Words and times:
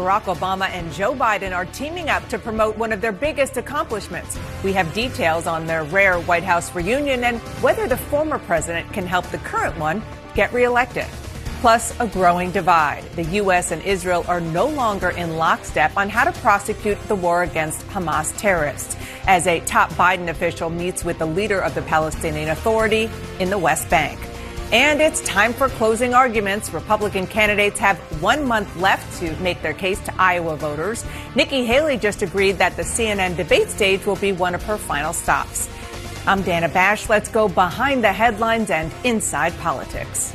Barack 0.00 0.34
Obama 0.34 0.66
and 0.70 0.90
Joe 0.94 1.14
Biden 1.14 1.54
are 1.54 1.66
teaming 1.66 2.08
up 2.08 2.26
to 2.30 2.38
promote 2.38 2.78
one 2.78 2.90
of 2.90 3.02
their 3.02 3.12
biggest 3.12 3.58
accomplishments. 3.58 4.38
We 4.64 4.72
have 4.72 4.94
details 4.94 5.46
on 5.46 5.66
their 5.66 5.84
rare 5.84 6.18
White 6.20 6.42
House 6.42 6.74
reunion 6.74 7.22
and 7.24 7.38
whether 7.60 7.86
the 7.86 7.98
former 7.98 8.38
president 8.38 8.90
can 8.94 9.06
help 9.06 9.26
the 9.26 9.36
current 9.36 9.78
one 9.78 10.02
get 10.34 10.54
reelected. 10.54 11.04
Plus, 11.60 11.94
a 12.00 12.06
growing 12.06 12.50
divide. 12.50 13.04
The 13.14 13.24
U.S. 13.24 13.72
and 13.72 13.82
Israel 13.82 14.24
are 14.26 14.40
no 14.40 14.66
longer 14.68 15.10
in 15.10 15.36
lockstep 15.36 15.94
on 15.98 16.08
how 16.08 16.24
to 16.24 16.32
prosecute 16.40 16.98
the 17.06 17.14
war 17.14 17.42
against 17.42 17.86
Hamas 17.88 18.34
terrorists, 18.38 18.96
as 19.26 19.46
a 19.46 19.60
top 19.60 19.90
Biden 19.90 20.30
official 20.30 20.70
meets 20.70 21.04
with 21.04 21.18
the 21.18 21.26
leader 21.26 21.60
of 21.60 21.74
the 21.74 21.82
Palestinian 21.82 22.48
Authority 22.48 23.10
in 23.38 23.50
the 23.50 23.58
West 23.58 23.90
Bank. 23.90 24.18
And 24.72 25.00
it's 25.00 25.20
time 25.22 25.52
for 25.52 25.68
closing 25.68 26.14
arguments. 26.14 26.72
Republican 26.72 27.26
candidates 27.26 27.80
have 27.80 27.98
one 28.22 28.44
month 28.46 28.76
left 28.76 29.18
to 29.18 29.34
make 29.40 29.60
their 29.62 29.74
case 29.74 29.98
to 30.02 30.14
Iowa 30.16 30.56
voters. 30.56 31.04
Nikki 31.34 31.64
Haley 31.64 31.96
just 31.96 32.22
agreed 32.22 32.52
that 32.58 32.76
the 32.76 32.82
CNN 32.82 33.36
debate 33.36 33.68
stage 33.68 34.06
will 34.06 34.14
be 34.14 34.30
one 34.30 34.54
of 34.54 34.62
her 34.62 34.78
final 34.78 35.12
stops. 35.12 35.68
I'm 36.24 36.42
Dana 36.42 36.68
Bash. 36.68 37.08
Let's 37.08 37.28
go 37.28 37.48
behind 37.48 38.04
the 38.04 38.12
headlines 38.12 38.70
and 38.70 38.92
inside 39.02 39.58
politics. 39.58 40.32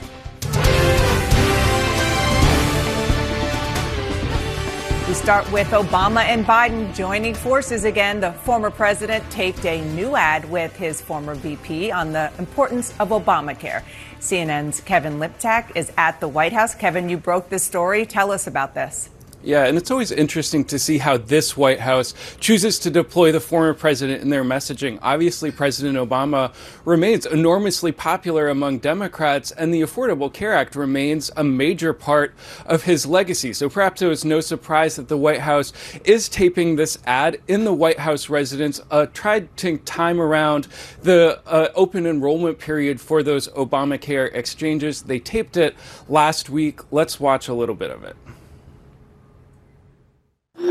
Start 5.15 5.49
with 5.49 5.67
Obama 5.69 6.23
and 6.25 6.45
Biden 6.45 6.93
joining 6.93 7.33
forces 7.33 7.85
again. 7.85 8.19
The 8.19 8.33
former 8.33 8.69
president 8.69 9.27
taped 9.31 9.65
a 9.65 9.81
new 9.95 10.15
ad 10.15 10.49
with 10.51 10.75
his 10.75 10.99
former 10.99 11.35
VP 11.35 11.89
on 11.89 12.11
the 12.11 12.31
importance 12.37 12.93
of 12.99 13.09
Obamacare. 13.09 13.81
CNN's 14.19 14.81
Kevin 14.81 15.17
Liptak 15.17 15.71
is 15.73 15.91
at 15.97 16.19
the 16.19 16.27
White 16.27 16.51
House. 16.51 16.75
Kevin, 16.75 17.07
you 17.07 17.17
broke 17.17 17.49
this 17.49 17.63
story. 17.63 18.05
Tell 18.05 18.29
us 18.29 18.45
about 18.45 18.75
this. 18.75 19.09
Yeah, 19.45 19.65
and 19.65 19.77
it's 19.77 19.91
always 19.91 20.11
interesting 20.11 20.65
to 20.65 20.79
see 20.79 20.97
how 20.97 21.17
this 21.17 21.55
White 21.55 21.79
House 21.79 22.15
chooses 22.39 22.79
to 22.79 22.89
deploy 22.89 23.31
the 23.31 23.39
former 23.39 23.75
president 23.75 24.23
in 24.23 24.31
their 24.31 24.43
messaging. 24.43 24.97
Obviously, 25.03 25.51
President 25.51 25.99
Obama 25.99 26.51
remains 26.83 27.27
enormously 27.27 27.91
popular 27.91 28.47
among 28.49 28.79
Democrats, 28.79 29.51
and 29.51 29.71
the 29.71 29.81
Affordable 29.81 30.33
Care 30.33 30.51
Act 30.51 30.75
remains 30.75 31.29
a 31.37 31.43
major 31.43 31.93
part 31.93 32.33
of 32.65 32.85
his 32.85 33.05
legacy. 33.05 33.53
So 33.53 33.69
perhaps 33.69 34.01
it 34.01 34.07
was 34.07 34.25
no 34.25 34.41
surprise 34.41 34.95
that 34.95 35.09
the 35.09 35.17
White 35.17 35.41
House 35.41 35.73
is 36.03 36.27
taping 36.27 36.75
this 36.75 36.97
ad 37.05 37.39
in 37.47 37.65
the 37.65 37.73
White 37.73 37.99
House 37.99 38.29
residence, 38.29 38.81
uh, 38.89 39.05
tried 39.13 39.55
to 39.57 39.77
time 39.77 40.19
around 40.19 40.67
the 41.03 41.39
uh, 41.45 41.67
open 41.75 42.07
enrollment 42.07 42.57
period 42.57 42.99
for 42.99 43.21
those 43.21 43.47
Obamacare 43.49 44.33
exchanges. 44.33 45.03
They 45.03 45.19
taped 45.19 45.55
it 45.55 45.75
last 46.09 46.49
week. 46.49 46.79
Let's 46.91 47.19
watch 47.19 47.47
a 47.47 47.53
little 47.53 47.75
bit 47.75 47.91
of 47.91 48.03
it. 48.03 48.15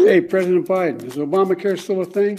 Hey, 0.04 0.20
President 0.20 0.68
Biden, 0.68 1.02
is 1.02 1.16
Obamacare 1.16 1.80
still 1.80 2.02
a 2.02 2.04
thing? 2.04 2.38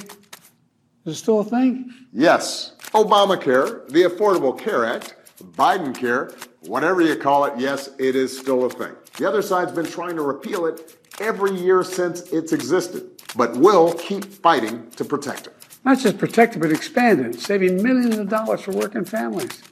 Is 1.03 1.14
it 1.14 1.16
still 1.16 1.40
a 1.40 1.44
thing? 1.44 1.92
Yes. 2.14 2.74
Obamacare, 2.94 3.88
the 3.88 4.03
Affordable 4.03 4.56
Care 4.56 4.86
Act, 4.86 5.16
Biden 5.53 5.98
Care, 5.98 6.30
whatever 6.68 7.02
you 7.02 7.16
call 7.16 7.46
it, 7.46 7.54
yes, 7.58 7.90
it 7.98 8.16
is 8.16 8.38
still 8.38 8.66
a 8.66 8.70
thing. 8.70 8.92
The 9.18 9.28
other 9.28 9.42
side's 9.42 9.72
been 9.72 9.88
trying 9.88 10.16
to 10.16 10.22
repeal 10.22 10.68
it 10.68 10.96
every 11.20 11.56
year 11.56 11.84
since 11.84 12.31
it's 12.31 12.54
existed, 12.54 13.24
but 13.36 13.58
will 13.58 13.94
keep 13.96 14.25
fighting 14.25 14.88
to 14.92 15.04
protect 15.04 15.48
it. 15.48 15.56
Not 15.84 15.98
just 15.98 16.20
protect 16.20 16.56
it, 16.56 16.59
but 16.59 16.72
expand 16.72 17.20
it, 17.25 17.40
saving 17.40 17.81
millions 17.81 18.16
of 18.20 18.30
dollars 18.30 18.62
for 18.62 18.74
working 18.74 19.06
families. 19.06 19.64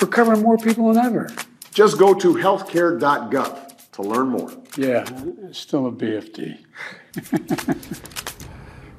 We're 0.00 0.08
covering 0.08 0.42
more 0.42 0.58
people 0.58 0.92
than 0.92 1.06
ever. 1.06 1.30
Just 1.72 1.96
go 1.96 2.12
to 2.12 2.34
healthcare.gov 2.34 3.65
to 3.96 4.02
learn 4.02 4.28
more. 4.28 4.50
Yeah, 4.76 5.04
still 5.52 5.86
a 5.86 5.92
BFD. 5.92 6.58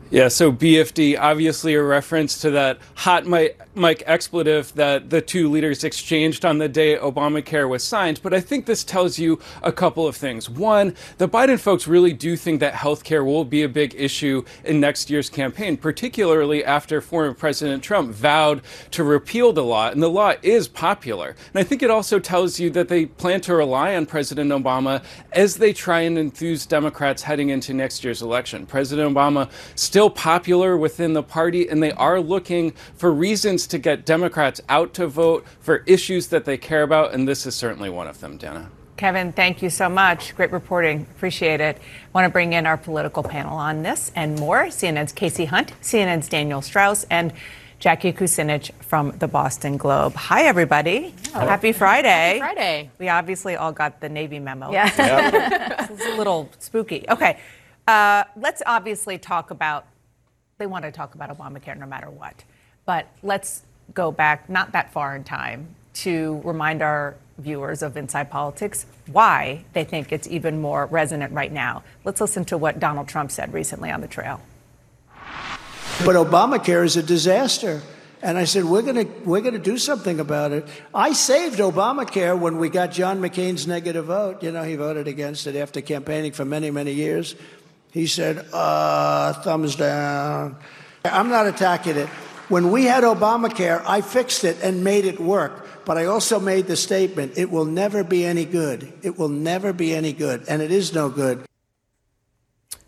Yeah, 0.10 0.30
so 0.30 0.54
BFD, 0.54 1.20
obviously 1.20 1.74
a 1.74 1.84
reference 1.84 2.40
to 2.40 2.52
that 2.52 2.80
hot 2.96 3.26
mic, 3.26 3.60
mic 3.76 4.04
expletive 4.06 4.74
that 4.76 5.10
the 5.10 5.22
two 5.22 5.50
leaders 5.50 5.84
exchanged 5.84 6.46
on 6.46 6.60
the 6.60 6.70
day 6.70 6.96
Obamacare 6.96 7.68
was 7.68 7.84
signed. 7.84 8.22
But 8.24 8.34
I 8.34 8.40
think 8.40 8.66
this 8.66 8.86
tells 8.86 9.20
you 9.20 9.38
a 9.62 9.72
couple 9.74 10.08
of 10.08 10.16
things. 10.16 10.50
One, 10.50 10.96
the 11.18 11.28
Biden 11.28 11.60
folks 11.60 11.88
really 11.88 12.14
do 12.14 12.38
think 12.38 12.62
that 12.62 12.74
healthcare 12.74 13.26
will 13.26 13.44
be 13.44 13.64
a 13.64 13.70
big 13.70 13.96
issue 13.98 14.46
in 14.64 14.80
next 14.80 15.10
year's 15.10 15.30
campaign, 15.30 15.76
particularly 15.76 16.64
after 16.64 17.02
former 17.02 17.34
President 17.34 17.84
Trump 17.84 18.12
vowed 18.12 18.62
to 18.92 19.04
repeal 19.04 19.52
the 19.52 19.64
law. 19.64 19.90
And 19.90 20.02
the 20.02 20.10
law 20.10 20.36
is 20.42 20.70
popular. 20.70 21.36
And 21.54 21.60
I 21.60 21.64
think 21.64 21.84
it 21.84 21.92
also 21.92 22.18
tells 22.18 22.62
you 22.62 22.70
that 22.70 22.88
they 22.88 23.08
plan 23.08 23.42
to 23.42 23.56
rely 23.56 23.94
on 23.98 24.06
President 24.06 24.52
Obama 24.52 25.04
as 25.34 25.58
they 25.58 25.74
try 25.74 26.00
and 26.02 26.18
enthuse 26.18 26.66
Democrats 26.66 27.24
heading 27.24 27.50
into 27.50 27.74
next 27.74 28.06
year's 28.06 28.22
election. 28.22 28.66
President 28.66 29.14
Obama 29.14 29.50
still 29.98 30.08
still 30.08 30.10
popular 30.12 30.78
within 30.78 31.14
the 31.14 31.24
party, 31.24 31.68
and 31.68 31.82
they 31.82 31.92
are 31.94 32.22
looking 32.22 32.72
for 32.96 33.12
reasons 33.12 33.66
to 33.66 33.80
get 33.80 34.06
Democrats 34.06 34.62
out 34.70 34.94
to 34.94 35.08
vote 35.08 35.44
for 35.60 35.78
issues 35.88 36.28
that 36.28 36.46
they 36.46 36.56
care 36.56 36.84
about, 36.84 37.16
and 37.16 37.28
this 37.28 37.48
is 37.48 37.56
certainly 37.56 37.90
one 37.90 38.06
of 38.06 38.20
them, 38.20 38.38
Dana. 38.38 38.70
Kevin, 38.96 39.32
thank 39.32 39.64
you 39.64 39.72
so 39.72 39.90
much. 39.90 40.36
Great 40.36 40.52
reporting. 40.52 41.08
Appreciate 41.16 41.62
it. 41.62 41.80
Want 42.14 42.26
to 42.26 42.30
bring 42.30 42.54
in 42.54 42.68
our 42.68 42.78
political 42.78 43.24
panel 43.24 43.58
on 43.58 43.82
this 43.82 44.12
and 44.16 44.40
more. 44.40 44.66
CNN's 44.66 45.14
Kasie 45.14 45.48
Hunt, 45.48 45.74
CNN's 45.82 46.30
Daniel 46.30 46.62
Strauss, 46.62 47.04
and 47.10 47.34
Jackie 47.80 48.14
Kucinich 48.14 48.72
from 48.82 49.18
the 49.18 49.28
Boston 49.28 49.78
Globe. 49.78 50.14
Hi, 50.14 50.44
everybody. 50.44 51.16
Hello. 51.34 51.48
Happy 51.48 51.72
Friday. 51.72 52.38
Happy 52.38 52.40
Friday. 52.40 52.92
We 53.00 53.10
obviously 53.10 53.56
all 53.56 53.72
got 53.72 54.00
the 54.00 54.10
Navy 54.10 54.38
memo. 54.38 54.72
Yeah. 54.72 54.92
Yep. 54.98 55.90
it's 55.92 56.06
a 56.06 56.18
little 56.18 56.50
spooky. 56.60 57.06
Okay. 57.10 57.40
Uh, 57.88 58.26
let's 58.36 58.62
obviously 58.66 59.18
talk 59.18 59.50
about, 59.50 59.86
they 60.58 60.68
want 60.68 60.84
to 60.84 60.92
talk 60.92 61.16
about 61.16 61.36
Obamacare 61.36 61.78
no 61.78 61.86
matter 61.86 62.10
what. 62.10 62.44
But 62.86 63.08
let's 63.24 63.64
go 63.94 64.12
back 64.12 64.50
not 64.50 64.74
that 64.74 64.92
far 64.92 65.16
in 65.16 65.24
time 65.24 65.74
to 65.94 66.42
remind 66.44 66.82
our 66.82 67.16
viewers 67.38 67.82
of 67.82 67.96
Inside 67.96 68.30
Politics 68.30 68.86
why 69.12 69.64
they 69.74 69.84
think 69.84 70.12
it's 70.12 70.28
even 70.28 70.60
more 70.60 70.86
resonant 70.88 71.32
right 71.34 71.52
now. 71.52 71.84
Let's 72.04 72.20
listen 72.20 72.44
to 72.46 72.58
what 72.58 72.80
Donald 72.80 73.08
Trump 73.08 73.32
said 73.32 73.54
recently 73.54 73.90
on 73.90 74.02
the 74.02 74.08
trail. 74.08 74.42
But 76.06 76.16
Obamacare 76.16 76.84
is 76.84 76.98
a 76.98 77.04
disaster. 77.04 77.82
And 78.22 78.38
I 78.38 78.46
said, 78.46 78.66
we're 78.66 78.82
going 78.82 79.24
we're 79.26 79.42
going 79.42 79.54
to 79.54 79.60
do 79.60 79.78
something 79.78 80.20
about 80.20 80.52
it. 80.52 80.68
I 80.94 81.14
saved 81.14 81.60
Obamacare 81.60 82.38
when 82.38 82.58
we 82.58 82.68
got 82.68 82.92
John 82.92 83.22
McCain's 83.22 83.68
negative 83.68 84.06
vote. 84.06 84.42
You 84.42 84.52
know, 84.52 84.64
he 84.64 84.76
voted 84.76 85.08
against 85.08 85.46
it 85.46 85.56
after 85.56 85.82
campaigning 85.82 86.32
for 86.32 86.44
many, 86.44 86.72
many 86.72 86.94
years. 86.94 87.36
He 87.98 88.06
said, 88.06 88.46
uh, 88.54 89.34
thumbs 89.42 89.76
down. 89.76 90.56
I'm 91.04 91.30
not 91.30 91.48
attacking 91.48 91.98
it. 91.98 92.08
When 92.48 92.70
we 92.70 92.84
had 92.84 93.04
Obamacare, 93.04 93.84
I 93.88 94.02
fixed 94.02 94.44
it 94.44 94.56
and 94.62 94.84
made 94.84 95.06
it 95.06 95.20
work. 95.20 95.66
But 95.84 95.98
I 95.98 96.06
also 96.06 96.40
made 96.40 96.68
the 96.68 96.76
statement 96.76 97.40
it 97.40 97.50
will 97.50 97.66
never 97.66 98.04
be 98.04 98.24
any 98.24 98.46
good. 98.46 98.94
It 99.02 99.18
will 99.18 99.30
never 99.30 99.74
be 99.74 99.96
any 99.96 100.14
good. 100.14 100.46
And 100.48 100.62
it 100.62 100.70
is 100.70 100.94
no 100.94 101.10
good. 101.10 101.44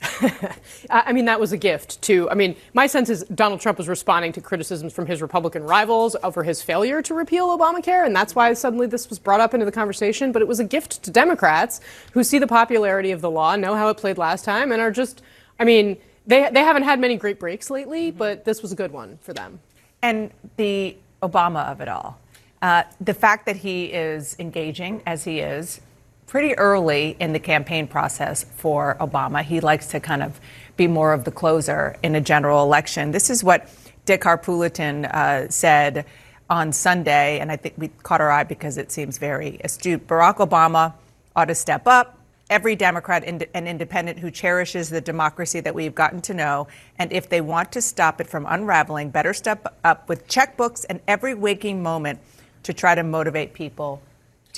I 0.90 1.12
mean, 1.12 1.26
that 1.26 1.40
was 1.40 1.52
a 1.52 1.58
gift, 1.58 2.02
too. 2.02 2.30
I 2.30 2.34
mean, 2.34 2.56
my 2.74 2.88
sense 2.88 3.10
is 3.10 3.24
Donald 3.26 3.60
Trump 3.60 3.78
was 3.78 3.88
responding 3.88 4.32
to 4.34 4.42
criticisms 4.42 4.94
from 4.94 5.06
his 5.06 5.22
Republican 5.22 5.64
rivals 5.64 6.16
over 6.24 6.44
his 6.44 6.62
failure 6.62 7.02
to 7.02 7.14
repeal 7.14 7.56
Obamacare, 7.58 8.06
and 8.06 8.16
that's 8.16 8.34
why 8.34 8.54
suddenly 8.54 8.88
this 8.88 9.10
was 9.10 9.20
brought 9.20 9.42
up 9.42 9.54
into 9.54 9.66
the 9.66 9.72
conversation. 9.72 10.32
But 10.32 10.42
it 10.42 10.48
was 10.48 10.60
a 10.60 10.64
gift 10.64 11.04
to 11.04 11.12
Democrats 11.12 11.82
who 12.14 12.24
see 12.24 12.40
the 12.40 12.48
popularity 12.48 13.12
of 13.12 13.22
the 13.22 13.30
law, 13.30 13.56
know 13.56 13.76
how 13.76 13.90
it 13.90 13.98
played 13.98 14.18
last 14.18 14.46
time, 14.46 14.72
and 14.72 14.82
are 14.82 14.92
just, 14.92 15.22
I 15.60 15.66
mean, 15.66 15.98
they, 16.26 16.50
they 16.50 16.62
haven't 16.62 16.84
had 16.84 17.00
many 17.00 17.18
great 17.18 17.40
breaks 17.40 17.70
lately, 17.70 18.12
but 18.12 18.46
this 18.46 18.62
was 18.62 18.72
a 18.72 18.76
good 18.76 18.92
one 18.92 19.18
for 19.22 19.34
them. 19.34 19.60
And 20.02 20.32
the 20.56 20.96
Obama 21.22 21.70
of 21.70 21.82
it 21.82 21.90
all. 21.90 22.20
Uh, 22.62 22.84
the 23.02 23.14
fact 23.14 23.46
that 23.46 23.58
he 23.58 23.86
is 23.86 24.36
engaging 24.40 25.02
as 25.06 25.24
he 25.24 25.40
is 25.40 25.82
pretty 26.30 26.56
early 26.60 27.18
in 27.20 27.34
the 27.34 27.40
campaign 27.40 27.88
process 27.88 28.44
for 28.44 28.96
Obama. 29.00 29.42
He 29.44 29.60
likes 29.60 29.88
to 29.88 30.00
kind 30.00 30.22
of 30.22 30.40
be 30.78 30.86
more 30.86 31.12
of 31.12 31.24
the 31.24 31.32
closer 31.32 31.98
in 32.04 32.14
a 32.14 32.22
general 32.22 32.64
election. 32.64 33.10
This 33.10 33.32
is 33.32 33.44
what 33.44 33.68
Dick 34.06 34.22
Harpootlian 34.22 35.12
uh, 35.12 35.50
said 35.50 36.06
on 36.48 36.72
Sunday, 36.72 37.40
and 37.40 37.52
I 37.52 37.56
think 37.56 37.74
we 37.80 37.88
caught 38.04 38.22
our 38.22 38.30
eye 38.30 38.44
because 38.44 38.78
it 38.78 38.92
seems 38.92 39.18
very 39.18 39.60
astute. 39.64 40.06
Barack 40.08 40.36
Obama 40.36 40.94
ought 41.36 41.46
to 41.46 41.56
step 41.56 41.88
up. 41.88 42.20
Every 42.52 42.76
Democrat 42.76 43.24
and 43.26 43.68
independent 43.68 44.20
who 44.20 44.30
cherishes 44.30 44.90
the 44.90 45.02
democracy 45.02 45.62
that 45.62 45.74
we've 45.74 45.96
gotten 45.96 46.22
to 46.22 46.36
know, 46.36 46.68
and 47.00 47.12
if 47.12 47.28
they 47.28 47.42
want 47.42 47.72
to 47.72 47.82
stop 47.82 48.22
it 48.22 48.28
from 48.28 48.46
unraveling, 48.48 49.10
better 49.10 49.34
step 49.34 49.76
up 49.84 50.08
with 50.08 50.28
checkbooks 50.28 50.86
and 50.90 51.00
every 51.08 51.34
waking 51.34 51.82
moment 51.82 52.20
to 52.64 52.74
try 52.74 52.94
to 52.94 53.02
motivate 53.02 53.54
people 53.54 54.02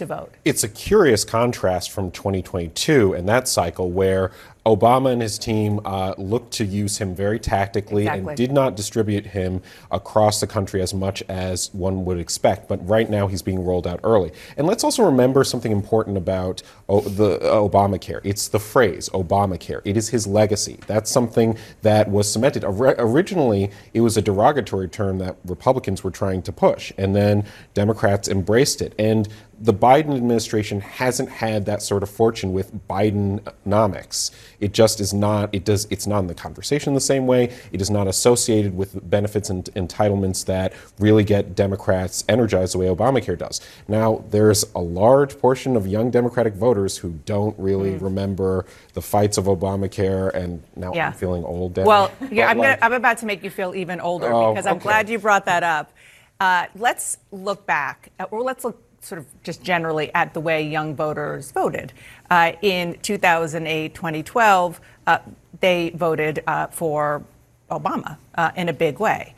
to 0.01 0.05
vote. 0.07 0.33
It's 0.43 0.63
a 0.63 0.69
curious 0.69 1.23
contrast 1.23 1.91
from 1.91 2.11
2022 2.11 3.13
and 3.13 3.29
that 3.29 3.47
cycle 3.47 3.91
where 3.91 4.31
Obama 4.65 5.11
and 5.11 5.21
his 5.21 5.39
team 5.39 5.79
uh, 5.85 6.13
looked 6.17 6.53
to 6.53 6.65
use 6.65 6.99
him 6.99 7.15
very 7.15 7.39
tactically 7.39 8.03
exactly. 8.03 8.29
and 8.29 8.37
did 8.37 8.51
not 8.51 8.75
distribute 8.75 9.25
him 9.25 9.61
across 9.89 10.39
the 10.39 10.45
country 10.45 10.81
as 10.81 10.93
much 10.93 11.23
as 11.27 11.73
one 11.73 12.05
would 12.05 12.19
expect. 12.19 12.67
But 12.67 12.87
right 12.87 13.09
now, 13.09 13.25
he's 13.25 13.41
being 13.41 13.63
rolled 13.65 13.87
out 13.87 13.99
early. 14.03 14.31
And 14.57 14.67
let's 14.67 14.83
also 14.83 15.03
remember 15.03 15.43
something 15.43 15.71
important 15.71 16.15
about 16.15 16.61
o- 16.87 17.01
the 17.01 17.39
uh, 17.41 17.55
Obamacare. 17.55 18.21
It's 18.23 18.49
the 18.49 18.59
phrase 18.59 19.09
Obamacare. 19.09 19.81
It 19.83 19.97
is 19.97 20.09
his 20.09 20.27
legacy. 20.27 20.79
That's 20.85 21.09
something 21.09 21.57
that 21.81 22.11
was 22.11 22.31
cemented. 22.31 22.63
Or- 22.63 22.95
originally, 22.99 23.71
it 23.95 24.01
was 24.01 24.15
a 24.15 24.21
derogatory 24.21 24.89
term 24.89 25.17
that 25.17 25.37
Republicans 25.45 26.03
were 26.03 26.11
trying 26.11 26.43
to 26.43 26.51
push, 26.51 26.91
and 26.99 27.15
then 27.15 27.45
Democrats 27.73 28.27
embraced 28.27 28.81
it. 28.81 28.93
And 28.99 29.27
the 29.61 29.73
Biden 29.73 30.15
administration 30.15 30.81
hasn't 30.81 31.29
had 31.29 31.65
that 31.67 31.83
sort 31.83 32.01
of 32.01 32.09
fortune 32.09 32.51
with 32.51 32.87
Bidenomics. 32.87 34.31
It 34.61 34.73
just 34.73 35.01
is 35.01 35.13
not. 35.13 35.49
It 35.53 35.65
does. 35.65 35.87
It's 35.89 36.05
not 36.05 36.19
in 36.19 36.27
the 36.27 36.35
conversation 36.35 36.93
the 36.93 37.01
same 37.01 37.25
way. 37.25 37.53
It 37.71 37.81
is 37.81 37.89
not 37.89 38.07
associated 38.07 38.77
with 38.77 39.09
benefits 39.09 39.49
and 39.49 39.65
entitlements 39.73 40.45
that 40.45 40.73
really 40.99 41.23
get 41.23 41.55
Democrats 41.55 42.23
energized 42.29 42.75
the 42.75 42.77
way 42.77 42.85
Obamacare 42.85 43.37
does. 43.37 43.59
Now, 43.87 44.23
there's 44.29 44.63
a 44.75 44.79
large 44.79 45.39
portion 45.39 45.75
of 45.75 45.87
young 45.87 46.11
Democratic 46.11 46.53
voters 46.53 46.97
who 46.97 47.19
don't 47.25 47.57
really 47.57 47.93
mm. 47.93 48.01
remember 48.01 48.65
the 48.93 49.01
fights 49.01 49.37
of 49.37 49.45
Obamacare, 49.45 50.33
and 50.35 50.61
now 50.75 50.93
yeah. 50.93 51.07
I'm 51.07 51.13
feeling 51.13 51.43
old. 51.43 51.77
Well, 51.77 52.11
yeah, 52.29 52.47
I'm, 52.47 52.57
like, 52.59 52.79
gonna, 52.79 52.85
I'm, 52.85 52.93
about 52.93 53.17
to 53.19 53.25
make 53.25 53.43
you 53.43 53.49
feel 53.49 53.73
even 53.73 53.99
older 53.99 54.31
oh, 54.31 54.53
because 54.53 54.67
I'm 54.67 54.75
okay. 54.75 54.83
glad 54.83 55.09
you 55.09 55.17
brought 55.17 55.45
that 55.45 55.63
up. 55.63 55.91
Uh, 56.39 56.67
let's 56.75 57.17
look 57.31 57.65
back, 57.65 58.11
or 58.29 58.43
let's 58.43 58.63
look 58.63 58.79
sort 59.01 59.19
of 59.19 59.25
just 59.43 59.63
generally 59.63 60.13
at 60.13 60.33
the 60.33 60.39
way 60.39 60.65
young 60.65 60.95
voters 60.95 61.51
voted. 61.51 61.91
Uh, 62.29 62.53
in 62.61 62.97
2008, 63.01 63.93
2012, 63.93 64.81
uh, 65.07 65.17
they 65.59 65.89
voted 65.95 66.43
uh, 66.47 66.67
for 66.67 67.23
Obama 67.69 68.17
uh, 68.35 68.51
in 68.55 68.69
a 68.69 68.73
big 68.73 68.99
way. 68.99 69.33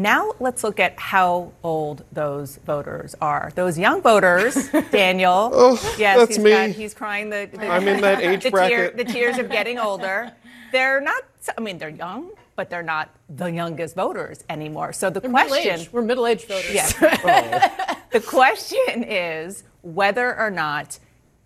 Now 0.00 0.32
let's 0.38 0.62
look 0.62 0.78
at 0.78 0.96
how 0.96 1.52
old 1.64 2.04
those 2.12 2.58
voters 2.58 3.16
are. 3.20 3.50
Those 3.56 3.76
young 3.76 4.00
voters, 4.00 4.68
Daniel. 4.92 5.50
oh, 5.52 5.94
yes, 5.98 6.18
that's 6.18 6.36
he's 6.36 6.44
me. 6.44 6.50
Got, 6.50 6.70
he's 6.70 6.94
crying. 6.94 7.30
The, 7.30 7.48
the, 7.52 7.66
I'm 7.66 7.88
in 7.88 8.00
that 8.02 8.22
age 8.22 8.42
the 8.44 8.50
bracket. 8.52 8.96
Tear, 8.96 9.04
the 9.04 9.12
tears 9.12 9.38
of 9.38 9.50
getting 9.50 9.78
older. 9.78 10.32
They're 10.70 11.00
not. 11.00 11.24
I 11.56 11.60
mean, 11.60 11.78
they're 11.78 11.88
young, 11.88 12.30
but 12.54 12.70
they're 12.70 12.82
not 12.82 13.10
the 13.28 13.46
youngest 13.46 13.96
voters 13.96 14.44
anymore. 14.48 14.92
So 14.92 15.10
the 15.10 15.18
they're 15.18 15.30
question 15.30 15.78
middle 15.78 15.86
we're 15.92 16.02
middle-aged 16.02 16.46
voters. 16.46 16.72
Yes. 16.72 16.94
oh. 17.00 17.94
The 18.10 18.20
question 18.20 19.04
is 19.04 19.64
whether 19.82 20.38
or 20.38 20.50
not 20.50 20.98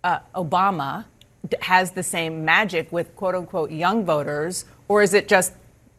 uh, 0.03 0.19
Obama 0.33 1.05
has 1.61 1.91
the 1.91 2.03
same 2.03 2.45
magic 2.45 2.91
with 2.91 3.13
quote 3.17 3.35
unquote 3.35 3.71
young 3.71 4.05
voters, 4.05 4.63
or 4.87 5.01
is 5.01 5.13
it 5.13 5.27
just 5.27 5.53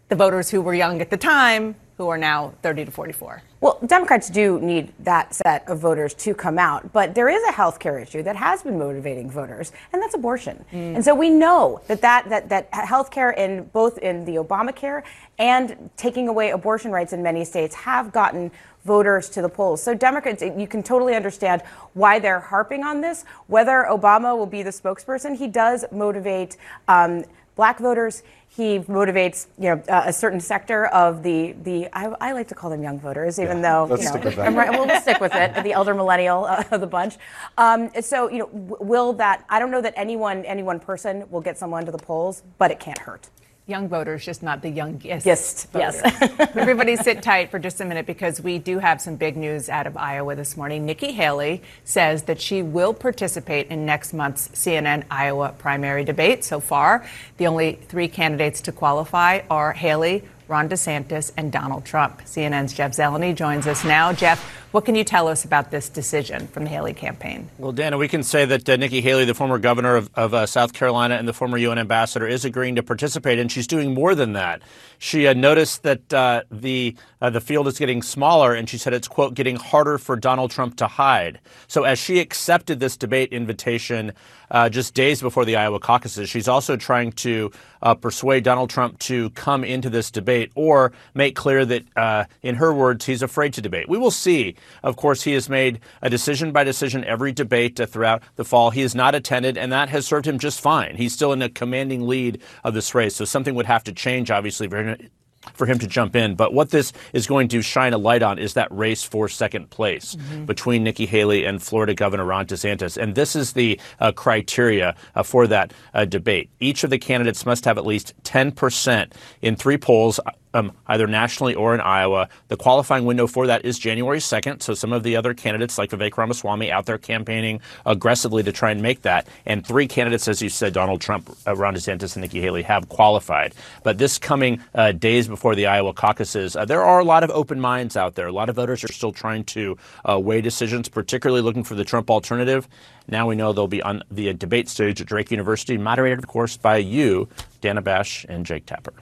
the 0.09 0.17
voters 0.17 0.51
who 0.51 0.63
were 0.63 0.75
young 0.75 1.03
at 1.03 1.11
the 1.11 1.19
time 1.19 1.75
who 1.99 2.09
are 2.09 2.17
now 2.17 2.55
30 2.63 2.87
to 2.87 2.91
44? 2.91 3.43
Well, 3.61 3.79
Democrats 3.87 4.31
do 4.31 4.59
need 4.61 4.93
that 5.01 5.35
set 5.35 5.69
of 5.69 5.81
voters 5.81 6.15
to 6.15 6.35
come 6.35 6.59
out, 6.59 6.93
but 6.93 7.15
there 7.15 7.29
is 7.29 7.43
a 7.49 7.53
health 7.53 7.79
care 7.79 7.99
issue 7.99 8.23
that 8.23 8.37
has 8.37 8.63
been 8.63 8.79
motivating 8.79 9.31
voters, 9.31 9.73
and 9.93 10.03
that's 10.03 10.15
abortion. 10.15 10.65
Mm. 10.73 10.97
And 10.97 11.05
so 11.05 11.15
we 11.15 11.31
know 11.31 11.81
that 11.89 12.01
that, 12.01 12.29
that, 12.31 12.49
that 12.49 12.73
health 12.73 13.11
care 13.11 13.31
in 13.31 13.65
both 13.73 13.99
in 13.99 14.25
the 14.25 14.37
Obamacare 14.37 15.03
and 15.39 15.91
taking 15.97 16.29
away 16.29 16.51
abortion 16.51 16.91
rights 16.91 17.13
in 17.13 17.23
many 17.23 17.45
states 17.45 17.75
have 17.75 18.13
gotten 18.13 18.51
voters 18.85 19.29
to 19.31 19.43
the 19.43 19.49
polls. 19.49 19.83
So 19.83 19.95
Democrats, 19.95 20.43
you 20.43 20.67
can 20.67 20.83
totally 20.83 21.15
understand 21.15 21.63
why 21.95 22.19
they're 22.19 22.41
harping 22.41 22.85
on 22.85 23.01
this. 23.01 23.25
Whether 23.47 23.87
Obama 23.89 24.37
will 24.37 24.47
be 24.47 24.63
the 24.63 24.71
spokesperson, 24.71 25.37
he 25.37 25.49
does 25.49 25.85
motivate 25.91 26.57
um, 26.89 27.25
black 27.57 27.79
voters. 27.79 28.23
He 28.49 28.79
motivates, 28.81 29.49
you 29.59 29.75
know, 29.75 29.83
uh, 29.89 30.05
a 30.07 30.13
certain 30.13 30.39
sector 30.39 30.87
of 30.87 31.25
the 31.25 31.57
the. 31.65 31.89
I, 31.93 32.15
I, 32.21 32.33
like 32.33 32.47
to 32.49 32.55
call 32.55 32.71
them 32.71 32.85
young 32.85 33.01
voters, 33.01 33.41
even 33.41 33.57
yeah, 33.57 33.63
though 33.63 33.85
let's 33.87 34.03
you 34.03 34.09
know, 34.09 34.13
stick 34.13 34.25
with 34.25 34.37
that. 34.37 34.53
Right, 34.55 34.71
we'll, 34.71 34.87
we'll, 34.87 35.01
stick 35.01 35.21
with 35.21 35.35
it. 35.35 35.65
The 35.65 35.73
elder 35.73 35.93
millennial 35.93 36.45
uh, 36.45 36.63
of 36.71 36.81
the 36.81 36.87
bunch. 36.87 37.17
Um, 37.59 37.91
so 38.01 38.31
you 38.31 38.39
know, 38.39 38.49
will 38.53 39.13
that? 39.15 39.45
I 39.49 39.59
don't 39.59 39.73
know 39.73 39.81
that 39.83 39.95
anyone, 39.97 40.45
any 40.45 40.63
one 40.63 40.79
person 40.79 41.29
will 41.31 41.41
get 41.41 41.59
someone 41.59 41.85
to 41.85 41.91
the 41.91 41.99
polls, 41.99 42.45
but 42.59 42.71
it 42.71 42.79
can't 42.79 42.99
hurt. 42.99 43.29
Young 43.67 43.89
voters, 43.89 44.23
just 44.23 44.43
not 44.43 44.61
the 44.61 44.69
youngest. 44.69 45.25
Yes, 45.25 45.65
voters. 45.65 45.99
yes. 46.05 46.51
Everybody 46.55 46.97
sit 46.97 47.23
tight 47.23 47.51
for 47.51 47.59
just 47.59 47.81
a 47.81 47.85
minute 47.87 48.05
because 48.05 48.39
we 48.39 48.59
do 48.59 48.79
have 48.79 49.01
some 49.01 49.17
big 49.17 49.39
news 49.39 49.71
out 49.71 49.87
of 49.87 49.97
Iowa 49.97 50.35
this 50.35 50.55
morning. 50.55 50.85
Nikki 50.85 51.13
Haley 51.13 51.63
says 51.83 52.25
that 52.25 52.39
she 52.39 52.63
will 52.63 52.93
participate 52.93 53.69
in 53.69 53.87
next 53.87 54.13
month's 54.13 54.49
CNN 54.49 55.05
Iowa 55.11 55.55
primary 55.57 56.05
debate. 56.05 56.45
So 56.45 56.61
far, 56.61 57.07
the 57.39 57.47
only 57.47 57.79
three 57.89 58.07
candidates 58.07 58.61
to 58.63 58.73
qualify 58.73 59.41
are 59.49 59.73
Haley, 59.73 60.25
Ron 60.47 60.69
DeSantis, 60.69 61.33
and 61.39 61.51
Donald 61.51 61.87
Trump. 61.87 62.21
CNN's 62.25 62.75
Jeff 62.75 62.93
Zeleny 62.93 63.35
joins 63.35 63.67
us 63.67 63.83
now. 63.83 64.13
Jeff, 64.13 64.45
what 64.75 64.85
can 64.85 64.97
you 64.97 65.05
tell 65.05 65.29
us 65.29 65.45
about 65.45 65.71
this 65.71 65.89
decision 65.89 66.49
from 66.49 66.65
the 66.65 66.71
Haley 66.71 66.95
campaign? 66.95 67.49
Well, 67.59 67.71
Dana, 67.71 67.97
we 67.97 68.09
can 68.09 68.25
say 68.25 68.45
that 68.45 68.69
uh, 68.69 68.75
Nikki 68.75 69.01
Haley, 69.01 69.25
the 69.25 69.33
former 69.33 69.57
governor 69.57 69.95
of, 69.95 70.11
of 70.17 70.35
uh, 70.35 70.47
South 70.47 70.73
Carolina 70.73 71.15
and 71.15 71.29
the 71.29 71.33
former 71.33 71.57
UN 71.57 71.79
ambassador, 71.79 72.27
is 72.27 72.45
agreeing 72.45 72.75
to 72.75 72.83
participate, 72.83 73.39
and 73.39 73.53
she's 73.53 73.69
doing 73.69 73.95
more 73.95 74.17
than 74.17 74.33
that. 74.33 74.63
She 74.99 75.29
uh, 75.29 75.35
noticed 75.35 75.85
that 75.85 76.13
uh, 76.13 76.43
the 76.51 76.97
uh, 77.21 77.31
the 77.31 77.41
field 77.41 77.69
is 77.69 77.79
getting 77.79 78.03
smaller, 78.03 78.53
and 78.53 78.69
she 78.69 78.77
said 78.77 78.95
it's 78.95 79.07
quote 79.07 79.35
getting 79.35 79.55
harder 79.55 79.97
for 79.97 80.17
Donald 80.17 80.51
Trump 80.51 80.77
to 80.79 80.89
hide. 80.89 81.39
So, 81.69 81.85
as 81.85 82.01
she 82.01 82.19
accepted 82.19 82.81
this 82.81 82.97
debate 82.97 83.33
invitation 83.33 84.13
uh, 84.51 84.69
just 84.71 84.93
days 84.93 85.21
before 85.21 85.45
the 85.45 85.55
Iowa 85.55 85.79
caucuses, 85.79 86.29
she's 86.29 86.49
also 86.49 86.77
trying 86.77 87.13
to 87.13 87.53
persuade 88.01 88.45
Donald 88.45 88.71
Trump 88.71 88.99
to 88.99 89.29
come 89.31 89.63
into 89.63 89.91
this 89.91 90.11
debate 90.11 90.51
or 90.55 90.93
make 91.13 91.37
clear 91.37 91.67
that, 91.67 92.29
in 92.43 92.55
her 92.55 92.73
words, 92.73 93.05
he's 93.05 93.21
afraid 93.23 93.53
to 93.53 93.61
debate. 93.61 93.91
We 93.91 93.99
will 93.99 94.11
see 94.11 94.55
of 94.83 94.97
course, 94.97 95.23
he 95.23 95.33
has 95.33 95.49
made 95.49 95.81
a 96.03 96.11
decision 96.11 96.53
by 96.53 96.65
decision 96.65 97.05
every 97.05 97.33
debate 97.33 97.81
uh, 97.81 97.87
throughout 97.87 98.23
the 98.37 98.45
fall. 98.45 98.71
He 98.71 98.83
has 98.83 98.95
not 98.95 99.15
attended, 99.15 99.57
and 99.59 99.73
that 99.73 99.89
has 99.89 100.07
served 100.07 100.27
him 100.27 100.39
just 100.39 100.61
fine. 100.61 100.97
He's 100.97 101.13
still 101.13 101.33
in 101.33 101.43
a 101.43 101.49
commanding 101.49 102.07
lead 102.07 102.43
of 102.63 102.75
this 102.75 102.95
race, 102.95 103.17
so 103.17 103.25
something 103.25 103.55
would 103.55 103.67
have 103.67 103.85
to 103.85 103.93
change, 103.93 104.31
obviously, 104.31 104.69
for 104.69 104.83
him, 104.83 105.11
for 105.53 105.67
him 105.67 105.79
to 105.79 105.87
jump 105.87 106.17
in. 106.17 106.35
But 106.35 106.55
what 106.55 106.71
this 106.71 106.93
is 107.13 107.27
going 107.27 107.49
to 107.49 107.63
shine 107.63 107.93
a 107.93 107.99
light 107.99 108.23
on 108.23 108.39
is 108.39 108.55
that 108.55 108.69
race 108.71 109.03
for 109.03 109.29
second 109.29 109.71
place 109.71 110.15
mm-hmm. 110.15 110.45
between 110.47 110.83
Nikki 110.83 111.07
Haley 111.07 111.45
and 111.45 111.63
Florida 111.63 111.95
Governor 111.95 112.25
Ron 112.25 112.47
DeSantis. 112.47 112.97
And 112.97 113.15
this 113.15 113.37
is 113.37 113.53
the 113.53 113.81
uh, 114.01 114.13
criteria 114.13 114.95
uh, 115.15 115.23
for 115.23 115.47
that 115.47 115.73
uh, 115.93 116.05
debate. 116.05 116.51
Each 116.61 116.85
of 116.85 116.91
the 116.91 116.99
candidates 116.99 117.47
must 117.47 117.65
have 117.65 117.79
at 117.79 117.87
least 117.87 118.15
10% 118.23 119.13
in 119.43 119.57
three 119.57 119.77
polls 119.77 120.19
um, 120.55 120.73
either 120.87 121.07
nationally 121.07 121.55
or 121.55 121.75
in 121.75 121.81
Iowa. 121.81 122.29
The 122.49 122.57
qualifying 122.57 123.05
window 123.05 123.27
for 123.27 123.47
that 123.49 123.65
is 123.65 123.79
January 123.79 124.21
2nd. 124.21 124.63
So 124.63 124.73
some 124.73 124.93
of 124.93 125.03
the 125.03 125.17
other 125.17 125.35
candidates, 125.35 125.77
like 125.77 125.91
Vivek 125.91 126.17
Ramaswamy, 126.17 126.73
out 126.73 126.87
there 126.87 126.97
campaigning 126.97 127.61
aggressively 127.85 128.43
to 128.45 128.53
try 128.53 128.71
and 128.71 128.81
make 128.81 129.03
that. 129.03 129.29
And 129.45 129.67
three 129.67 129.87
candidates, 129.87 130.29
as 130.29 130.41
you 130.41 130.49
said, 130.49 130.73
Donald 130.73 131.01
Trump, 131.01 131.29
Ron 131.47 131.75
DeSantis, 131.75 132.15
and 132.15 132.23
Nikki 132.23 132.41
Haley, 132.41 132.63
have 132.63 132.89
qualified. 132.89 133.55
But 133.83 133.99
this 133.99 134.19
coming 134.19 134.63
uh, 134.75 134.93
days 134.93 135.29
before 135.29 135.55
the 135.55 135.67
Iowa 135.67 135.93
caucuses, 135.93 136.57
uh, 136.57 136.65
there 136.65 136.83
are 136.83 137.01
a 137.01 137.05
lot 137.05 137.25
of 137.25 137.31
open 137.31 137.61
minds 137.61 137.97
out 137.97 138.15
there. 138.15 138.29
A 138.29 138.33
lot 138.33 138.49
of 138.49 138.57
voters 138.57 138.85
are 138.85 138.93
still 138.93 139.13
trying 139.13 139.45
to 139.45 139.77
uh, 140.09 140.19
weigh 140.19 140.41
decisions, 140.41 140.89
particularly 140.89 141.43
looking 141.43 141.65
for 141.65 141.75
the 141.75 141.85
Trump 141.85 142.11
alternative. 142.11 142.69
Now 143.09 143.29
we 143.29 143.35
know 143.35 143.53
they'll 143.53 143.67
be 143.67 143.83
on 143.83 144.03
the 144.11 144.33
debate 144.33 144.69
stage 144.69 145.01
at 145.01 145.07
Drake 145.07 145.31
University, 145.31 145.77
moderated, 145.77 146.19
of 146.19 146.27
course, 146.27 146.57
by 146.57 146.77
you, 146.77 147.29
Dana 147.61 147.83
Bash 147.83 148.25
and 148.29 148.47
Jake 148.47 148.67
Tapper. 148.67 148.95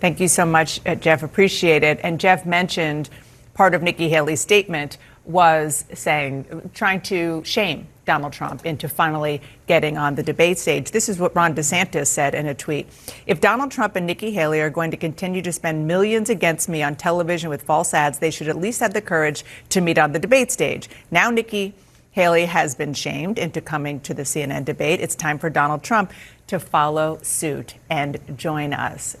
Thank 0.00 0.20
you 0.20 0.28
so 0.28 0.44
much, 0.44 0.80
uh, 0.86 0.94
Jeff. 0.94 1.22
Appreciate 1.22 1.82
it. 1.82 2.00
And 2.02 2.20
Jeff 2.20 2.44
mentioned 2.44 3.08
part 3.54 3.74
of 3.74 3.82
Nikki 3.82 4.08
Haley's 4.08 4.40
statement 4.40 4.98
was 5.24 5.84
saying, 5.92 6.70
trying 6.74 7.00
to 7.02 7.42
shame 7.44 7.88
Donald 8.04 8.32
Trump 8.32 8.64
into 8.64 8.88
finally 8.88 9.42
getting 9.66 9.98
on 9.98 10.14
the 10.14 10.22
debate 10.22 10.58
stage. 10.58 10.92
This 10.92 11.08
is 11.08 11.18
what 11.18 11.34
Ron 11.34 11.54
DeSantis 11.54 12.06
said 12.06 12.34
in 12.34 12.46
a 12.46 12.54
tweet. 12.54 12.86
If 13.26 13.40
Donald 13.40 13.72
Trump 13.72 13.96
and 13.96 14.06
Nikki 14.06 14.30
Haley 14.30 14.60
are 14.60 14.70
going 14.70 14.92
to 14.92 14.96
continue 14.96 15.42
to 15.42 15.52
spend 15.52 15.88
millions 15.88 16.30
against 16.30 16.68
me 16.68 16.82
on 16.82 16.94
television 16.94 17.50
with 17.50 17.62
false 17.62 17.92
ads, 17.92 18.18
they 18.18 18.30
should 18.30 18.48
at 18.48 18.56
least 18.56 18.80
have 18.80 18.94
the 18.94 19.00
courage 19.00 19.44
to 19.70 19.80
meet 19.80 19.98
on 19.98 20.12
the 20.12 20.20
debate 20.20 20.52
stage. 20.52 20.88
Now, 21.10 21.30
Nikki 21.30 21.74
Haley 22.12 22.46
has 22.46 22.74
been 22.74 22.94
shamed 22.94 23.38
into 23.38 23.60
coming 23.60 24.00
to 24.00 24.14
the 24.14 24.22
CNN 24.22 24.64
debate. 24.64 25.00
It's 25.00 25.16
time 25.16 25.38
for 25.38 25.50
Donald 25.50 25.82
Trump 25.82 26.12
to 26.46 26.60
follow 26.60 27.18
suit 27.22 27.74
and 27.90 28.20
join 28.38 28.72
us. 28.72 29.16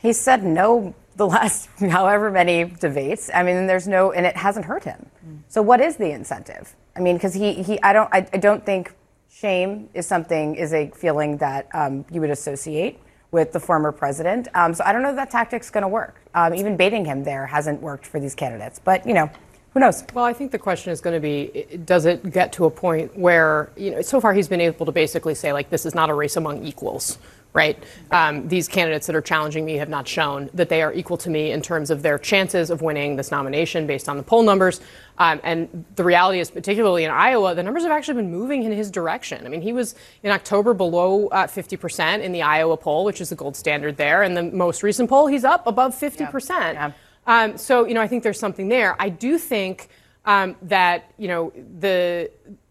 He 0.00 0.12
said 0.12 0.44
no 0.44 0.94
the 1.16 1.26
last 1.26 1.68
however 1.80 2.30
many 2.30 2.64
debates. 2.64 3.30
I 3.32 3.42
mean, 3.42 3.66
there's 3.66 3.86
no, 3.86 4.12
and 4.12 4.26
it 4.26 4.36
hasn't 4.36 4.66
hurt 4.66 4.84
him. 4.84 5.06
So 5.48 5.62
what 5.62 5.80
is 5.80 5.96
the 5.96 6.10
incentive? 6.10 6.74
I 6.96 7.00
mean, 7.00 7.16
because 7.16 7.34
he, 7.34 7.62
he, 7.62 7.80
I 7.82 7.92
don't, 7.92 8.08
I, 8.12 8.26
I, 8.32 8.38
don't 8.38 8.64
think 8.64 8.94
shame 9.30 9.88
is 9.94 10.06
something 10.06 10.54
is 10.54 10.72
a 10.72 10.90
feeling 10.90 11.36
that 11.38 11.68
um, 11.74 12.04
you 12.10 12.20
would 12.20 12.30
associate 12.30 12.98
with 13.32 13.52
the 13.52 13.60
former 13.60 13.92
president. 13.92 14.48
Um, 14.54 14.74
so 14.74 14.82
I 14.84 14.92
don't 14.92 15.02
know 15.02 15.10
if 15.10 15.16
that 15.16 15.30
tactic's 15.30 15.70
going 15.70 15.82
to 15.82 15.88
work. 15.88 16.20
Um, 16.34 16.54
even 16.54 16.76
baiting 16.76 17.04
him 17.04 17.22
there 17.22 17.46
hasn't 17.46 17.80
worked 17.80 18.06
for 18.06 18.18
these 18.18 18.34
candidates. 18.34 18.80
But 18.82 19.06
you 19.06 19.14
know, 19.14 19.30
who 19.72 19.80
knows? 19.80 20.04
Well, 20.14 20.24
I 20.24 20.32
think 20.32 20.50
the 20.50 20.58
question 20.58 20.92
is 20.92 21.00
going 21.00 21.14
to 21.14 21.20
be 21.20 21.78
does 21.84 22.04
it 22.04 22.32
get 22.32 22.52
to 22.54 22.64
a 22.64 22.70
point 22.70 23.16
where, 23.16 23.70
you 23.76 23.92
know, 23.92 24.02
so 24.02 24.20
far 24.20 24.32
he's 24.32 24.48
been 24.48 24.60
able 24.60 24.84
to 24.86 24.92
basically 24.92 25.34
say, 25.34 25.52
like, 25.52 25.70
this 25.70 25.86
is 25.86 25.94
not 25.94 26.10
a 26.10 26.14
race 26.14 26.36
among 26.36 26.64
equals, 26.64 27.18
right? 27.52 27.82
Um, 28.10 28.46
these 28.48 28.68
candidates 28.68 29.06
that 29.06 29.16
are 29.16 29.20
challenging 29.20 29.64
me 29.64 29.74
have 29.74 29.88
not 29.88 30.06
shown 30.06 30.50
that 30.54 30.68
they 30.68 30.82
are 30.82 30.92
equal 30.92 31.16
to 31.18 31.30
me 31.30 31.50
in 31.50 31.60
terms 31.60 31.90
of 31.90 32.02
their 32.02 32.18
chances 32.18 32.70
of 32.70 32.80
winning 32.80 33.16
this 33.16 33.30
nomination 33.30 33.86
based 33.86 34.08
on 34.08 34.16
the 34.16 34.22
poll 34.22 34.42
numbers. 34.42 34.80
Um, 35.18 35.40
and 35.42 35.84
the 35.96 36.04
reality 36.04 36.38
is, 36.38 36.50
particularly 36.50 37.04
in 37.04 37.10
Iowa, 37.10 37.54
the 37.54 37.62
numbers 37.62 37.82
have 37.82 37.92
actually 37.92 38.14
been 38.14 38.30
moving 38.30 38.62
in 38.62 38.72
his 38.72 38.90
direction. 38.90 39.44
I 39.44 39.48
mean, 39.48 39.62
he 39.62 39.72
was 39.72 39.94
in 40.22 40.30
October 40.30 40.74
below 40.74 41.26
uh, 41.28 41.46
50% 41.46 42.22
in 42.22 42.32
the 42.32 42.42
Iowa 42.42 42.76
poll, 42.76 43.04
which 43.04 43.20
is 43.20 43.30
the 43.30 43.36
gold 43.36 43.56
standard 43.56 43.96
there. 43.96 44.22
And 44.22 44.36
the 44.36 44.44
most 44.44 44.82
recent 44.82 45.08
poll, 45.08 45.26
he's 45.26 45.44
up 45.44 45.66
above 45.66 45.94
50%. 45.94 46.48
Yeah. 46.50 46.72
Yeah. 46.72 46.92
Um, 47.26 47.58
so, 47.58 47.84
you 47.84 47.94
know, 47.94 48.00
I 48.00 48.08
think 48.08 48.22
there's 48.22 48.38
something 48.38 48.68
there. 48.68 48.96
I 48.98 49.08
do 49.08 49.38
think 49.38 49.88
um, 50.24 50.56
that, 50.62 51.12
you 51.18 51.28
know, 51.28 51.52
the 51.78 52.30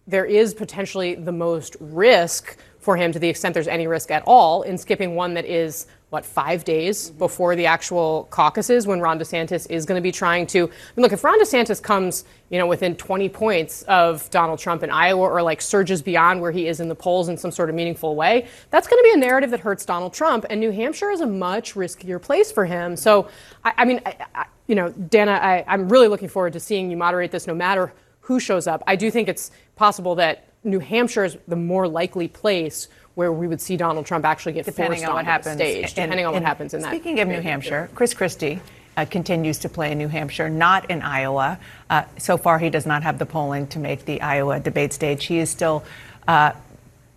there 0.10 0.26
is 0.26 0.56
potentially 0.56 1.14
the 1.14 1.32
most 1.32 1.78
risk 1.80 2.58
for 2.90 2.98
him 2.98 3.12
to 3.12 3.20
the 3.20 3.30
extent 3.30 3.54
there's 3.54 3.68
any 3.68 3.86
risk 3.86 4.10
at 4.10 4.24
all 4.26 4.64
in 4.64 4.76
skipping 4.76 5.14
one 5.14 5.36
that 5.36 5.46
is 5.46 5.86
what 6.10 6.26
five 6.26 6.64
days 6.64 7.12
before 7.12 7.56
the 7.56 7.68
actual 7.68 8.28
caucuses 8.32 8.88
when 8.88 9.00
Ron 9.00 9.20
DeSantis 9.20 9.70
is 9.70 9.86
going 9.86 9.96
to 9.96 10.02
be 10.02 10.12
trying 10.12 10.48
to 10.48 10.64
I 10.64 10.72
mean, 10.96 11.04
look 11.04 11.14
if 11.14 11.24
Ron 11.24 11.40
DeSantis 11.40 11.80
comes 11.80 12.26
you 12.50 12.58
know 12.58 12.66
within 12.66 12.96
20 12.96 13.30
points 13.30 13.84
of 13.84 14.28
Donald 14.32 14.58
Trump 14.58 14.82
in 14.82 14.90
Iowa 14.90 15.22
or 15.22 15.44
like 15.44 15.62
surges 15.62 16.02
beyond 16.02 16.42
where 16.42 16.52
he 16.52 16.68
is 16.68 16.80
in 16.80 16.88
the 16.88 16.96
polls 16.96 17.30
in 17.30 17.38
some 17.38 17.52
sort 17.52 17.70
of 17.70 17.76
meaningful 17.76 18.16
way 18.16 18.48
that's 18.72 18.88
going 18.88 19.00
to 19.00 19.04
be 19.04 19.14
a 19.14 19.18
narrative 19.18 19.52
that 19.52 19.60
hurts 19.60 19.86
Donald 19.86 20.12
Trump 20.12 20.48
and 20.50 20.60
New 20.60 20.72
Hampshire 20.72 21.12
is 21.12 21.22
a 21.22 21.28
much 21.28 21.76
riskier 21.76 22.20
place 22.20 22.52
for 22.52 22.66
him. 22.66 22.98
So 22.98 23.28
I, 23.64 23.74
I 23.78 23.86
mean 23.86 24.02
I, 24.04 24.16
I, 24.34 24.46
you 24.66 24.74
know 24.74 24.90
Dana 24.94 25.34
I, 25.34 25.64
I'm 25.68 25.90
really 25.90 26.08
looking 26.08 26.28
forward 26.28 26.54
to 26.54 26.60
seeing 26.60 26.90
you 26.90 26.98
moderate 26.98 27.30
this 27.30 27.46
no 27.46 27.54
matter 27.54 27.94
who 28.22 28.40
shows 28.40 28.66
up. 28.66 28.82
I 28.88 28.96
do 28.96 29.12
think 29.12 29.30
it's 29.30 29.52
possible 29.76 30.16
that 30.16 30.49
New 30.64 30.80
Hampshire 30.80 31.26
is 31.26 31.38
the 31.48 31.56
more 31.56 31.88
likely 31.88 32.28
place 32.28 32.88
where 33.16 33.32
we 33.32 33.48
would 33.48 33.62
see 33.62 33.78
Donald 33.78 34.06
Trump 34.06 34.26
actually 34.26 34.54
get 34.54 34.66
depending 34.66 35.06
on 35.06 35.14
what 35.14 35.26
happens, 35.26 35.56
stage, 35.56 35.94
depending 35.94 36.26
on 36.26 36.34
what 36.34 36.44
happens 36.44 36.74
in 36.74 36.82
speaking 36.82 36.92
that. 36.92 37.02
Speaking 37.04 37.20
of 37.20 37.28
New 37.28 37.42
Hampshire, 37.42 37.90
Chris 37.96 38.14
Christie 38.14 38.62
uh, 38.98 39.06
continues 39.06 39.60
to 39.60 39.70
play 39.70 39.92
in 39.92 39.98
New 39.98 40.08
Hampshire, 40.08 40.50
not 40.50 40.90
in 40.90 41.02
Iowa. 41.02 41.60
Uh, 41.90 42.04
so 42.18 42.38
far, 42.38 42.60
he 42.60 42.70
does 42.70 42.86
not 42.86 43.04
have 43.04 43.20
the 43.20 43.26
polling 43.26 43.68
to 43.68 43.80
make 43.80 44.06
the 44.06 44.22
Iowa 44.22 44.60
debate 44.60 44.94
stage. 44.94 45.26
He 45.26 45.40
is 45.40 45.50
still. 45.50 45.84
Uh, 46.28 46.54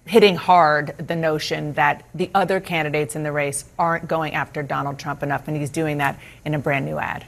hitting 0.04 0.34
hard 0.34 0.96
the 0.98 1.14
notion 1.14 1.72
that 1.74 2.04
the 2.12 2.28
other 2.34 2.58
candidates 2.58 3.14
in 3.14 3.22
the 3.22 3.30
race 3.30 3.64
aren't 3.78 4.08
going 4.08 4.34
after 4.34 4.60
Donald 4.60 4.98
Trump 4.98 5.22
enough, 5.22 5.46
and 5.46 5.56
he's 5.56 5.70
doing 5.70 5.98
that 5.98 6.18
in 6.44 6.54
a 6.54 6.58
brand 6.58 6.84
new 6.84 6.98
ad. 6.98 7.24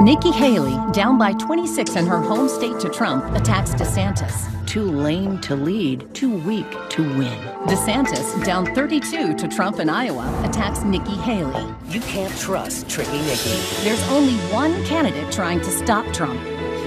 Nikki 0.00 0.30
Haley, 0.30 0.78
down 0.92 1.16
by 1.18 1.32
26 1.32 1.96
in 1.96 2.06
her 2.06 2.20
home 2.20 2.48
state 2.48 2.78
to 2.80 2.88
Trump, 2.88 3.24
attacks 3.34 3.70
DeSantis. 3.70 4.66
Too 4.66 4.84
lame 4.84 5.40
to 5.42 5.56
lead, 5.56 6.12
too 6.14 6.36
weak 6.38 6.66
to 6.90 7.02
win. 7.02 7.38
DeSantis, 7.66 8.44
down 8.44 8.66
32 8.74 9.34
to 9.34 9.48
Trump 9.48 9.78
in 9.78 9.88
Iowa, 9.88 10.28
attacks 10.44 10.82
Nikki 10.82 11.14
Haley. 11.14 11.64
You 11.88 12.00
can't 12.00 12.36
trust 12.38 12.88
Tricky 12.88 13.22
Nikki. 13.22 13.58
There's 13.82 14.02
only 14.08 14.34
one 14.52 14.84
candidate 14.84 15.32
trying 15.32 15.60
to 15.60 15.70
stop 15.70 16.04
Trump. 16.12 16.40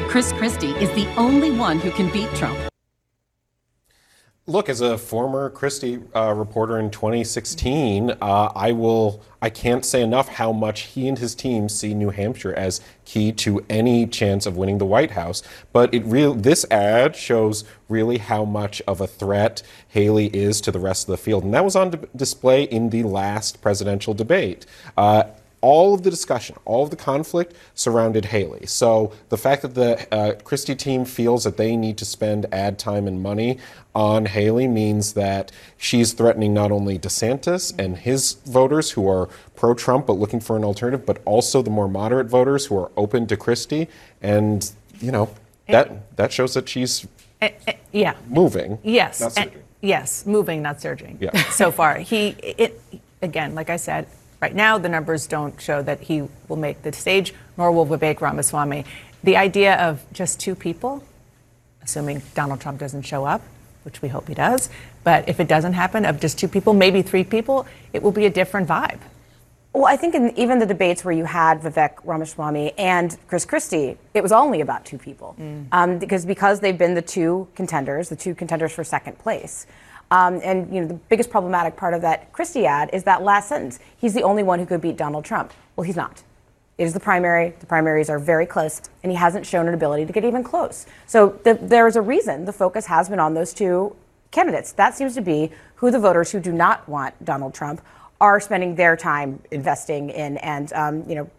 Chris 0.09 0.31
Christie 0.33 0.75
is 0.75 0.89
the 0.91 1.07
only 1.15 1.51
one 1.51 1.79
who 1.79 1.91
can 1.91 2.11
beat 2.11 2.29
Trump. 2.35 2.66
Look, 4.49 4.69
as 4.69 4.79
a 4.79 4.97
former 4.97 5.49
Christie 5.49 5.99
uh, 6.15 6.33
reporter 6.33 6.79
in 6.79 6.89
2016, 6.89 8.11
uh, 8.11 8.15
I 8.55 8.71
will. 8.71 9.21
I 9.41 9.49
can't 9.49 9.83
say 9.83 10.01
enough 10.01 10.29
how 10.29 10.53
much 10.53 10.83
he 10.83 11.09
and 11.09 11.19
his 11.19 11.35
team 11.35 11.67
see 11.67 11.93
New 11.93 12.11
Hampshire 12.11 12.53
as 12.53 12.79
key 13.03 13.33
to 13.33 13.65
any 13.69 14.07
chance 14.07 14.45
of 14.45 14.55
winning 14.55 14.77
the 14.77 14.85
White 14.85 15.11
House. 15.11 15.43
But 15.73 15.93
it 15.93 16.05
real 16.05 16.33
this 16.33 16.65
ad 16.71 17.17
shows 17.17 17.65
really 17.89 18.19
how 18.19 18.45
much 18.45 18.81
of 18.87 19.01
a 19.01 19.05
threat 19.05 19.63
Haley 19.89 20.27
is 20.27 20.61
to 20.61 20.71
the 20.71 20.79
rest 20.79 21.09
of 21.09 21.11
the 21.11 21.17
field, 21.17 21.43
and 21.43 21.53
that 21.53 21.65
was 21.65 21.75
on 21.75 22.07
display 22.15 22.63
in 22.63 22.89
the 22.89 23.03
last 23.03 23.61
presidential 23.61 24.13
debate. 24.13 24.65
Uh, 24.95 25.25
all 25.61 25.93
of 25.93 26.03
the 26.03 26.09
discussion, 26.09 26.55
all 26.65 26.83
of 26.83 26.91
the 26.91 26.95
conflict 26.95 27.55
surrounded 27.73 28.25
Haley. 28.25 28.65
So 28.67 29.11
the 29.29 29.37
fact 29.37 29.63
that 29.63 29.73
the 29.73 30.13
uh, 30.13 30.35
Christie 30.43 30.75
team 30.75 31.03
feels 31.03 31.43
that 31.45 31.57
they 31.57 31.75
need 31.75 31.97
to 31.97 32.05
spend 32.05 32.45
ad 32.51 32.77
time 32.77 33.07
and 33.07 33.21
money 33.21 33.57
on 33.95 34.27
Haley 34.27 34.67
means 34.67 35.13
that 35.13 35.51
she's 35.77 36.13
threatening 36.13 36.53
not 36.53 36.71
only 36.71 36.99
DeSantis 36.99 37.73
and 37.79 37.97
his 37.97 38.33
voters 38.45 38.91
who 38.91 39.09
are 39.09 39.27
pro 39.55 39.73
Trump 39.73 40.05
but 40.05 40.13
looking 40.13 40.39
for 40.39 40.55
an 40.55 40.63
alternative, 40.63 41.05
but 41.05 41.21
also 41.25 41.61
the 41.61 41.71
more 41.71 41.87
moderate 41.87 42.27
voters 42.27 42.67
who 42.67 42.77
are 42.77 42.91
open 42.95 43.25
to 43.27 43.35
Christie. 43.35 43.87
And, 44.21 44.71
you 44.99 45.11
know, 45.11 45.33
that, 45.67 46.15
that 46.17 46.31
shows 46.31 46.53
that 46.53 46.69
she's 46.69 47.07
uh, 47.41 47.49
uh, 47.67 47.73
yeah. 47.91 48.13
moving. 48.29 48.77
Yes. 48.83 49.37
yes, 49.81 50.25
moving, 50.25 50.61
not 50.61 50.79
surging. 50.81 51.17
Yeah. 51.19 51.35
so 51.49 51.71
far. 51.71 51.97
He, 51.97 52.29
it, 52.29 52.79
again, 53.21 53.55
like 53.55 53.71
I 53.71 53.77
said, 53.77 54.07
Right 54.39 54.53
now, 54.53 54.77
the 54.77 54.89
numbers 54.89 55.25
don't 55.25 55.59
show 55.59 55.81
that 55.81 56.01
he 56.01 56.27
will 56.47 56.57
make 56.57 56.83
the 56.83 56.93
stage, 56.93 57.33
nor 57.57 57.71
will 57.71 57.87
Vivek 57.87 58.21
Ramaswamy. 58.21 58.85
The 59.23 59.37
idea 59.37 59.75
of 59.75 60.05
just 60.13 60.39
two 60.39 60.53
people, 60.53 61.03
assuming 61.81 62.21
Donald 62.35 62.61
Trump 62.61 62.79
doesn't 62.79 63.01
show 63.01 63.25
up, 63.25 63.41
which 63.83 64.01
we 64.01 64.09
hope 64.09 64.27
he 64.27 64.35
does, 64.35 64.69
but 65.03 65.27
if 65.27 65.39
it 65.39 65.47
doesn't 65.47 65.73
happen, 65.73 66.05
of 66.05 66.19
just 66.19 66.37
two 66.37 66.47
people, 66.47 66.73
maybe 66.73 67.01
three 67.01 67.23
people, 67.23 67.65
it 67.93 68.03
will 68.03 68.11
be 68.11 68.25
a 68.25 68.29
different 68.29 68.67
vibe. 68.67 68.99
Well, 69.73 69.85
I 69.85 69.95
think 69.95 70.15
in 70.15 70.37
even 70.37 70.59
the 70.59 70.65
debates 70.65 71.05
where 71.05 71.13
you 71.13 71.25
had 71.25 71.61
Vivek 71.61 71.97
Ramaswamy 72.03 72.73
and 72.77 73.15
Chris 73.27 73.45
Christie, 73.45 73.97
it 74.13 74.23
was 74.23 74.31
only 74.31 74.61
about 74.61 74.85
two 74.85 74.97
people, 74.97 75.35
mm. 75.39 75.67
um, 75.71 75.99
because 75.99 76.25
because 76.25 76.59
they've 76.59 76.77
been 76.77 76.95
the 76.95 77.01
two 77.01 77.47
contenders, 77.55 78.09
the 78.09 78.15
two 78.15 78.33
contenders 78.33 78.71
for 78.71 78.83
second 78.83 79.19
place. 79.19 79.67
Um, 80.09 80.39
and 80.43 80.73
you 80.73 80.81
know 80.81 80.87
the 80.87 80.93
biggest 80.93 81.29
problematic 81.29 81.75
part 81.75 81.93
of 81.93 82.01
that 82.01 82.31
Christie 82.31 82.65
ad 82.65 82.89
is 82.93 83.03
that 83.03 83.23
last 83.23 83.49
sentence. 83.49 83.79
He's 83.97 84.13
the 84.13 84.23
only 84.23 84.43
one 84.43 84.59
who 84.59 84.65
could 84.65 84.81
beat 84.81 84.97
Donald 84.97 85.25
Trump. 85.25 85.53
Well, 85.75 85.83
he's 85.83 85.97
not. 85.97 86.23
It 86.77 86.83
is 86.83 86.93
the 86.93 86.99
primary. 86.99 87.55
The 87.59 87.65
primaries 87.65 88.09
are 88.09 88.19
very 88.19 88.45
close, 88.45 88.81
and 89.03 89.11
he 89.11 89.17
hasn't 89.17 89.45
shown 89.45 89.67
an 89.67 89.73
ability 89.73 90.05
to 90.05 90.13
get 90.13 90.23
even 90.23 90.43
close. 90.43 90.85
So 91.07 91.39
the, 91.43 91.55
there 91.55 91.87
is 91.87 91.95
a 91.95 92.01
reason 92.01 92.45
the 92.45 92.53
focus 92.53 92.85
has 92.85 93.09
been 93.09 93.19
on 93.19 93.33
those 93.33 93.53
two 93.53 93.95
candidates. 94.31 94.71
That 94.73 94.95
seems 94.95 95.15
to 95.15 95.21
be 95.21 95.51
who 95.75 95.91
the 95.91 95.99
voters 95.99 96.31
who 96.31 96.39
do 96.39 96.51
not 96.51 96.87
want 96.87 97.23
Donald 97.25 97.53
Trump 97.53 97.81
are 98.19 98.39
spending 98.39 98.75
their 98.75 98.95
time 98.95 99.41
investing 99.51 100.09
in 100.09 100.37
and 100.37 100.73
um, 100.73 101.07
you 101.07 101.15
know 101.15 101.29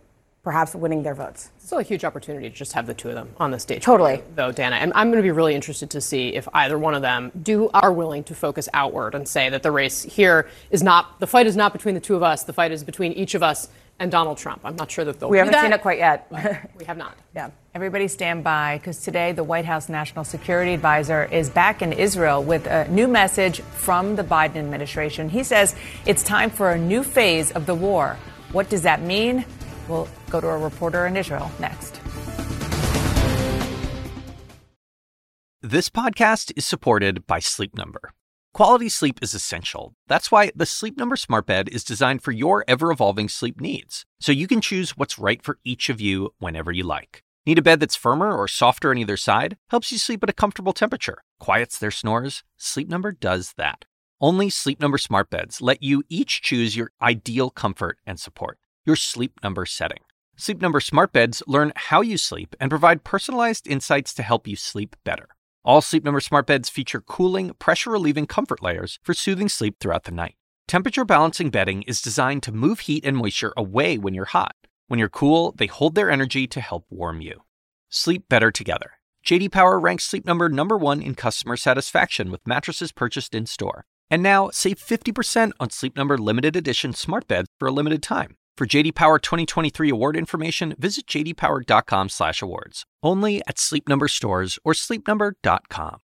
perhaps 0.48 0.74
winning 0.74 1.02
their 1.02 1.14
votes. 1.14 1.50
It's 1.56 1.66
Still 1.66 1.78
a 1.78 1.82
huge 1.82 2.06
opportunity 2.06 2.48
to 2.48 2.56
just 2.56 2.72
have 2.72 2.86
the 2.86 2.94
two 2.94 3.10
of 3.10 3.14
them 3.14 3.28
on 3.36 3.50
the 3.50 3.58
stage. 3.58 3.82
Totally. 3.82 4.22
Though, 4.34 4.50
Dana, 4.50 4.76
and 4.76 4.94
I'm 4.94 5.08
going 5.08 5.18
to 5.18 5.22
be 5.22 5.30
really 5.30 5.54
interested 5.54 5.90
to 5.90 6.00
see 6.00 6.30
if 6.34 6.48
either 6.54 6.78
one 6.78 6.94
of 6.94 7.02
them 7.02 7.30
do 7.42 7.68
are 7.74 7.92
willing 7.92 8.24
to 8.24 8.34
focus 8.34 8.66
outward 8.72 9.14
and 9.14 9.28
say 9.28 9.50
that 9.50 9.62
the 9.62 9.70
race 9.70 10.04
here 10.04 10.48
is 10.70 10.82
not 10.82 11.20
the 11.20 11.26
fight 11.26 11.46
is 11.46 11.54
not 11.54 11.74
between 11.74 11.94
the 11.94 12.00
two 12.00 12.16
of 12.16 12.22
us. 12.22 12.44
The 12.44 12.54
fight 12.54 12.72
is 12.72 12.82
between 12.82 13.12
each 13.12 13.34
of 13.34 13.42
us 13.42 13.68
and 13.98 14.10
Donald 14.10 14.38
Trump. 14.38 14.62
I'm 14.64 14.76
not 14.76 14.90
sure 14.90 15.04
that 15.04 15.20
they'll. 15.20 15.28
We 15.28 15.36
haven't 15.36 15.52
that. 15.52 15.64
seen 15.64 15.72
it 15.74 15.82
quite 15.82 15.98
yet. 15.98 16.32
we 16.78 16.86
have 16.86 16.96
not. 16.96 17.14
Yeah. 17.36 17.50
Everybody 17.74 18.08
stand 18.08 18.42
by 18.42 18.78
because 18.78 19.02
today 19.02 19.32
the 19.32 19.44
White 19.44 19.66
House 19.66 19.90
National 19.90 20.24
Security 20.24 20.72
Advisor 20.72 21.24
is 21.24 21.50
back 21.50 21.82
in 21.82 21.92
Israel 21.92 22.42
with 22.42 22.66
a 22.66 22.88
new 22.88 23.06
message 23.06 23.60
from 23.60 24.16
the 24.16 24.24
Biden 24.24 24.56
administration. 24.56 25.28
He 25.28 25.42
says 25.42 25.76
it's 26.06 26.22
time 26.22 26.48
for 26.48 26.70
a 26.70 26.78
new 26.78 27.02
phase 27.02 27.52
of 27.52 27.66
the 27.66 27.74
war. 27.74 28.16
What 28.52 28.70
does 28.70 28.80
that 28.84 29.02
mean? 29.02 29.44
We'll 29.88 30.08
go 30.30 30.40
to 30.40 30.48
a 30.48 30.58
reporter 30.58 31.06
in 31.06 31.16
Israel 31.16 31.50
next. 31.58 32.00
This 35.62 35.88
podcast 35.88 36.52
is 36.56 36.66
supported 36.66 37.26
by 37.26 37.40
Sleep 37.40 37.76
Number. 37.76 38.12
Quality 38.54 38.88
sleep 38.88 39.18
is 39.22 39.34
essential. 39.34 39.94
That's 40.06 40.32
why 40.32 40.50
the 40.54 40.66
Sleep 40.66 40.96
Number 40.96 41.16
Smart 41.16 41.46
Bed 41.46 41.68
is 41.68 41.84
designed 41.84 42.22
for 42.22 42.32
your 42.32 42.64
ever 42.66 42.90
evolving 42.90 43.28
sleep 43.28 43.60
needs, 43.60 44.04
so 44.20 44.32
you 44.32 44.48
can 44.48 44.60
choose 44.60 44.96
what's 44.96 45.18
right 45.18 45.42
for 45.42 45.58
each 45.64 45.88
of 45.90 46.00
you 46.00 46.30
whenever 46.38 46.72
you 46.72 46.84
like. 46.84 47.22
Need 47.44 47.58
a 47.58 47.62
bed 47.62 47.80
that's 47.80 47.96
firmer 47.96 48.36
or 48.36 48.48
softer 48.48 48.90
on 48.90 48.98
either 48.98 49.16
side? 49.16 49.56
Helps 49.70 49.92
you 49.92 49.98
sleep 49.98 50.22
at 50.22 50.30
a 50.30 50.32
comfortable 50.32 50.72
temperature, 50.72 51.22
quiets 51.38 51.78
their 51.78 51.90
snores? 51.90 52.42
Sleep 52.56 52.88
Number 52.88 53.12
does 53.12 53.54
that. 53.56 53.84
Only 54.20 54.50
Sleep 54.50 54.80
Number 54.80 54.98
Smart 54.98 55.30
Beds 55.30 55.60
let 55.60 55.82
you 55.82 56.02
each 56.08 56.42
choose 56.42 56.76
your 56.76 56.90
ideal 57.00 57.50
comfort 57.50 57.98
and 58.06 58.18
support, 58.18 58.58
your 58.88 58.96
sleep 58.96 59.38
number 59.42 59.66
setting. 59.66 60.00
Sleep 60.38 60.62
Number 60.62 60.80
Smart 60.80 61.12
Beds 61.12 61.42
learn 61.46 61.72
how 61.76 62.00
you 62.00 62.16
sleep 62.16 62.56
and 62.58 62.70
provide 62.70 63.04
personalized 63.04 63.68
insights 63.68 64.14
to 64.14 64.22
help 64.22 64.48
you 64.48 64.56
sleep 64.56 64.96
better. 65.04 65.28
All 65.62 65.82
Sleep 65.82 66.04
Number 66.04 66.20
smart 66.20 66.46
beds 66.46 66.70
feature 66.70 67.02
cooling, 67.02 67.52
pressure 67.58 67.90
relieving 67.90 68.26
comfort 68.26 68.62
layers 68.62 68.98
for 69.02 69.12
soothing 69.12 69.50
sleep 69.50 69.76
throughout 69.78 70.04
the 70.04 70.10
night. 70.10 70.36
Temperature 70.66 71.04
balancing 71.04 71.50
bedding 71.50 71.82
is 71.82 72.00
designed 72.00 72.42
to 72.44 72.52
move 72.52 72.80
heat 72.80 73.04
and 73.04 73.18
moisture 73.18 73.52
away 73.58 73.98
when 73.98 74.14
you're 74.14 74.24
hot. 74.24 74.54
When 74.86 74.98
you're 74.98 75.10
cool, 75.10 75.52
they 75.58 75.66
hold 75.66 75.94
their 75.94 76.10
energy 76.10 76.46
to 76.46 76.60
help 76.62 76.86
warm 76.88 77.20
you. 77.20 77.42
Sleep 77.90 78.26
better 78.30 78.50
together. 78.50 78.92
JD 79.26 79.52
Power 79.52 79.78
ranks 79.78 80.04
Sleep 80.04 80.24
Number 80.24 80.48
number 80.48 80.78
1 80.78 81.02
in 81.02 81.14
customer 81.14 81.58
satisfaction 81.58 82.30
with 82.30 82.46
mattresses 82.46 82.92
purchased 82.92 83.34
in-store. 83.34 83.84
And 84.10 84.22
now, 84.22 84.48
save 84.48 84.78
50% 84.78 85.52
on 85.60 85.68
Sleep 85.68 85.94
Number 85.94 86.16
limited 86.16 86.56
edition 86.56 86.94
smart 86.94 87.28
beds 87.28 87.48
for 87.58 87.68
a 87.68 87.72
limited 87.72 88.02
time. 88.02 88.38
For 88.58 88.66
JD 88.66 88.96
Power 88.96 89.20
2023 89.20 89.88
award 89.88 90.16
information, 90.16 90.74
visit 90.80 91.06
jdpower.com/awards. 91.06 92.86
Only 93.04 93.40
at 93.46 93.56
Sleep 93.56 93.88
Number 93.88 94.08
stores 94.08 94.58
or 94.64 94.72
sleepnumber.com. 94.72 95.98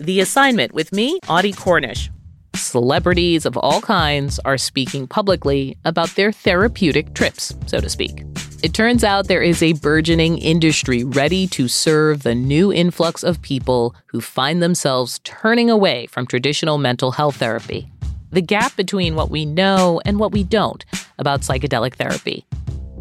The 0.00 0.18
assignment 0.18 0.74
with 0.74 0.90
me, 0.90 1.20
Audie 1.28 1.52
Cornish. 1.52 2.10
Celebrities 2.56 3.46
of 3.46 3.56
all 3.56 3.80
kinds 3.80 4.40
are 4.40 4.58
speaking 4.58 5.06
publicly 5.06 5.76
about 5.84 6.16
their 6.16 6.32
therapeutic 6.32 7.14
trips, 7.14 7.54
so 7.66 7.78
to 7.78 7.88
speak. 7.88 8.24
It 8.64 8.74
turns 8.74 9.04
out 9.04 9.28
there 9.28 9.40
is 9.40 9.62
a 9.62 9.74
burgeoning 9.74 10.38
industry 10.38 11.04
ready 11.04 11.46
to 11.46 11.68
serve 11.68 12.24
the 12.24 12.34
new 12.34 12.72
influx 12.72 13.22
of 13.22 13.40
people 13.40 13.94
who 14.06 14.20
find 14.20 14.60
themselves 14.60 15.20
turning 15.22 15.70
away 15.70 16.06
from 16.06 16.26
traditional 16.26 16.76
mental 16.76 17.12
health 17.12 17.36
therapy 17.36 17.88
the 18.32 18.40
gap 18.40 18.76
between 18.76 19.14
what 19.14 19.30
we 19.30 19.44
know 19.44 20.00
and 20.04 20.18
what 20.18 20.32
we 20.32 20.44
don't 20.44 20.84
about 21.20 21.42
psychedelic 21.42 21.94
therapy. 21.94 22.44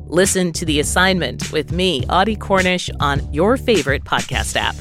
Listen 0.08 0.54
to 0.54 0.66
The 0.66 0.80
Assignment 0.80 1.52
with 1.52 1.72
me, 1.72 2.04
Audie 2.10 2.36
Cornish, 2.36 2.90
on 3.00 3.34
your 3.34 3.58
favorite 3.58 4.04
podcast 4.04 4.56
app. 4.56 4.76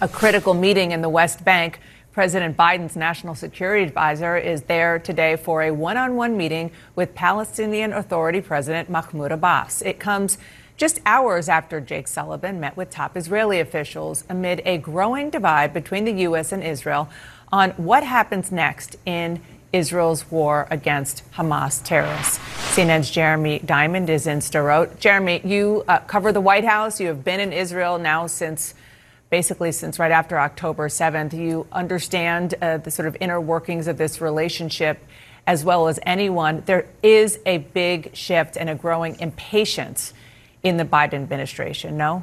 A 0.00 0.08
critical 0.08 0.52
meeting 0.52 0.92
in 0.92 1.00
the 1.00 1.08
West 1.08 1.44
Bank. 1.44 1.80
President 2.12 2.56
Biden's 2.56 2.94
national 2.94 3.34
security 3.34 3.84
advisor 3.84 4.36
is 4.36 4.62
there 4.62 5.00
today 5.00 5.34
for 5.34 5.62
a 5.62 5.72
one 5.72 5.96
on 5.96 6.14
one 6.14 6.36
meeting 6.36 6.70
with 6.94 7.12
Palestinian 7.14 7.92
Authority 7.92 8.40
President 8.40 8.88
Mahmoud 8.88 9.32
Abbas. 9.32 9.82
It 9.82 9.98
comes 9.98 10.38
just 10.76 11.00
hours 11.04 11.48
after 11.48 11.80
Jake 11.80 12.06
Sullivan 12.06 12.60
met 12.60 12.76
with 12.76 12.88
top 12.88 13.16
Israeli 13.16 13.60
officials 13.60 14.24
amid 14.28 14.62
a 14.64 14.78
growing 14.78 15.28
divide 15.28 15.74
between 15.74 16.04
the 16.04 16.12
U.S. 16.22 16.52
and 16.52 16.62
Israel 16.62 17.08
on 17.52 17.70
what 17.72 18.04
happens 18.04 18.50
next 18.50 18.96
in 19.06 19.40
Israel's 19.74 20.30
war 20.30 20.68
against 20.70 21.28
Hamas 21.32 21.82
terrorists. 21.82 22.38
CNN's 22.76 23.10
Jeremy 23.10 23.58
Diamond 23.58 24.08
is 24.08 24.26
in 24.28 24.38
Sderot. 24.38 25.00
Jeremy, 25.00 25.40
you 25.44 25.84
uh, 25.88 25.98
cover 25.98 26.32
the 26.32 26.40
White 26.40 26.64
House. 26.64 27.00
You 27.00 27.08
have 27.08 27.24
been 27.24 27.40
in 27.40 27.52
Israel 27.52 27.98
now 27.98 28.28
since 28.28 28.74
basically 29.30 29.72
since 29.72 29.98
right 29.98 30.12
after 30.12 30.38
October 30.38 30.88
7th. 30.88 31.32
You 31.32 31.66
understand 31.72 32.54
uh, 32.62 32.76
the 32.76 32.90
sort 32.90 33.08
of 33.08 33.16
inner 33.20 33.40
workings 33.40 33.88
of 33.88 33.98
this 33.98 34.20
relationship 34.20 34.98
as 35.46 35.64
well 35.64 35.88
as 35.88 35.98
anyone. 36.04 36.62
There 36.66 36.86
is 37.02 37.40
a 37.44 37.58
big 37.58 38.14
shift 38.14 38.56
and 38.56 38.70
a 38.70 38.76
growing 38.76 39.18
impatience 39.18 40.14
in 40.62 40.76
the 40.76 40.84
Biden 40.84 41.14
administration, 41.14 41.96
no? 41.96 42.22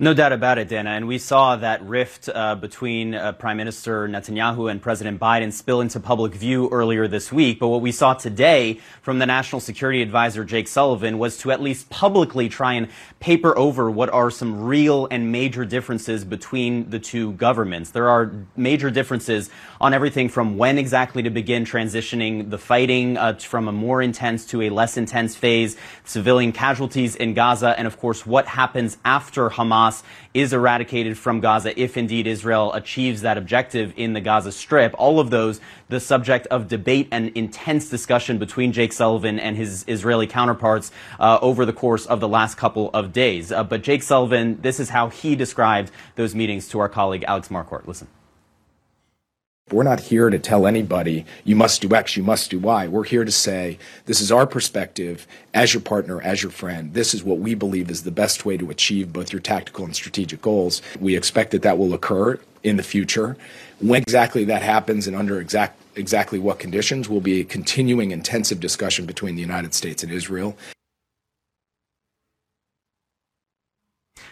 No 0.00 0.12
doubt 0.12 0.32
about 0.32 0.58
it, 0.58 0.66
Dana. 0.66 0.90
And 0.90 1.06
we 1.06 1.18
saw 1.18 1.54
that 1.54 1.80
rift 1.84 2.28
uh, 2.28 2.56
between 2.56 3.14
uh, 3.14 3.30
Prime 3.30 3.56
Minister 3.56 4.08
Netanyahu 4.08 4.68
and 4.68 4.82
President 4.82 5.20
Biden 5.20 5.52
spill 5.52 5.80
into 5.80 6.00
public 6.00 6.34
view 6.34 6.68
earlier 6.72 7.06
this 7.06 7.30
week. 7.30 7.60
But 7.60 7.68
what 7.68 7.80
we 7.80 7.92
saw 7.92 8.12
today 8.12 8.80
from 9.02 9.20
the 9.20 9.26
National 9.26 9.60
Security 9.60 10.02
Advisor 10.02 10.44
Jake 10.44 10.66
Sullivan 10.66 11.16
was 11.20 11.38
to 11.38 11.52
at 11.52 11.62
least 11.62 11.90
publicly 11.90 12.48
try 12.48 12.72
and 12.72 12.88
paper 13.20 13.56
over 13.56 13.88
what 13.88 14.10
are 14.10 14.32
some 14.32 14.64
real 14.64 15.06
and 15.12 15.30
major 15.30 15.64
differences 15.64 16.24
between 16.24 16.90
the 16.90 16.98
two 16.98 17.32
governments. 17.34 17.90
There 17.90 18.08
are 18.08 18.32
major 18.56 18.90
differences 18.90 19.48
on 19.80 19.94
everything 19.94 20.28
from 20.28 20.56
when 20.56 20.76
exactly 20.76 21.22
to 21.22 21.30
begin 21.30 21.64
transitioning 21.64 22.50
the 22.50 22.58
fighting 22.58 23.16
uh, 23.16 23.34
from 23.34 23.68
a 23.68 23.72
more 23.72 24.02
intense 24.02 24.44
to 24.46 24.62
a 24.62 24.70
less 24.70 24.96
intense 24.96 25.36
phase, 25.36 25.76
civilian 26.04 26.50
casualties 26.50 27.14
in 27.14 27.32
Gaza, 27.32 27.78
and 27.78 27.86
of 27.86 27.96
course 28.00 28.26
what 28.26 28.48
happens 28.48 28.98
after 29.04 29.50
Hamas 29.50 29.83
Hamas 29.84 30.02
is 30.32 30.52
eradicated 30.52 31.16
from 31.16 31.40
Gaza 31.40 31.78
if 31.80 31.96
indeed 31.96 32.26
Israel 32.26 32.72
achieves 32.72 33.22
that 33.22 33.38
objective 33.38 33.92
in 33.96 34.12
the 34.12 34.20
Gaza 34.20 34.52
Strip. 34.52 34.94
All 34.98 35.20
of 35.20 35.30
those 35.30 35.60
the 35.88 36.00
subject 36.00 36.46
of 36.48 36.68
debate 36.68 37.08
and 37.10 37.30
intense 37.34 37.88
discussion 37.88 38.38
between 38.38 38.72
Jake 38.72 38.92
Sullivan 38.92 39.38
and 39.38 39.56
his 39.56 39.84
Israeli 39.86 40.26
counterparts 40.26 40.90
uh, 41.20 41.38
over 41.40 41.64
the 41.64 41.72
course 41.72 42.06
of 42.06 42.20
the 42.20 42.28
last 42.28 42.56
couple 42.56 42.90
of 42.92 43.12
days. 43.12 43.52
Uh, 43.52 43.64
but 43.64 43.82
Jake 43.82 44.02
Sullivan, 44.02 44.60
this 44.60 44.80
is 44.80 44.90
how 44.90 45.08
he 45.08 45.36
described 45.36 45.90
those 46.16 46.34
meetings 46.34 46.68
to 46.68 46.78
our 46.78 46.88
colleague 46.88 47.24
Alex 47.26 47.48
Marquardt. 47.48 47.86
Listen. 47.86 48.08
We're 49.72 49.82
not 49.82 49.98
here 49.98 50.28
to 50.28 50.38
tell 50.38 50.66
anybody, 50.66 51.24
you 51.42 51.56
must 51.56 51.80
do 51.80 51.94
X, 51.94 52.18
you 52.18 52.22
must 52.22 52.50
do 52.50 52.58
Y. 52.58 52.86
We're 52.86 53.04
here 53.04 53.24
to 53.24 53.32
say, 53.32 53.78
this 54.04 54.20
is 54.20 54.30
our 54.30 54.46
perspective 54.46 55.26
as 55.54 55.72
your 55.72 55.80
partner, 55.80 56.20
as 56.20 56.42
your 56.42 56.52
friend. 56.52 56.92
This 56.92 57.14
is 57.14 57.24
what 57.24 57.38
we 57.38 57.54
believe 57.54 57.90
is 57.90 58.02
the 58.02 58.10
best 58.10 58.44
way 58.44 58.58
to 58.58 58.68
achieve 58.68 59.10
both 59.10 59.32
your 59.32 59.40
tactical 59.40 59.86
and 59.86 59.96
strategic 59.96 60.42
goals. 60.42 60.82
We 61.00 61.16
expect 61.16 61.50
that 61.52 61.62
that 61.62 61.78
will 61.78 61.94
occur 61.94 62.38
in 62.62 62.76
the 62.76 62.82
future. 62.82 63.38
When 63.80 64.02
exactly 64.02 64.44
that 64.44 64.60
happens 64.60 65.06
and 65.06 65.16
under 65.16 65.40
exact, 65.40 65.80
exactly 65.96 66.38
what 66.38 66.58
conditions 66.58 67.08
will 67.08 67.22
be 67.22 67.40
a 67.40 67.44
continuing 67.44 68.10
intensive 68.10 68.60
discussion 68.60 69.06
between 69.06 69.34
the 69.34 69.40
United 69.40 69.72
States 69.72 70.02
and 70.02 70.12
Israel. 70.12 70.58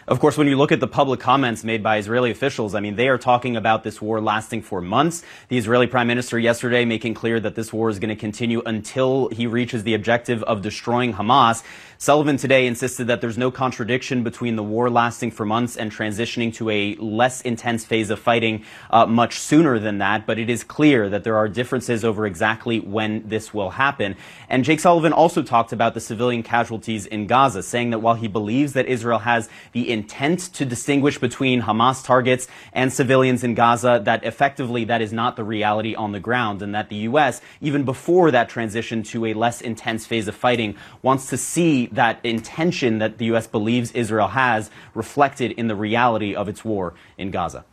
Of 0.05 0.19
course, 0.19 0.37
when 0.37 0.47
you 0.47 0.57
look 0.57 0.73
at 0.73 0.81
the 0.81 0.87
public 0.87 1.21
comments 1.21 1.63
made 1.63 1.81
by 1.81 1.95
Israeli 1.95 2.29
officials, 2.29 2.75
I 2.75 2.81
mean, 2.81 2.97
they 2.97 3.07
are 3.07 3.17
talking 3.17 3.55
about 3.55 3.85
this 3.85 4.01
war 4.01 4.19
lasting 4.19 4.61
for 4.63 4.81
months. 4.81 5.23
The 5.47 5.57
Israeli 5.57 5.87
prime 5.87 6.07
minister 6.07 6.37
yesterday 6.37 6.83
making 6.83 7.13
clear 7.13 7.39
that 7.39 7.55
this 7.55 7.71
war 7.71 7.89
is 7.89 7.99
going 7.99 8.09
to 8.09 8.17
continue 8.17 8.61
until 8.65 9.29
he 9.29 9.47
reaches 9.47 9.83
the 9.83 9.93
objective 9.93 10.43
of 10.43 10.61
destroying 10.61 11.13
Hamas. 11.13 11.63
Sullivan 11.97 12.35
today 12.35 12.67
insisted 12.67 13.07
that 13.07 13.21
there's 13.21 13.37
no 13.37 13.49
contradiction 13.49 14.23
between 14.23 14.57
the 14.57 14.63
war 14.63 14.89
lasting 14.89 15.31
for 15.31 15.45
months 15.45 15.77
and 15.77 15.89
transitioning 15.89 16.53
to 16.55 16.69
a 16.69 16.95
less 16.95 17.39
intense 17.39 17.85
phase 17.85 18.09
of 18.09 18.19
fighting 18.19 18.65
uh, 18.89 19.05
much 19.05 19.39
sooner 19.39 19.79
than 19.79 19.99
that. 19.99 20.25
But 20.25 20.37
it 20.37 20.49
is 20.49 20.65
clear 20.65 21.07
that 21.07 21.23
there 21.23 21.37
are 21.37 21.47
differences 21.47 22.03
over 22.03 22.25
exactly 22.25 22.81
when 22.81 23.29
this 23.29 23.53
will 23.53 23.69
happen. 23.69 24.17
And 24.49 24.65
Jake 24.65 24.81
Sullivan 24.81 25.13
also 25.13 25.41
talked 25.41 25.71
about 25.71 25.93
the 25.93 26.01
civilian 26.01 26.43
casualties 26.43 27.05
in 27.05 27.25
Gaza, 27.25 27.63
saying 27.63 27.91
that 27.91 27.99
while 27.99 28.15
he 28.15 28.27
believes 28.27 28.73
that 28.73 28.87
Israel 28.87 29.19
has 29.19 29.47
the 29.71 29.92
intent 29.93 30.39
to 30.55 30.65
distinguish 30.65 31.17
between 31.17 31.61
Hamas 31.61 32.03
targets 32.03 32.47
and 32.73 32.91
civilians 32.91 33.43
in 33.43 33.53
Gaza, 33.53 34.01
that 34.03 34.25
effectively 34.25 34.83
that 34.85 35.01
is 35.01 35.13
not 35.13 35.37
the 35.37 35.43
reality 35.43 35.95
on 35.95 36.11
the 36.11 36.19
ground, 36.19 36.61
and 36.61 36.75
that 36.75 36.89
the 36.89 36.97
U.S., 37.07 37.41
even 37.61 37.85
before 37.85 38.31
that 38.31 38.49
transition 38.49 39.03
to 39.03 39.25
a 39.27 39.33
less 39.33 39.61
intense 39.61 40.05
phase 40.05 40.27
of 40.27 40.35
fighting, 40.35 40.75
wants 41.01 41.29
to 41.29 41.37
see 41.37 41.85
that 41.87 42.19
intention 42.25 42.97
that 42.97 43.19
the 43.19 43.25
U.S. 43.25 43.47
believes 43.47 43.91
Israel 43.93 44.27
has 44.27 44.69
reflected 44.93 45.51
in 45.51 45.67
the 45.67 45.75
reality 45.75 46.35
of 46.35 46.49
its 46.49 46.65
war 46.65 46.93
in 47.17 47.31
Gaza. 47.31 47.63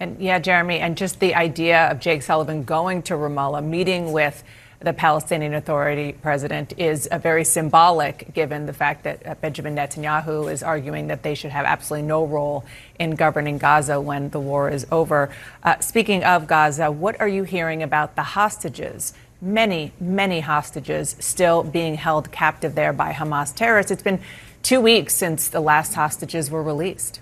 And 0.00 0.20
yeah, 0.20 0.38
Jeremy, 0.38 0.78
and 0.80 0.96
just 0.96 1.20
the 1.20 1.34
idea 1.34 1.90
of 1.90 2.00
Jake 2.00 2.22
Sullivan 2.22 2.64
going 2.64 3.02
to 3.02 3.14
Ramallah, 3.14 3.64
meeting 3.64 4.12
with 4.12 4.42
the 4.84 4.92
Palestinian 4.92 5.54
Authority 5.54 6.12
president 6.12 6.74
is 6.76 7.08
a 7.10 7.18
very 7.18 7.44
symbolic, 7.44 8.32
given 8.34 8.66
the 8.66 8.72
fact 8.72 9.04
that 9.04 9.26
uh, 9.26 9.34
Benjamin 9.36 9.76
Netanyahu 9.76 10.50
is 10.50 10.62
arguing 10.62 11.08
that 11.08 11.22
they 11.22 11.34
should 11.34 11.50
have 11.50 11.64
absolutely 11.64 12.06
no 12.06 12.24
role 12.24 12.64
in 12.98 13.12
governing 13.12 13.58
Gaza 13.58 14.00
when 14.00 14.30
the 14.30 14.40
war 14.40 14.68
is 14.68 14.86
over. 14.90 15.30
Uh, 15.62 15.78
speaking 15.80 16.24
of 16.24 16.46
Gaza, 16.46 16.90
what 16.90 17.20
are 17.20 17.28
you 17.28 17.44
hearing 17.44 17.82
about 17.82 18.16
the 18.16 18.22
hostages? 18.22 19.12
Many, 19.40 19.92
many 20.00 20.40
hostages 20.40 21.16
still 21.18 21.62
being 21.62 21.96
held 21.96 22.30
captive 22.30 22.74
there 22.74 22.92
by 22.92 23.12
Hamas 23.12 23.54
terrorists. 23.54 23.90
It's 23.90 24.02
been 24.02 24.20
two 24.62 24.80
weeks 24.80 25.14
since 25.14 25.48
the 25.48 25.60
last 25.60 25.94
hostages 25.94 26.50
were 26.50 26.62
released. 26.62 27.20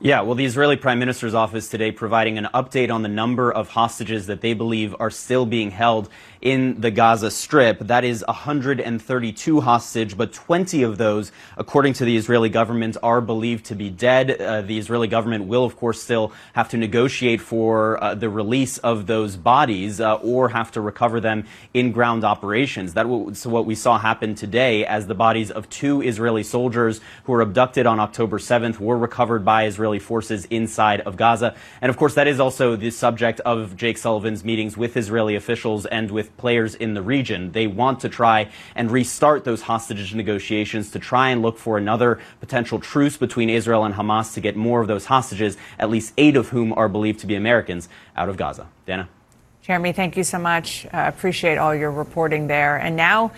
Yeah, 0.00 0.20
well, 0.20 0.36
the 0.36 0.44
Israeli 0.44 0.76
Prime 0.76 1.00
Minister's 1.00 1.34
office 1.34 1.68
today 1.68 1.90
providing 1.90 2.38
an 2.38 2.46
update 2.54 2.88
on 2.88 3.02
the 3.02 3.08
number 3.08 3.50
of 3.50 3.70
hostages 3.70 4.28
that 4.28 4.40
they 4.40 4.54
believe 4.54 4.94
are 5.00 5.10
still 5.10 5.44
being 5.44 5.72
held 5.72 6.08
in 6.40 6.80
the 6.80 6.92
Gaza 6.92 7.32
Strip. 7.32 7.80
That 7.80 8.04
is 8.04 8.24
132 8.28 9.60
hostage, 9.60 10.16
but 10.16 10.32
20 10.32 10.84
of 10.84 10.98
those, 10.98 11.32
according 11.56 11.94
to 11.94 12.04
the 12.04 12.16
Israeli 12.16 12.48
government, 12.48 12.96
are 13.02 13.20
believed 13.20 13.64
to 13.66 13.74
be 13.74 13.90
dead. 13.90 14.40
Uh, 14.40 14.62
the 14.62 14.78
Israeli 14.78 15.08
government 15.08 15.46
will, 15.46 15.64
of 15.64 15.76
course, 15.76 16.00
still 16.00 16.32
have 16.52 16.68
to 16.68 16.76
negotiate 16.76 17.40
for 17.40 18.00
uh, 18.00 18.14
the 18.14 18.28
release 18.28 18.78
of 18.78 19.08
those 19.08 19.36
bodies 19.36 20.00
uh, 20.00 20.14
or 20.16 20.50
have 20.50 20.70
to 20.72 20.80
recover 20.80 21.18
them 21.18 21.44
in 21.74 21.90
ground 21.90 22.22
operations. 22.22 22.94
That 22.94 23.08
was 23.08 23.44
what 23.44 23.66
we 23.66 23.74
saw 23.74 23.98
happen 23.98 24.36
today 24.36 24.86
as 24.86 25.08
the 25.08 25.16
bodies 25.16 25.50
of 25.50 25.68
two 25.68 26.02
Israeli 26.02 26.44
soldiers 26.44 27.00
who 27.24 27.32
were 27.32 27.40
abducted 27.40 27.84
on 27.86 27.98
October 27.98 28.38
7th 28.38 28.78
were 28.78 28.96
recovered 28.96 29.44
by 29.44 29.64
Israeli 29.88 29.98
forces 29.98 30.44
inside 30.50 31.00
of 31.02 31.16
Gaza. 31.16 31.54
And 31.80 31.88
of 31.88 31.96
course, 31.96 32.14
that 32.14 32.26
is 32.26 32.40
also 32.40 32.76
the 32.76 32.90
subject 32.90 33.40
of 33.40 33.74
Jake 33.74 33.96
Sullivan's 33.96 34.44
meetings 34.44 34.76
with 34.76 34.96
Israeli 34.96 35.34
officials 35.34 35.86
and 35.86 36.10
with 36.10 36.36
players 36.36 36.74
in 36.74 36.92
the 36.92 37.00
region. 37.00 37.52
They 37.52 37.66
want 37.66 38.00
to 38.00 38.08
try 38.08 38.50
and 38.74 38.90
restart 38.90 39.44
those 39.44 39.62
hostage 39.62 40.14
negotiations 40.14 40.90
to 40.90 40.98
try 40.98 41.30
and 41.30 41.40
look 41.40 41.56
for 41.58 41.78
another 41.78 42.18
potential 42.40 42.78
truce 42.78 43.16
between 43.16 43.48
Israel 43.48 43.84
and 43.84 43.94
Hamas 43.94 44.34
to 44.34 44.40
get 44.40 44.56
more 44.56 44.82
of 44.82 44.88
those 44.88 45.06
hostages, 45.06 45.56
at 45.78 45.88
least 45.88 46.12
eight 46.18 46.36
of 46.36 46.50
whom 46.50 46.72
are 46.74 46.88
believed 46.88 47.20
to 47.20 47.26
be 47.26 47.34
Americans, 47.34 47.88
out 48.14 48.28
of 48.28 48.36
Gaza. 48.36 48.66
Dana? 48.84 49.08
Jeremy, 49.62 49.92
thank 49.92 50.16
you 50.16 50.24
so 50.24 50.38
much. 50.38 50.86
Uh, 50.86 51.04
appreciate 51.06 51.56
all 51.56 51.74
your 51.74 51.90
reporting 51.90 52.46
there. 52.46 52.76
And 52.76 52.94
now, 52.96 53.32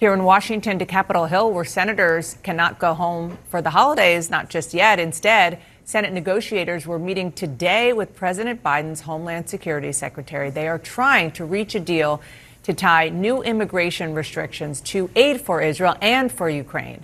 here 0.00 0.14
in 0.14 0.24
Washington 0.24 0.78
to 0.78 0.86
Capitol 0.86 1.26
Hill, 1.26 1.52
where 1.52 1.62
senators 1.62 2.38
cannot 2.42 2.78
go 2.78 2.94
home 2.94 3.36
for 3.50 3.60
the 3.60 3.68
holidays, 3.68 4.30
not 4.30 4.48
just 4.48 4.72
yet. 4.72 4.98
Instead, 4.98 5.60
Senate 5.84 6.12
negotiators 6.12 6.86
were 6.86 6.98
meeting 6.98 7.32
today 7.32 7.92
with 7.92 8.14
President 8.14 8.62
Biden's 8.62 9.00
Homeland 9.00 9.48
Security 9.48 9.92
Secretary. 9.92 10.50
They 10.50 10.68
are 10.68 10.78
trying 10.78 11.32
to 11.32 11.44
reach 11.44 11.74
a 11.74 11.80
deal 11.80 12.20
to 12.62 12.74
tie 12.74 13.08
new 13.08 13.42
immigration 13.42 14.14
restrictions 14.14 14.80
to 14.82 15.10
aid 15.16 15.40
for 15.40 15.60
Israel 15.60 15.96
and 16.00 16.30
for 16.30 16.48
Ukraine. 16.48 17.02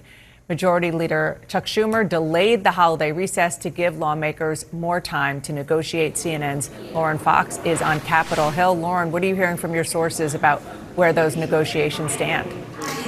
Majority 0.49 0.93
Leader 0.93 1.41
Chuck 1.49 1.67
Schumer 1.67 2.09
delayed 2.09 2.63
the 2.63 2.71
holiday 2.71 3.11
recess 3.11 3.57
to 3.59 3.71
give 3.71 3.99
lawmakers 3.99 4.73
more 4.73 5.01
time 5.01 5.41
to 5.41 5.53
negotiate. 5.53 6.15
CNN's 6.15 6.71
Lauren 6.93 7.19
Fox 7.19 7.59
is 7.65 7.83
on 7.83 7.99
Capitol 8.01 8.51
Hill. 8.51 8.75
Lauren, 8.75 9.11
what 9.11 9.25
are 9.25 9.27
you 9.27 9.35
hearing 9.35 9.57
from 9.57 9.75
your 9.75 9.83
sources 9.83 10.35
about 10.35 10.61
where 10.95 11.13
those 11.13 11.35
negotiations 11.35 12.13
stand? 12.13 12.49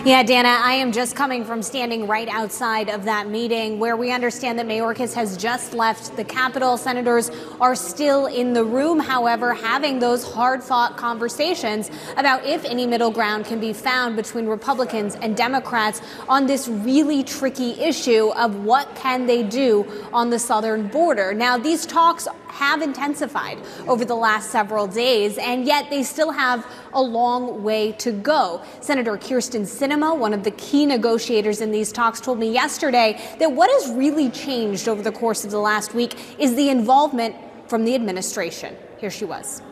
Yeah, 0.04 0.22
Dana, 0.22 0.60
I 0.62 0.74
am 0.74 0.92
just 0.92 1.16
coming 1.16 1.44
from 1.44 1.60
standing 1.60 2.06
right 2.06 2.28
outside 2.28 2.88
of 2.88 3.04
that 3.04 3.28
meeting 3.28 3.80
where 3.80 3.96
we 3.96 4.12
understand 4.12 4.58
that 4.58 4.66
Mayorkas 4.66 5.12
has 5.14 5.36
just 5.36 5.74
left 5.74 6.16
the 6.16 6.22
Capitol. 6.22 6.76
Senators 6.76 7.30
are 7.60 7.74
still 7.74 8.26
in 8.26 8.52
the 8.52 8.64
room, 8.64 9.00
however, 9.00 9.52
having 9.52 9.98
those 9.98 10.22
hard 10.22 10.62
fought 10.62 10.96
conversations 10.96 11.90
about 12.16 12.44
if 12.46 12.64
any 12.64 12.86
middle 12.86 13.10
ground 13.10 13.44
can 13.44 13.58
be 13.58 13.72
found 13.72 14.14
between 14.14 14.46
Republicans 14.46 15.16
and 15.16 15.36
Democrats 15.36 16.00
on 16.28 16.46
this 16.46 16.68
really 16.68 17.24
tricky 17.24 17.72
issue 17.72 18.28
of 18.30 18.64
what 18.64 18.94
can 18.94 19.26
they 19.26 19.42
do 19.42 19.84
on 20.12 20.30
the 20.30 20.38
southern 20.38 20.86
border. 20.86 21.34
Now, 21.34 21.58
these 21.58 21.84
talks 21.84 22.28
have 22.48 22.82
intensified 22.82 23.58
over 23.86 24.04
the 24.04 24.14
last 24.14 24.50
several 24.50 24.86
days, 24.86 25.38
and 25.38 25.64
yet 25.66 25.90
they 25.90 26.02
still 26.02 26.30
have 26.30 26.66
a 26.92 27.02
long 27.02 27.62
way 27.62 27.92
to 27.92 28.12
go. 28.12 28.62
Senator 28.80 29.16
Kyrsten 29.16 29.62
Sinema, 29.62 30.16
one 30.16 30.34
of 30.34 30.44
the 30.44 30.50
key 30.52 30.86
negotiators 30.86 31.60
in 31.60 31.70
these 31.70 31.92
talks, 31.92 32.20
told 32.20 32.38
me 32.38 32.50
yesterday 32.50 33.20
that 33.38 33.52
what 33.52 33.70
has 33.70 33.94
really 33.96 34.30
changed 34.30 34.88
over 34.88 35.02
the 35.02 35.12
course 35.12 35.44
of 35.44 35.50
the 35.50 35.58
last 35.58 35.94
week 35.94 36.14
is 36.38 36.54
the 36.54 36.70
involvement 36.70 37.34
from 37.68 37.84
the 37.84 37.94
administration. 37.94 38.76
Here 38.98 39.10
she 39.10 39.24
was. 39.24 39.62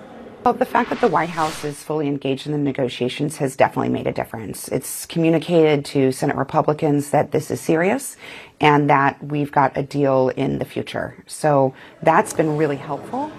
Well, 0.45 0.55
the 0.55 0.65
fact 0.65 0.91
that 0.91 1.01
the 1.01 1.09
White 1.09 1.31
House 1.31 1.65
is 1.65 1.83
fully 1.83 2.07
engaged 2.07 2.47
in 2.47 2.53
the 2.53 2.59
negotiations 2.59 3.39
has 3.39 3.57
definitely 3.57 3.89
made 3.89 4.07
a 4.07 4.13
difference. 4.13 4.69
It's 4.69 5.05
communicated 5.05 5.85
to 5.87 6.13
Senate 6.13 6.37
Republicans 6.37 7.11
that 7.11 7.33
this 7.33 7.51
is 7.51 7.61
serious 7.61 8.17
and 8.61 8.89
that 8.91 9.23
we've 9.23 9.53
got 9.53 9.77
a 9.77 9.83
deal 9.83 10.31
in 10.31 10.59
the 10.59 10.65
future. 10.65 11.23
So 11.27 11.75
that's 12.03 12.33
been 12.33 12.57
really 12.57 12.77
helpful. 12.77 13.31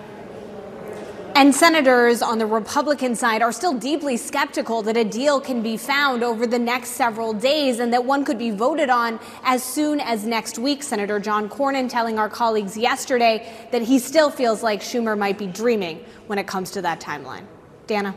And 1.38 1.54
senators 1.54 2.24
on 2.24 2.40
the 2.40 2.48
Republican 2.48 3.16
side 3.16 3.44
are 3.44 3.52
still 3.52 3.74
deeply 3.76 4.18
skeptical 4.18 4.82
that 4.82 4.98
a 4.98 5.04
deal 5.04 5.40
can 5.40 5.62
be 5.62 5.78
found 5.78 6.24
over 6.24 6.48
the 6.48 6.58
next 6.58 6.94
several 6.94 7.32
days 7.32 7.78
and 7.80 7.94
that 7.94 8.04
one 8.04 8.26
could 8.26 8.40
be 8.40 8.50
voted 8.50 8.90
on 8.90 9.20
as 9.44 9.62
soon 9.62 10.00
as 10.00 10.26
next 10.26 10.58
week. 10.58 10.82
Senator 10.82 11.20
John 11.20 11.48
Cornyn 11.48 11.88
telling 11.90 12.18
our 12.18 12.28
colleagues 12.28 12.76
yesterday 12.76 13.68
that 13.72 13.84
he 13.84 14.00
still 14.00 14.32
feels 14.32 14.64
like 14.64 14.82
Schumer 14.82 15.16
might 15.16 15.38
be 15.38 15.46
dreaming 15.46 16.04
when 16.26 16.40
it 16.40 16.48
comes 16.48 16.72
to 16.72 16.82
that 16.82 17.00
timeline. 17.00 17.46
Dana? 17.86 18.16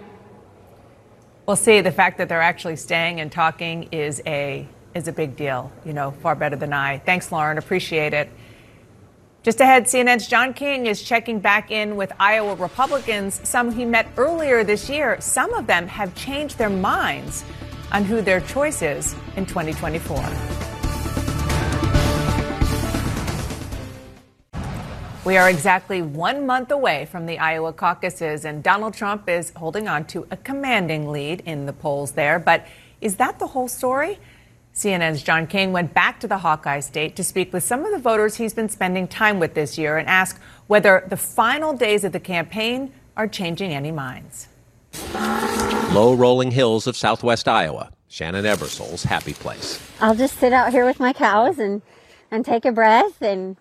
We'll 1.44 1.56
see. 1.56 1.82
The 1.82 1.92
fact 1.92 2.16
that 2.16 2.30
they're 2.30 2.40
actually 2.40 2.76
staying 2.76 3.20
and 3.20 3.30
talking 3.30 3.82
is 3.92 4.22
a 4.26 4.66
is 4.94 5.08
a 5.08 5.12
big 5.12 5.36
deal. 5.36 5.70
You 5.84 5.92
know, 5.92 6.10
far 6.10 6.34
better 6.34 6.56
than 6.56 6.72
I. 6.72 6.98
Thanks, 6.98 7.30
Lauren. 7.32 7.58
Appreciate 7.58 8.14
it. 8.14 8.28
Just 9.42 9.60
ahead, 9.60 9.84
CNN's 9.84 10.28
John 10.28 10.52
King 10.52 10.84
is 10.84 11.02
checking 11.02 11.40
back 11.40 11.70
in 11.70 11.96
with 11.96 12.12
Iowa 12.20 12.56
Republicans, 12.56 13.40
some 13.48 13.72
he 13.72 13.86
met 13.86 14.06
earlier 14.18 14.64
this 14.64 14.90
year. 14.90 15.18
Some 15.18 15.54
of 15.54 15.66
them 15.66 15.86
have 15.86 16.14
changed 16.14 16.58
their 16.58 16.68
minds 16.68 17.42
on 17.90 18.04
who 18.04 18.20
their 18.20 18.42
choice 18.42 18.82
is 18.82 19.14
in 19.36 19.46
2024. 19.46 20.22
We 25.24 25.36
are 25.36 25.48
exactly 25.48 26.02
one 26.02 26.44
month 26.44 26.70
away 26.70 27.06
from 27.06 27.24
the 27.24 27.38
Iowa 27.38 27.72
caucuses, 27.72 28.44
and 28.44 28.62
Donald 28.62 28.92
Trump 28.92 29.28
is 29.28 29.52
holding 29.56 29.88
on 29.88 30.04
to 30.06 30.26
a 30.30 30.36
commanding 30.36 31.10
lead 31.10 31.42
in 31.46 31.64
the 31.64 31.72
polls 31.72 32.12
there. 32.12 32.38
But 32.38 32.66
is 33.00 33.16
that 33.16 33.38
the 33.38 33.46
whole 33.46 33.68
story? 33.68 34.18
CNN's 34.80 35.22
John 35.22 35.46
King 35.46 35.72
went 35.72 35.92
back 35.92 36.20
to 36.20 36.26
the 36.26 36.38
Hawkeye 36.38 36.80
State 36.80 37.14
to 37.16 37.22
speak 37.22 37.52
with 37.52 37.62
some 37.62 37.84
of 37.84 37.92
the 37.92 37.98
voters 37.98 38.36
he's 38.36 38.54
been 38.54 38.70
spending 38.70 39.06
time 39.06 39.38
with 39.38 39.52
this 39.52 39.76
year 39.76 39.98
and 39.98 40.08
ask 40.08 40.40
whether 40.68 41.04
the 41.06 41.18
final 41.18 41.74
days 41.74 42.02
of 42.02 42.12
the 42.12 42.20
campaign 42.20 42.90
are 43.14 43.28
changing 43.28 43.74
any 43.74 43.92
minds. 43.92 44.48
Low 45.92 46.14
rolling 46.14 46.50
hills 46.50 46.86
of 46.86 46.96
southwest 46.96 47.46
Iowa, 47.46 47.92
Shannon 48.08 48.46
Ebersol's 48.46 49.02
happy 49.02 49.34
place. 49.34 49.86
I'll 50.00 50.14
just 50.14 50.38
sit 50.38 50.54
out 50.54 50.72
here 50.72 50.86
with 50.86 50.98
my 50.98 51.12
cows 51.12 51.58
and, 51.58 51.82
and 52.30 52.42
take 52.42 52.64
a 52.64 52.72
breath, 52.72 53.20
and 53.20 53.58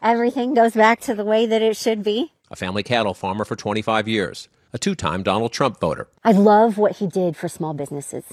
everything 0.00 0.54
goes 0.54 0.72
back 0.72 1.00
to 1.02 1.14
the 1.14 1.24
way 1.24 1.44
that 1.44 1.60
it 1.60 1.76
should 1.76 2.02
be. 2.02 2.32
A 2.50 2.56
family 2.56 2.82
cattle 2.82 3.12
farmer 3.12 3.44
for 3.44 3.56
25 3.56 4.08
years, 4.08 4.48
a 4.72 4.78
two 4.78 4.94
time 4.94 5.22
Donald 5.22 5.52
Trump 5.52 5.78
voter. 5.80 6.08
I 6.24 6.32
love 6.32 6.78
what 6.78 6.96
he 6.96 7.06
did 7.06 7.36
for 7.36 7.48
small 7.48 7.74
businesses. 7.74 8.24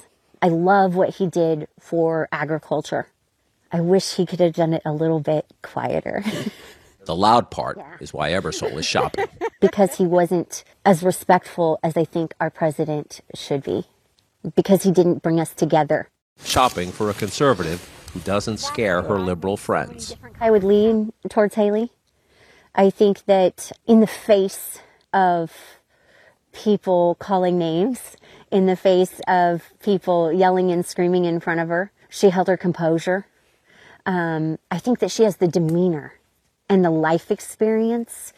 I 0.41 0.47
love 0.47 0.95
what 0.95 1.15
he 1.15 1.27
did 1.27 1.67
for 1.79 2.29
agriculture. 2.31 3.07
I 3.71 3.81
wish 3.81 4.15
he 4.15 4.25
could 4.25 4.39
have 4.39 4.53
done 4.53 4.73
it 4.73 4.81
a 4.85 4.93
little 4.93 5.19
bit 5.19 5.45
quieter. 5.61 6.23
the 7.05 7.15
loud 7.15 7.51
part 7.51 7.77
yeah. 7.77 7.97
is 7.99 8.13
why 8.13 8.31
Ebersol 8.31 8.77
is 8.77 8.85
shopping. 8.85 9.27
because 9.61 9.97
he 9.97 10.05
wasn't 10.05 10.63
as 10.85 11.03
respectful 11.03 11.79
as 11.83 11.97
I 11.97 12.05
think 12.05 12.33
our 12.39 12.49
president 12.49 13.21
should 13.35 13.63
be. 13.63 13.85
Because 14.55 14.83
he 14.83 14.91
didn't 14.91 15.21
bring 15.21 15.39
us 15.39 15.53
together. 15.53 16.09
Shopping 16.43 16.91
for 16.91 17.09
a 17.09 17.13
conservative 17.13 17.87
who 18.13 18.21
doesn't 18.21 18.57
scare 18.57 19.01
her 19.01 19.19
liberal 19.19 19.57
friends. 19.57 20.15
I 20.39 20.49
would 20.49 20.63
lean 20.63 21.11
towards 21.29 21.55
Haley. 21.55 21.91
I 22.73 22.89
think 22.89 23.25
that 23.25 23.71
in 23.85 23.99
the 23.99 24.07
face 24.07 24.79
of 25.13 25.51
people 26.53 27.15
calling 27.15 27.57
names, 27.57 28.15
in 28.51 28.65
the 28.65 28.75
face 28.75 29.19
of 29.27 29.63
people 29.81 30.31
yelling 30.31 30.71
and 30.71 30.85
screaming 30.85 31.25
in 31.25 31.39
front 31.39 31.59
of 31.59 31.69
her. 31.69 31.91
She 32.09 32.29
held 32.29 32.47
her 32.47 32.57
composure. 32.57 33.25
Um, 34.05 34.57
I 34.71 34.79
think 34.79 34.99
that 34.99 35.11
she 35.11 35.23
has 35.23 35.37
the 35.37 35.47
demeanor 35.47 36.13
and 36.67 36.83
the 36.83 36.89
life 36.89 37.31
experience 37.31 38.33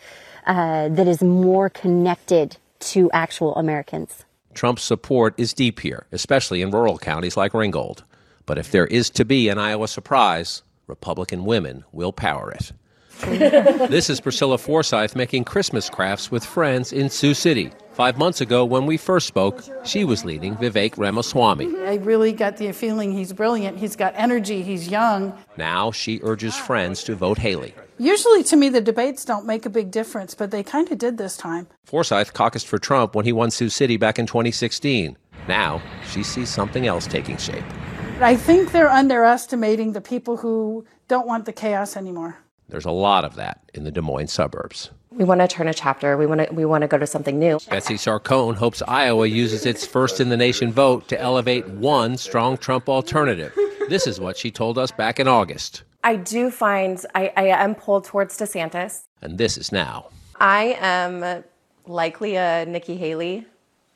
uh, 0.45 0.89
that 0.89 1.07
is 1.07 1.21
more 1.21 1.69
connected 1.69 2.57
to 2.79 3.09
actual 3.11 3.55
Americans. 3.55 4.25
Trump's 4.53 4.83
support 4.83 5.33
is 5.37 5.53
deep 5.53 5.79
here, 5.79 6.07
especially 6.11 6.61
in 6.61 6.71
rural 6.71 6.97
counties 6.97 7.37
like 7.37 7.53
Ringgold. 7.53 8.03
But 8.45 8.57
if 8.57 8.71
there 8.71 8.87
is 8.87 9.09
to 9.11 9.23
be 9.23 9.49
an 9.49 9.57
Iowa 9.57 9.87
surprise, 9.87 10.63
Republican 10.87 11.45
women 11.45 11.85
will 11.91 12.11
power 12.11 12.51
it. 12.51 12.71
this 13.89 14.09
is 14.09 14.19
Priscilla 14.19 14.57
Forsyth 14.57 15.15
making 15.15 15.43
Christmas 15.43 15.89
crafts 15.89 16.31
with 16.31 16.43
friends 16.43 16.91
in 16.91 17.09
Sioux 17.09 17.35
City. 17.35 17.71
Five 18.01 18.17
months 18.17 18.41
ago, 18.41 18.65
when 18.65 18.87
we 18.87 18.97
first 18.97 19.27
spoke, 19.27 19.63
she 19.85 20.05
was 20.05 20.25
leading 20.25 20.55
Vivek 20.55 20.97
Ramaswamy. 20.97 21.67
Mm-hmm. 21.67 21.87
I 21.87 21.95
really 22.03 22.33
got 22.33 22.57
the 22.57 22.71
feeling 22.71 23.11
he's 23.11 23.31
brilliant. 23.31 23.77
He's 23.77 23.95
got 23.95 24.15
energy. 24.15 24.63
He's 24.63 24.87
young. 24.87 25.37
Now 25.55 25.91
she 25.91 26.19
urges 26.23 26.57
friends 26.57 27.03
to 27.03 27.13
vote 27.13 27.37
Haley. 27.37 27.75
Usually, 27.99 28.41
to 28.45 28.55
me, 28.55 28.69
the 28.69 28.81
debates 28.81 29.23
don't 29.23 29.45
make 29.45 29.67
a 29.67 29.69
big 29.69 29.91
difference, 29.91 30.33
but 30.33 30.49
they 30.49 30.63
kind 30.63 30.91
of 30.91 30.97
did 30.97 31.19
this 31.19 31.37
time. 31.37 31.67
Forsyth 31.85 32.33
caucused 32.33 32.65
for 32.65 32.79
Trump 32.79 33.13
when 33.13 33.23
he 33.23 33.31
won 33.31 33.51
Sioux 33.51 33.69
City 33.69 33.97
back 33.97 34.17
in 34.17 34.25
2016. 34.25 35.15
Now 35.47 35.79
she 36.09 36.23
sees 36.23 36.49
something 36.49 36.87
else 36.87 37.05
taking 37.05 37.37
shape. 37.37 37.63
I 38.19 38.35
think 38.35 38.71
they're 38.71 38.89
underestimating 38.89 39.91
the 39.91 40.01
people 40.01 40.37
who 40.37 40.87
don't 41.07 41.27
want 41.27 41.45
the 41.45 41.53
chaos 41.53 41.95
anymore. 41.95 42.39
There's 42.67 42.85
a 42.85 42.89
lot 42.89 43.25
of 43.25 43.35
that 43.35 43.69
in 43.75 43.83
the 43.83 43.91
Des 43.91 44.01
Moines 44.01 44.33
suburbs. 44.33 44.89
We 45.11 45.25
want 45.25 45.41
to 45.41 45.47
turn 45.47 45.67
a 45.67 45.73
chapter. 45.73 46.15
We 46.15 46.25
want 46.25 46.47
to 46.47 46.53
we 46.53 46.63
want 46.63 46.83
to 46.83 46.87
go 46.87 46.97
to 46.97 47.05
something 47.05 47.37
new. 47.37 47.59
Betsy 47.69 47.95
Sarcone 47.95 48.55
hopes 48.55 48.81
Iowa 48.87 49.27
uses 49.27 49.65
its 49.65 49.85
first 49.85 50.21
in 50.21 50.29
the 50.29 50.37
nation 50.37 50.71
vote 50.71 51.09
to 51.09 51.19
elevate 51.19 51.67
one 51.67 52.15
strong 52.17 52.57
Trump 52.57 52.87
alternative. 52.87 53.53
This 53.89 54.07
is 54.07 54.21
what 54.21 54.37
she 54.37 54.51
told 54.51 54.77
us 54.77 54.89
back 54.89 55.19
in 55.19 55.27
August. 55.27 55.83
I 56.03 56.15
do 56.15 56.49
find 56.49 57.05
I, 57.13 57.33
I 57.35 57.47
am 57.47 57.75
pulled 57.75 58.05
towards 58.05 58.37
DeSantis. 58.37 59.03
And 59.21 59.37
this 59.37 59.57
is 59.57 59.71
now. 59.71 60.07
I 60.39 60.77
am 60.79 61.43
likely 61.85 62.35
a 62.35 62.65
Nikki 62.65 62.95
Haley 62.95 63.45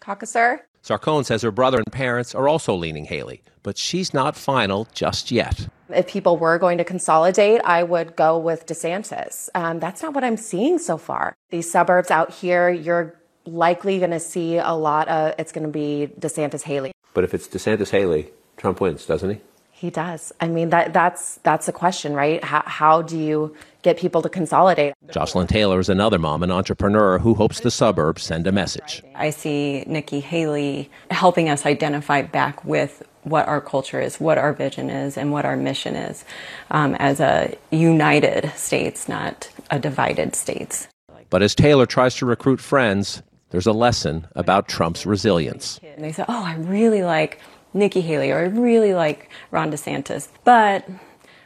caucuser. 0.02 0.68
Sarcone 0.84 1.26
says 1.26 1.42
her 1.42 1.52
brother 1.52 1.78
and 1.78 1.92
parents 1.92 2.36
are 2.36 2.48
also 2.48 2.76
leaning 2.76 3.06
Haley, 3.06 3.42
but 3.64 3.78
she's 3.78 4.14
not 4.14 4.36
final 4.36 4.88
just 4.94 5.32
yet. 5.32 5.68
If 5.90 6.08
people 6.08 6.38
were 6.38 6.58
going 6.58 6.78
to 6.80 6.84
consolidate, 6.84 7.62
I 7.64 7.84
would 7.84 8.16
go 8.16 8.38
with 8.38 8.66
DeSantis. 8.66 9.50
Um, 9.54 9.80
that's 9.80 10.02
not 10.02 10.14
what 10.14 10.24
I'm 10.24 10.38
seeing 10.38 10.80
so 10.80 10.98
far. 10.98 11.36
These 11.50 11.70
suburbs 11.70 12.10
out 12.10 12.32
here, 12.32 12.70
you're 12.70 13.16
likely 13.46 14.00
going 14.00 14.12
to 14.12 14.20
see 14.20 14.58
a 14.58 14.74
lot 14.74 15.08
of 15.08 15.36
it's 15.38 15.52
going 15.52 15.66
to 15.66 15.72
be 15.72 16.10
DeSantis 16.20 16.64
Haley. 16.64 16.92
But 17.14 17.24
if 17.24 17.34
it's 17.34 17.48
DeSantis 17.48 17.92
Haley, 17.92 18.32
Trump 18.58 18.82
wins, 18.82 19.06
doesn't 19.06 19.30
he? 19.30 19.42
He 19.72 19.90
does. 19.90 20.32
I 20.40 20.48
mean, 20.48 20.70
that 20.70 20.94
that's 20.94 21.36
that's 21.44 21.68
a 21.68 21.74
question, 21.74 22.14
right? 22.14 22.42
How, 22.42 22.64
how 22.66 23.02
do 23.02 23.20
you 23.20 23.56
get 23.82 23.98
people 23.98 24.22
to 24.22 24.30
consolidate? 24.30 24.94
Jocelyn 25.12 25.48
Taylor 25.48 25.80
is 25.80 25.90
another 25.90 26.18
mom 26.18 26.44
and 26.44 26.52
entrepreneur 26.52 27.20
who 27.20 27.34
hopes 27.34 27.60
the 27.60 27.70
suburbs 27.70 28.24
send 28.24 28.48
a 28.48 28.54
message. 28.54 29.04
I 29.16 29.32
see 29.32 29.84
Nikki 29.86 30.22
Haley 30.22 30.90
helping 31.12 31.50
us 31.50 31.66
identify 31.66 32.22
back 32.22 32.64
with 32.64 33.04
what 33.26 33.48
our 33.48 33.60
culture 33.60 34.00
is, 34.00 34.20
what 34.20 34.38
our 34.38 34.54
vision 34.54 34.90
is, 34.90 35.18
and 35.18 35.32
what 35.32 35.46
our 35.46 35.58
mission 35.58 35.96
is 35.96 36.24
um, 36.72 36.96
as 36.96 37.20
a 37.20 37.58
united 37.72 38.52
states, 38.56 39.10
not 39.10 39.50
a 39.70 39.80
divided 39.80 40.36
states. 40.36 40.88
But 41.30 41.42
as 41.42 41.56
Taylor 41.56 41.86
tries 41.86 42.16
to 42.18 42.26
recruit 42.26 42.62
friends, 42.62 43.22
there's 43.50 43.66
a 43.66 43.74
lesson 43.74 44.28
about 44.36 44.68
Trump's 44.68 45.06
resilience. 45.06 45.80
And 45.84 46.04
they 46.04 46.12
say, 46.12 46.24
oh, 46.28 46.44
I 46.44 46.56
really 46.56 47.04
like 47.04 47.40
Nikki 47.74 48.02
Haley 48.02 48.32
or 48.32 48.40
I 48.40 48.44
really 48.44 48.94
like 48.94 49.30
Ron 49.52 49.72
DeSantis. 49.72 50.30
But 50.44 50.88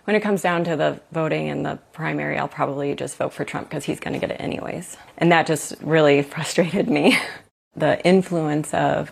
when 0.03 0.15
it 0.15 0.19
comes 0.21 0.41
down 0.41 0.63
to 0.65 0.75
the 0.75 0.99
voting 1.11 1.49
and 1.49 1.65
the 1.65 1.79
primary, 1.93 2.37
I'll 2.37 2.47
probably 2.47 2.93
just 2.93 3.15
vote 3.15 3.33
for 3.33 3.45
Trump 3.45 3.69
because 3.69 3.85
he's 3.85 3.99
going 3.99 4.13
to 4.13 4.19
get 4.19 4.31
it 4.31 4.41
anyways. 4.41 4.97
And 5.17 5.31
that 5.31 5.47
just 5.47 5.75
really 5.81 6.21
frustrated 6.33 6.89
me. 6.89 7.17
the 7.75 8.03
influence 8.05 8.73
of 8.73 9.11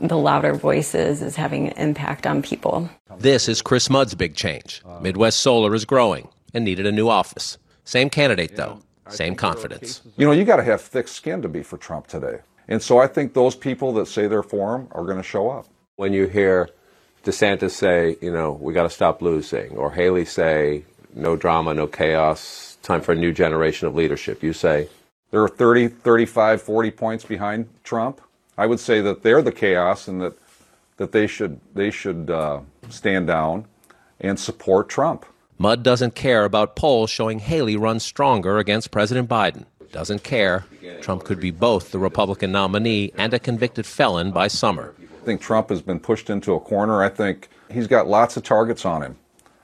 the 0.00 0.16
louder 0.16 0.54
voices 0.54 1.22
is 1.22 1.36
having 1.36 1.68
an 1.68 1.72
impact 1.76 2.26
on 2.26 2.42
people. 2.42 2.88
This 3.18 3.48
is 3.48 3.62
Chris 3.62 3.88
Mudd's 3.88 4.14
big 4.14 4.34
change. 4.34 4.82
Midwest 5.00 5.40
Solar 5.40 5.74
is 5.74 5.84
growing 5.84 6.28
and 6.52 6.64
needed 6.64 6.86
a 6.86 6.92
new 6.92 7.08
office. 7.08 7.58
Same 7.84 8.10
candidate, 8.10 8.56
though, 8.56 8.80
same 9.08 9.34
confidence. 9.34 10.02
You 10.16 10.26
know, 10.26 10.32
you 10.32 10.44
got 10.44 10.56
to 10.56 10.64
have 10.64 10.80
thick 10.80 11.08
skin 11.08 11.42
to 11.42 11.48
be 11.48 11.62
for 11.62 11.76
Trump 11.76 12.06
today. 12.06 12.40
And 12.68 12.82
so 12.82 12.98
I 12.98 13.06
think 13.06 13.34
those 13.34 13.54
people 13.54 13.92
that 13.94 14.06
say 14.06 14.26
they're 14.26 14.42
for 14.42 14.76
him 14.76 14.88
are 14.92 15.04
going 15.04 15.18
to 15.18 15.22
show 15.22 15.50
up. 15.50 15.66
When 15.96 16.12
you 16.12 16.26
hear 16.26 16.70
DeSantis 17.24 17.72
say, 17.72 18.16
you 18.20 18.32
know, 18.32 18.52
we 18.52 18.72
got 18.72 18.84
to 18.84 18.90
stop 18.90 19.22
losing, 19.22 19.76
or 19.76 19.90
Haley 19.90 20.24
say, 20.24 20.84
no 21.14 21.36
drama, 21.36 21.74
no 21.74 21.86
chaos, 21.86 22.78
time 22.82 23.00
for 23.00 23.12
a 23.12 23.16
new 23.16 23.32
generation 23.32 23.86
of 23.86 23.94
leadership, 23.94 24.42
you 24.42 24.52
say, 24.52 24.88
there 25.30 25.42
are 25.42 25.48
30, 25.48 25.88
35, 25.88 26.62
40 26.62 26.90
points 26.92 27.24
behind 27.24 27.68
Trump. 27.82 28.20
I 28.56 28.66
would 28.66 28.80
say 28.80 29.00
that 29.00 29.22
they're 29.22 29.42
the 29.42 29.52
chaos 29.52 30.08
and 30.08 30.20
that, 30.20 30.34
that 30.96 31.12
they 31.12 31.26
should, 31.26 31.60
they 31.74 31.90
should 31.90 32.30
uh, 32.30 32.60
stand 32.88 33.26
down 33.26 33.66
and 34.20 34.38
support 34.38 34.88
Trump. 34.88 35.26
Mudd 35.58 35.82
doesn't 35.82 36.14
care 36.14 36.44
about 36.44 36.76
polls 36.76 37.10
showing 37.10 37.38
Haley 37.38 37.76
runs 37.76 38.04
stronger 38.04 38.58
against 38.58 38.90
President 38.90 39.28
Biden. 39.28 39.64
Doesn't 39.92 40.24
care. 40.24 40.64
Trump 41.00 41.24
could 41.24 41.38
be 41.38 41.52
both 41.52 41.92
the 41.92 41.98
Republican 41.98 42.50
nominee 42.50 43.12
and 43.16 43.32
a 43.32 43.38
convicted 43.38 43.86
felon 43.86 44.32
by 44.32 44.48
summer. 44.48 44.94
I 45.00 45.24
think 45.24 45.40
Trump 45.40 45.68
has 45.68 45.80
been 45.80 46.00
pushed 46.00 46.28
into 46.30 46.54
a 46.54 46.60
corner. 46.60 47.02
I 47.02 47.08
think 47.08 47.48
he's 47.70 47.86
got 47.86 48.08
lots 48.08 48.36
of 48.36 48.42
targets 48.42 48.84
on 48.84 49.02
him. 49.02 49.16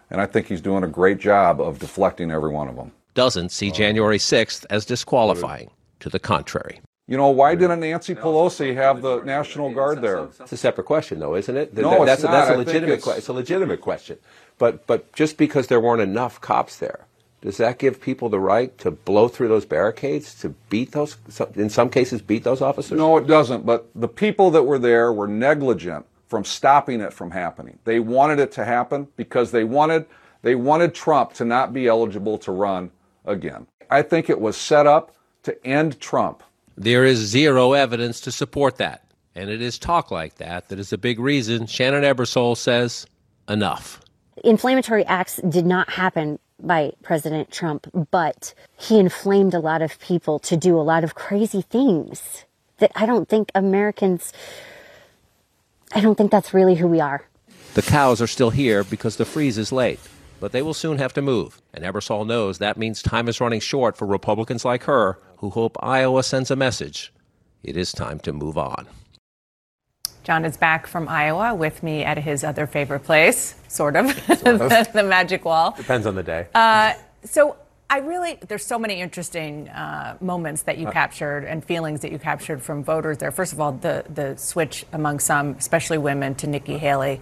And 0.09 0.21
I 0.21 0.27
think 0.27 0.47
he's 0.47 0.61
doing 0.61 0.85
a 0.85 0.89
great 0.89 1.19
job 1.19 1.61
of 1.61 1.79
deflecting 1.79 2.31
every 2.31 2.51
one 2.51 2.69
of 2.69 2.77
them. 2.77 2.93
Doesn't 3.15 3.51
see 3.51 3.71
January 3.71 4.19
6th 4.19 4.67
as 4.71 4.85
disqualifying. 4.85 5.71
To 6.01 6.09
the 6.09 6.19
contrary. 6.19 6.81
You 7.11 7.17
know, 7.17 7.31
why 7.31 7.57
didn't 7.57 7.81
Nancy 7.81 8.15
Pelosi 8.15 8.73
have 8.77 9.03
the 9.03 9.21
National 9.23 9.75
Guard 9.75 10.01
there? 10.01 10.29
It's 10.39 10.53
a 10.53 10.57
separate 10.57 10.85
question, 10.85 11.19
though, 11.19 11.35
isn't 11.35 11.57
it? 11.57 11.77
No, 11.77 12.05
that's, 12.05 12.23
it's 12.23 12.23
not. 12.23 12.31
that's 12.31 12.51
a 12.51 12.53
I 12.53 12.57
think 12.59 12.67
legitimate. 12.69 12.93
it's- 12.93 13.05
que- 13.05 13.19
it's 13.19 13.27
a 13.27 13.33
legitimate 13.33 13.81
question. 13.81 14.17
But 14.59 14.87
but 14.87 15.13
just 15.13 15.37
because 15.37 15.67
there 15.67 15.81
weren't 15.81 16.03
enough 16.03 16.41
cops 16.41 16.77
there, 16.77 17.07
does 17.41 17.57
that 17.57 17.81
give 17.81 18.01
people 18.01 18.29
the 18.29 18.39
right 18.39 18.79
to 18.79 18.93
blow 18.93 19.27
through 19.27 19.49
those 19.49 19.65
barricades 19.65 20.37
to 20.37 20.51
beat 20.69 20.93
those? 20.93 21.17
In 21.57 21.69
some 21.69 21.91
cases, 21.91 22.23
beat 22.23 22.45
those 22.45 22.61
officers. 22.63 22.97
No, 22.97 23.17
it 23.17 23.27
doesn't. 23.27 23.67
But 23.67 23.89
the 23.93 24.07
people 24.07 24.53
that 24.53 24.63
were 24.63 24.79
there 24.79 25.13
were 25.13 25.27
negligent 25.27 26.07
from 26.29 26.45
stopping 26.45 27.01
it 27.01 27.13
from 27.13 27.33
happening. 27.33 27.81
They 27.83 27.99
wanted 27.99 28.39
it 28.39 28.53
to 28.53 28.65
happen 28.65 29.09
because 29.17 29.51
they 29.51 29.65
wanted 29.65 30.07
they 30.43 30.55
wanted 30.55 30.95
Trump 30.95 31.33
to 31.35 31.45
not 31.45 31.73
be 31.73 31.89
eligible 31.89 32.39
to 32.39 32.53
run 32.53 32.93
again. 33.25 33.67
I 33.91 34.03
think 34.03 34.31
it 34.31 34.41
was 34.41 34.57
set 34.57 34.87
up 34.87 35.13
to 35.43 35.67
end 35.67 35.99
Trump. 35.99 36.45
There 36.81 37.05
is 37.05 37.19
zero 37.19 37.75
evidence 37.75 38.23
to 38.23 38.33
support 38.33 38.79
that. 38.79 39.05
And 39.35 39.51
it 39.51 39.61
is 39.61 39.79
talk 39.79 40.11
like 40.11 40.37
that 40.37 40.71
that 40.71 40.79
is 40.79 40.95
a 40.95 40.99
big 40.99 41.21
reason 41.21 41.67
Shannon 41.67 42.05
Ebersole 42.05 42.57
says 42.57 43.07
enough. 43.51 44.01
Inflammatory 44.45 45.05
acts 45.05 45.37
did 45.47 45.67
not 45.67 45.91
happen 45.91 46.39
by 46.59 46.93
President 47.03 47.51
Trump, 47.51 47.87
but 48.11 48.55
he 48.79 48.99
inflamed 48.99 49.53
a 49.53 49.61
lot 49.61 49.83
of 49.83 50.01
people 50.01 50.39
to 50.39 50.57
do 50.57 50.79
a 50.79 50.81
lot 50.81 51.05
of 51.05 51.15
crazy 51.15 51.61
things 51.61 52.47
that 52.79 52.93
I 52.97 53.05
don't 53.05 53.29
think 53.29 53.51
Americans, 53.55 54.33
I 55.93 56.01
don't 56.01 56.17
think 56.17 56.31
that's 56.31 56.55
really 56.55 56.77
who 56.77 56.87
we 56.87 56.99
are. 56.99 57.29
The 57.75 57.83
cows 57.83 58.23
are 58.23 58.27
still 58.27 58.51
here 58.51 58.85
because 58.85 59.17
the 59.17 59.27
freeze 59.27 59.59
is 59.59 59.71
late, 59.71 60.01
but 60.41 60.53
they 60.53 60.63
will 60.63 60.73
soon 60.73 60.97
have 60.97 61.13
to 61.13 61.21
move. 61.21 61.61
And 61.75 61.85
Ebersole 61.85 62.27
knows 62.27 62.57
that 62.57 62.79
means 62.79 63.03
time 63.03 63.29
is 63.29 63.39
running 63.39 63.61
short 63.61 63.99
for 63.99 64.07
Republicans 64.07 64.65
like 64.65 64.85
her 64.85 65.19
who 65.41 65.51
hope 65.51 65.77
Iowa 65.83 66.23
sends 66.23 66.51
a 66.51 66.57
message. 66.57 67.13
It 67.63 67.77
is 67.77 67.93
time 67.93 68.19
to 68.21 68.33
move 68.33 68.59
on. 68.59 68.87
John 70.23 70.45
is 70.45 70.57
back 70.59 70.87
from 70.87 71.09
Iowa 71.09 71.55
with 71.55 71.83
me 71.83 72.05
at 72.05 72.19
his 72.19 72.45
other 72.45 72.67
favorite 72.67 73.01
place, 73.01 73.55
sort 73.69 73.97
of, 73.97 74.07
the, 74.27 74.89
the 74.93 75.03
Magic 75.03 75.45
Wall. 75.47 75.73
Depends 75.77 76.07
on 76.07 76.15
the 76.15 76.23
day. 76.23 76.47
Uh, 76.55 76.93
so 77.25 77.57
I 77.89 77.99
really, 78.01 78.39
there's 78.47 78.65
so 78.65 78.79
many 78.79 79.01
interesting 79.01 79.69
uh, 79.71 80.17
moments 80.21 80.63
that 80.63 80.77
you 80.77 80.87
Uh. 80.89 80.93
captured 80.93 81.45
and 81.45 81.65
feelings 81.65 82.01
that 82.03 82.13
you 82.13 82.19
captured 82.19 82.63
from 82.63 82.85
voters 82.85 83.17
there. 83.19 83.31
First 83.33 83.55
of 83.55 83.61
all, 83.61 83.73
the 83.73 84.05
the 84.13 84.37
switch 84.37 84.85
among 84.93 85.21
some, 85.21 85.57
especially 85.59 85.97
women, 85.99 86.35
to 86.37 86.47
Nikki 86.47 86.77
Haley, 86.77 87.21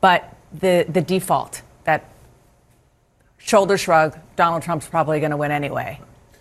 but 0.00 0.34
the 0.52 0.86
the 0.88 1.02
default 1.02 1.62
that 1.84 2.04
shoulder 3.38 3.76
shrug, 3.76 4.16
Donald 4.36 4.62
Trump's 4.62 4.86
probably 4.88 5.18
going 5.18 5.32
to 5.32 5.36
win 5.36 5.50
anyway. 5.50 6.00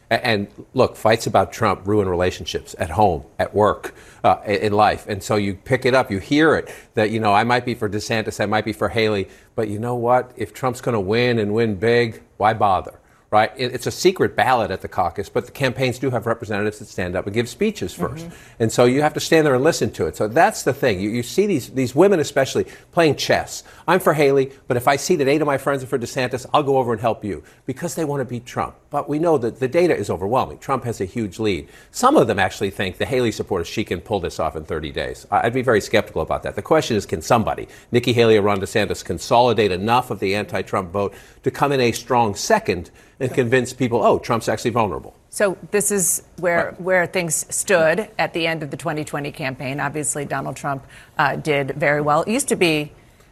And 0.10 0.48
look, 0.74 0.96
fights 0.96 1.26
about 1.26 1.52
Trump 1.52 1.88
ruin 1.88 2.08
relationships 2.08 2.76
at 2.78 2.92
home, 2.92 3.24
at 3.40 3.56
work, 3.56 3.96
uh, 4.24 4.38
in 4.46 4.74
life. 4.74 5.08
And 5.08 5.24
so 5.24 5.36
you 5.36 5.56
pick 5.56 5.86
it 5.86 5.94
up, 5.94 6.12
you 6.12 6.20
hear 6.20 6.56
it 6.56 6.74
that, 6.94 7.10
you 7.10 7.20
know, 7.20 7.34
I 7.34 7.44
might 7.44 7.66
be 7.66 7.74
for 7.74 7.90
DeSantis, 7.90 8.40
I 8.40 8.46
might 8.46 8.66
be 8.66 8.74
for 8.74 8.90
Haley, 8.90 9.28
but 9.56 9.68
you 9.68 9.80
know 9.80 9.96
what? 9.96 10.32
If 10.36 10.54
Trump's 10.54 10.82
going 10.82 10.94
to 10.94 11.00
win 11.00 11.40
and 11.40 11.54
win 11.54 11.76
big, 11.76 12.22
why 12.38 12.54
bother? 12.54 13.00
Right? 13.36 13.52
It- 13.58 13.74
It's 13.76 13.86
a 13.86 13.92
secret 13.92 14.34
ballot 14.34 14.72
at 14.72 14.80
the 14.82 14.88
caucus, 14.88 15.28
but 15.28 15.46
the 15.46 15.52
campaigns 15.52 16.00
do 16.00 16.10
have 16.10 16.26
representatives 16.26 16.80
that 16.80 16.88
stand 16.88 17.18
up 17.18 17.26
and 17.26 17.34
give 17.34 17.50
speeches 17.50 17.94
mm-hmm. 17.94 18.16
1st 18.16 18.32
And 18.62 18.72
so 18.72 18.86
you 18.86 19.02
have 19.02 19.14
to 19.14 19.20
stand 19.20 19.46
there 19.46 19.54
and 19.54 19.64
listen 19.64 19.92
to 19.92 20.06
it. 20.06 20.16
So 20.16 20.30
that's 20.30 20.64
the 20.64 20.72
thing. 20.74 21.02
You, 21.02 21.10
you 21.10 21.22
see 21.22 21.46
these, 21.46 21.70
these 21.72 21.94
women, 21.94 22.22
especially, 22.22 22.66
playing 22.94 23.16
chess. 23.18 23.64
I'm 23.90 24.00
for 24.00 24.14
Haley, 24.14 24.52
but 24.70 24.78
if 24.78 24.88
I 24.88 24.96
see 24.96 25.18
that 25.18 25.28
eight 25.28 25.42
of 25.42 25.48
my 25.48 25.58
friends 25.58 25.84
are 25.84 25.88
for 25.88 26.00
DeSantis, 26.00 26.46
I'll 26.54 26.64
go 26.64 26.78
over 26.78 26.94
and 26.94 27.02
help 27.02 27.26
you 27.26 27.44
because 27.66 27.96
they 27.96 28.06
want 28.06 28.22
to 28.22 28.26
beat 28.26 28.46
Trump. 28.46 28.76
But 28.90 29.10
we 29.10 29.20
know 29.20 29.38
that 29.38 29.60
the 29.60 29.68
data 29.68 29.94
is 29.94 30.10
overwhelming. 30.10 30.60
Trump 30.60 30.86
has 30.86 31.02
a 31.02 31.06
huge 31.06 31.38
lead. 31.38 31.68
Some 31.92 32.16
of 32.16 32.28
them 32.28 32.40
actually 32.40 32.70
think 32.70 32.98
the 32.98 33.06
Haley 33.06 33.34
supporters, 33.34 33.68
she 33.68 33.84
can 33.84 34.00
pull 34.00 34.22
this 34.22 34.40
off 34.40 34.56
in 34.56 34.64
30 34.64 34.94
days. 34.94 35.28
I'd 35.30 35.54
be 35.54 35.62
very 35.62 35.82
skeptical 35.82 36.22
about 36.22 36.44
that. 36.44 36.56
The 36.56 36.62
question 36.62 36.96
is, 36.96 37.06
can 37.06 37.22
somebody, 37.22 37.68
Nikki 37.92 38.14
Haley 38.14 38.38
or 38.38 38.44
Ron 38.44 38.62
DeSantis, 38.62 39.04
consolidate 39.04 39.74
enough 39.74 40.10
of 40.10 40.22
the 40.22 40.36
anti-Trump 40.36 40.92
vote 40.92 41.14
to 41.44 41.52
come 41.52 41.74
in 41.74 41.82
a 41.82 41.92
strong 41.92 42.34
second 42.36 42.92
and 43.26 43.36
convince 43.36 43.74
people, 43.74 44.04
oh, 44.04 44.20
Trump's 44.20 44.48
actually 44.48 44.72
vulnerable. 44.72 45.16
So 45.30 45.58
this 45.72 45.92
is 45.92 46.24
where 46.38 46.68
right. 46.68 46.82
where 46.82 47.06
things 47.06 47.46
stood 47.54 48.10
at 48.18 48.34
the 48.34 48.48
end 48.48 48.64
of 48.64 48.72
the 48.72 48.78
2020 48.78 49.32
campaign. 49.32 49.80
Obviously, 49.80 50.26
Donald 50.26 50.56
Trump 50.56 50.86
uh, 51.18 51.36
did 51.36 51.72
very 51.72 52.02
well. 52.02 52.22
It 52.22 52.32
used 52.32 52.48
to 52.50 52.56
be 52.56 52.92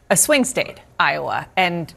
a 0.10 0.18
swing 0.18 0.44
state, 0.44 0.82
Iowa, 1.00 1.48
and 1.56 1.94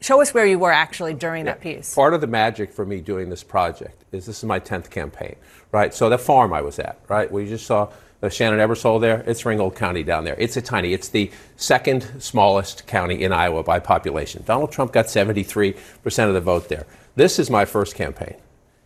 show 0.00 0.20
us 0.20 0.34
where 0.34 0.46
you 0.46 0.58
were 0.58 0.72
actually 0.72 1.14
during 1.14 1.46
yeah. 1.46 1.52
that 1.52 1.60
piece. 1.60 1.94
Part 1.94 2.14
of 2.14 2.20
the 2.20 2.26
magic 2.26 2.72
for 2.72 2.84
me 2.84 3.00
doing 3.00 3.30
this 3.30 3.44
project 3.44 4.04
is 4.12 4.26
this 4.26 4.38
is 4.38 4.44
my 4.44 4.60
10th 4.60 4.90
campaign, 4.90 5.36
right? 5.72 5.94
So 5.94 6.08
the 6.08 6.18
farm 6.18 6.52
I 6.52 6.60
was 6.60 6.78
at, 6.78 6.98
right, 7.08 7.30
we 7.30 7.46
just 7.46 7.66
saw 7.66 7.90
uh, 8.22 8.28
Shannon 8.28 8.58
Ebersole 8.58 9.00
there. 9.00 9.22
It's 9.26 9.44
Ringgold 9.44 9.76
County 9.76 10.02
down 10.02 10.24
there. 10.24 10.36
It's 10.38 10.56
a 10.56 10.62
tiny. 10.62 10.92
It's 10.92 11.08
the 11.08 11.30
second 11.56 12.20
smallest 12.20 12.86
county 12.86 13.22
in 13.22 13.32
Iowa 13.32 13.62
by 13.62 13.78
population. 13.78 14.42
Donald 14.46 14.72
Trump 14.72 14.92
got 14.92 15.06
73% 15.06 15.76
of 16.28 16.34
the 16.34 16.40
vote 16.40 16.68
there. 16.68 16.86
This 17.16 17.38
is 17.38 17.50
my 17.50 17.64
first 17.64 17.94
campaign 17.94 18.36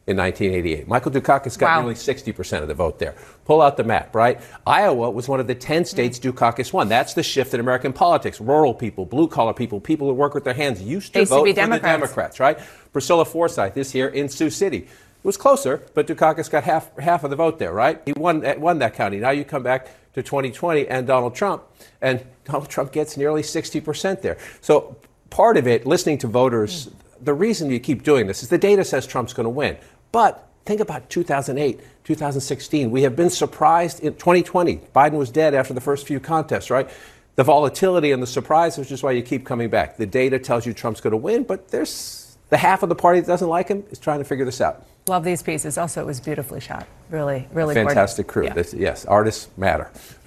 in 0.07 0.17
1988. 0.17 0.89
Michael 0.89 1.11
Dukakis 1.13 1.59
got 1.59 1.67
wow. 1.67 1.81
nearly 1.81 1.95
60% 1.95 2.63
of 2.63 2.69
the 2.69 2.75
vote 2.75 2.99
there. 2.99 3.15
Pull 3.45 3.61
out 3.61 3.77
the 3.77 3.85
map, 3.85 4.15
right? 4.15 4.41
Iowa 4.67 5.11
was 5.11 5.29
one 5.29 5.41
of 5.41 5.47
the 5.47 5.55
10 5.55 5.85
states 5.85 6.19
mm. 6.19 6.33
Dukakis 6.33 6.73
won. 6.73 6.89
That's 6.89 7.15
the 7.15 7.23
shift 7.23 7.55
in 7.55 7.61
American 7.61 7.93
politics. 7.93 8.41
Rural 8.41 8.73
people, 8.73 9.05
blue 9.05 9.29
collar 9.29 9.53
people, 9.53 9.81
people 9.81 10.09
who 10.09 10.15
work 10.15 10.35
with 10.35 10.45
their 10.45 10.55
hands 10.55 10.81
used 10.81 11.13
to 11.13 11.25
vote 11.25 11.45
to 11.45 11.51
for 11.51 11.55
Democrats. 11.57 11.83
the 11.83 11.89
Democrats, 11.89 12.41
right? 12.41 12.59
Priscilla 12.93 13.25
Forsyth 13.25 13.75
this 13.75 13.95
year 13.95 14.09
in 14.09 14.29
Sioux 14.29 14.51
City. 14.51 14.79
It 14.79 15.27
was 15.27 15.37
closer, 15.37 15.83
but 15.95 16.07
Dukakis 16.07 16.51
got 16.51 16.65
half 16.65 16.97
half 16.99 17.25
of 17.25 17.31
the 17.31 17.37
vote 17.37 17.59
there, 17.59 17.73
right? 17.73 18.01
He 18.07 18.13
won 18.13 18.43
won 18.59 18.79
that 18.79 18.95
county. 18.95 19.19
Now 19.19 19.31
you 19.31 19.45
come 19.45 19.63
back 19.63 19.89
to 20.15 20.23
2020 20.23 20.89
and 20.89 21.07
Donald 21.07 21.35
Trump, 21.35 21.65
and 22.01 22.25
Donald 22.45 22.69
Trump 22.69 22.91
gets 22.91 23.17
nearly 23.17 23.43
60% 23.43 24.23
there. 24.23 24.39
So 24.61 24.97
part 25.29 25.57
of 25.57 25.67
it, 25.67 25.87
listening 25.87 26.19
to 26.19 26.27
voters, 26.27 26.87
mm. 26.87 26.93
The 27.23 27.35
reason 27.35 27.71
you 27.71 27.81
keep 27.81 28.03
doing 28.03 28.27
this 28.27 28.43
is 28.43 28.49
the 28.49 28.59
data 28.59 28.85
says 28.85 29.07
Trump's 29.07 29.33
going 29.33 29.45
to 29.45 29.51
win. 29.51 29.77
But 30.13 30.49
think 30.65 30.81
about 30.81 31.09
2008, 31.11 31.81
2016. 32.05 32.91
We 32.91 33.03
have 33.03 33.17
been 33.17 33.31
surprised 33.31 34.01
in 34.01 34.15
2020. 34.15 34.77
Biden 34.95 35.19
was 35.19 35.31
dead 35.31 35.55
after 35.55 35.75
the 35.75 35.81
first 35.81 36.07
few 36.07 36.21
contests, 36.21 36.71
right? 36.71 36.89
The 37.37 37.45
volatility 37.45 38.13
and 38.13 38.23
the 38.23 38.27
surprise, 38.27 38.77
which 38.77 38.91
is 38.91 39.03
why 39.03 39.13
you 39.13 39.23
keep 39.23 39.47
coming 39.47 39.71
back. 39.71 39.97
The 39.97 40.07
data 40.07 40.39
tells 40.39 40.67
you 40.67 40.75
Trump's 40.75 41.01
going 41.01 41.13
to 41.13 41.17
win, 41.17 41.45
but 41.45 41.69
there's 41.69 42.37
the 42.51 42.57
half 42.57 42.83
of 42.83 42.89
the 42.89 42.95
party 42.95 43.21
that 43.21 43.27
doesn't 43.27 43.49
like 43.49 43.69
him 43.69 43.85
is 43.91 43.99
trying 43.99 44.19
to 44.19 44.25
figure 44.25 44.45
this 44.45 44.61
out. 44.61 44.85
Love 45.07 45.25
these 45.25 45.43
pieces. 45.43 45.79
Also, 45.79 46.03
it 46.03 46.07
was 46.07 46.21
beautifully 46.21 46.61
shot. 46.61 46.87
Really, 47.09 47.49
really 47.53 47.75
fantastic 47.75 48.27
crew. 48.27 48.45
Yeah. 48.45 48.55
This, 48.55 48.75
yes, 48.75 49.05
artists 49.07 49.49
matter. 49.57 49.85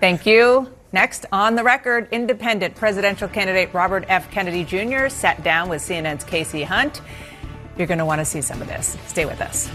Thank 0.00 0.26
you. 0.26 0.68
Next, 0.92 1.24
on 1.30 1.54
the 1.54 1.62
record, 1.62 2.08
independent 2.10 2.74
presidential 2.74 3.28
candidate 3.28 3.72
Robert 3.72 4.04
F. 4.08 4.28
Kennedy 4.32 4.64
Jr. 4.64 5.08
sat 5.08 5.40
down 5.44 5.68
with 5.68 5.80
CNN's 5.82 6.24
Kasie 6.24 6.64
Hunt. 6.64 7.00
You're 7.76 7.86
going 7.86 7.98
to 7.98 8.04
want 8.04 8.18
to 8.18 8.24
see 8.24 8.40
some 8.40 8.60
of 8.60 8.66
this. 8.66 8.96
Stay 9.06 9.24
with 9.24 9.40
us. 9.40 9.70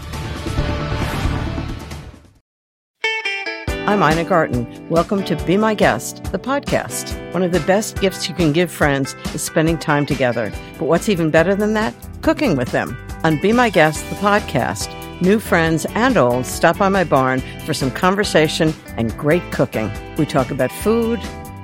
I'm 3.88 4.02
Ina 4.02 4.24
Garten. 4.24 4.88
Welcome 4.90 5.24
to 5.24 5.36
Be 5.46 5.56
My 5.56 5.72
Guest, 5.72 6.22
the 6.32 6.38
podcast. 6.38 7.32
One 7.32 7.42
of 7.42 7.52
the 7.52 7.60
best 7.60 7.98
gifts 7.98 8.28
you 8.28 8.34
can 8.34 8.52
give 8.52 8.70
friends 8.70 9.14
is 9.32 9.40
spending 9.40 9.78
time 9.78 10.04
together. 10.04 10.52
But 10.78 10.84
what's 10.84 11.08
even 11.08 11.30
better 11.30 11.54
than 11.54 11.72
that? 11.74 11.94
Cooking 12.20 12.56
with 12.56 12.72
them. 12.72 12.94
On 13.24 13.40
Be 13.40 13.54
My 13.54 13.70
Guest, 13.70 14.06
the 14.10 14.16
podcast, 14.16 14.92
new 15.20 15.38
friends 15.38 15.86
and 15.94 16.16
old 16.16 16.46
stop 16.46 16.78
by 16.78 16.88
my 16.88 17.04
barn 17.04 17.40
for 17.64 17.74
some 17.74 17.90
conversation 17.90 18.74
and 18.96 19.16
great 19.16 19.42
cooking. 19.52 19.90
We 20.16 20.26
talk 20.26 20.50
about 20.50 20.72
food, 20.72 21.20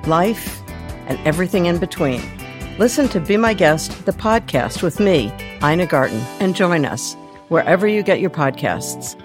life, 0.07 0.61
and 1.07 1.19
everything 1.27 1.65
in 1.65 1.79
between. 1.79 2.21
Listen 2.79 3.07
to 3.09 3.19
Be 3.19 3.37
My 3.37 3.53
Guest, 3.53 4.05
the 4.05 4.11
podcast 4.11 4.81
with 4.81 4.99
me, 4.99 5.31
Ina 5.63 5.85
Garten, 5.85 6.21
and 6.39 6.55
join 6.55 6.85
us 6.85 7.15
wherever 7.49 7.87
you 7.87 8.01
get 8.01 8.19
your 8.19 8.31
podcasts. 8.31 9.15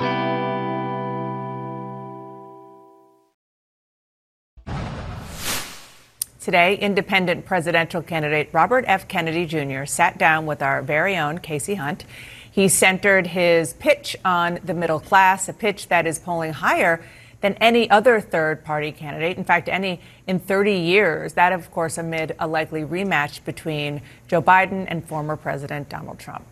Today, 6.48 6.76
independent 6.78 7.44
presidential 7.44 8.00
candidate 8.00 8.48
Robert 8.54 8.86
F. 8.88 9.06
Kennedy 9.06 9.44
Jr. 9.44 9.84
sat 9.84 10.16
down 10.16 10.46
with 10.46 10.62
our 10.62 10.80
very 10.80 11.14
own 11.14 11.40
Kasie 11.40 11.76
Hunt. 11.76 12.06
He 12.50 12.68
centered 12.68 13.26
his 13.26 13.74
pitch 13.74 14.16
on 14.24 14.58
the 14.64 14.72
middle 14.72 14.98
class, 14.98 15.46
a 15.50 15.52
pitch 15.52 15.88
that 15.88 16.06
is 16.06 16.18
polling 16.18 16.54
higher 16.54 17.04
than 17.42 17.52
any 17.56 17.90
other 17.90 18.18
third 18.18 18.64
party 18.64 18.92
candidate. 18.92 19.36
In 19.36 19.44
fact, 19.44 19.68
any 19.68 20.00
in 20.26 20.40
30 20.40 20.72
years. 20.72 21.34
That, 21.34 21.52
of 21.52 21.70
course, 21.70 21.98
amid 21.98 22.34
a 22.38 22.46
likely 22.46 22.80
rematch 22.82 23.44
between 23.44 24.00
Joe 24.26 24.40
Biden 24.40 24.86
and 24.88 25.06
former 25.06 25.36
President 25.36 25.90
Donald 25.90 26.18
Trump. 26.18 26.46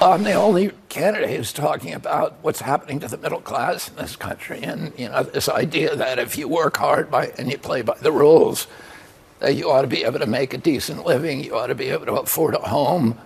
I'm 0.00 0.22
the 0.22 0.32
only 0.32 0.72
candidate 0.88 1.30
who's 1.30 1.52
talking 1.52 1.94
about 1.94 2.36
what's 2.42 2.60
happening 2.60 3.00
to 3.00 3.08
the 3.08 3.16
middle 3.16 3.40
class 3.40 3.88
in 3.88 3.96
this 3.96 4.16
country, 4.16 4.62
and 4.62 4.92
you 4.98 5.08
know 5.08 5.22
this 5.22 5.48
idea 5.48 5.96
that 5.96 6.18
if 6.18 6.36
you 6.36 6.46
work 6.48 6.76
hard 6.76 7.10
by, 7.10 7.32
and 7.38 7.50
you 7.50 7.58
play 7.58 7.82
by 7.82 7.96
the 8.00 8.12
rules, 8.12 8.66
that 9.38 9.54
you 9.54 9.70
ought 9.70 9.82
to 9.82 9.88
be 9.88 10.04
able 10.04 10.18
to 10.18 10.26
make 10.26 10.52
a 10.52 10.58
decent 10.58 11.06
living, 11.06 11.42
you 11.42 11.56
ought 11.56 11.68
to 11.68 11.74
be 11.74 11.88
able 11.90 12.06
to 12.06 12.14
afford 12.14 12.54
a 12.54 12.58
home. 12.58 13.18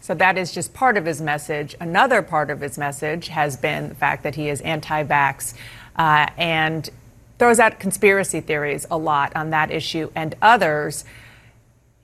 So 0.00 0.14
that 0.14 0.36
is 0.36 0.52
just 0.52 0.74
part 0.74 0.96
of 0.96 1.06
his 1.06 1.22
message. 1.22 1.74
Another 1.80 2.20
part 2.20 2.50
of 2.50 2.60
his 2.60 2.76
message 2.76 3.28
has 3.28 3.56
been 3.56 3.88
the 3.88 3.94
fact 3.94 4.22
that 4.24 4.34
he 4.34 4.48
is 4.48 4.60
anti-vax 4.60 5.54
uh, 5.96 6.26
and 6.36 6.90
throws 7.38 7.58
out 7.58 7.80
conspiracy 7.80 8.40
theories 8.40 8.86
a 8.90 8.98
lot 8.98 9.34
on 9.34 9.50
that 9.50 9.70
issue 9.70 10.10
and 10.14 10.34
others. 10.42 11.04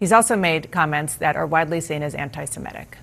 He's 0.01 0.13
also 0.13 0.35
made 0.35 0.73
comments 0.73 1.15
that 1.17 1.37
are 1.37 1.47
widely 1.47 1.81
seen 1.81 2.03
as 2.03 2.15
anti-Semitic. 2.15 2.97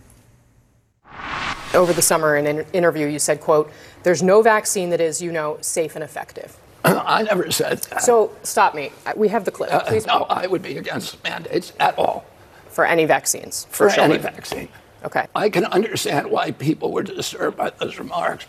Over 1.76 1.94
the 1.94 2.02
summer, 2.02 2.36
in 2.36 2.48
an 2.48 2.66
interview, 2.74 3.06
you 3.06 3.20
said, 3.20 3.40
"quote 3.40 3.72
There's 4.02 4.24
no 4.24 4.42
vaccine 4.42 4.90
that 4.90 5.00
is, 5.00 5.22
you 5.22 5.32
know, 5.32 5.60
safe 5.62 5.96
and 5.96 6.04
effective." 6.04 6.58
I 6.84 7.22
never 7.22 7.52
said 7.52 7.80
that. 7.84 8.02
So 8.02 8.36
stop 8.42 8.74
me. 8.74 8.92
We 9.16 9.28
have 9.28 9.46
the 9.46 9.52
clip. 9.52 9.72
Uh, 9.72 10.00
no, 10.08 10.26
I 10.28 10.48
would 10.48 10.64
be 10.64 10.78
against 10.78 11.24
mandates 11.24 11.72
at 11.80 11.98
all. 12.00 12.26
For 12.70 12.84
any 12.86 13.06
vaccines. 13.06 13.66
For, 13.70 13.90
for 13.90 14.00
any 14.00 14.18
vaccine. 14.18 14.70
Okay. 15.04 15.28
I 15.36 15.50
can 15.50 15.66
understand 15.66 16.32
why 16.32 16.52
people 16.52 16.92
were 16.92 17.04
disturbed 17.04 17.58
by 17.58 17.70
those 17.70 18.00
remarks. 18.00 18.46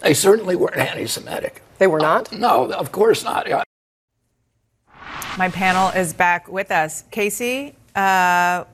They 0.00 0.14
certainly 0.14 0.56
weren't 0.56 0.76
anti-Semitic. 0.76 1.62
They 1.78 1.86
were 1.86 2.00
not. 2.00 2.32
Uh, 2.32 2.38
no, 2.38 2.72
of 2.72 2.90
course 2.90 3.22
not. 3.22 3.46
My 5.36 5.48
panel 5.48 5.88
is 5.88 6.12
back 6.12 6.48
with 6.48 6.70
us. 6.70 7.04
Kasie, 7.10 7.74
uh, 7.96 8.64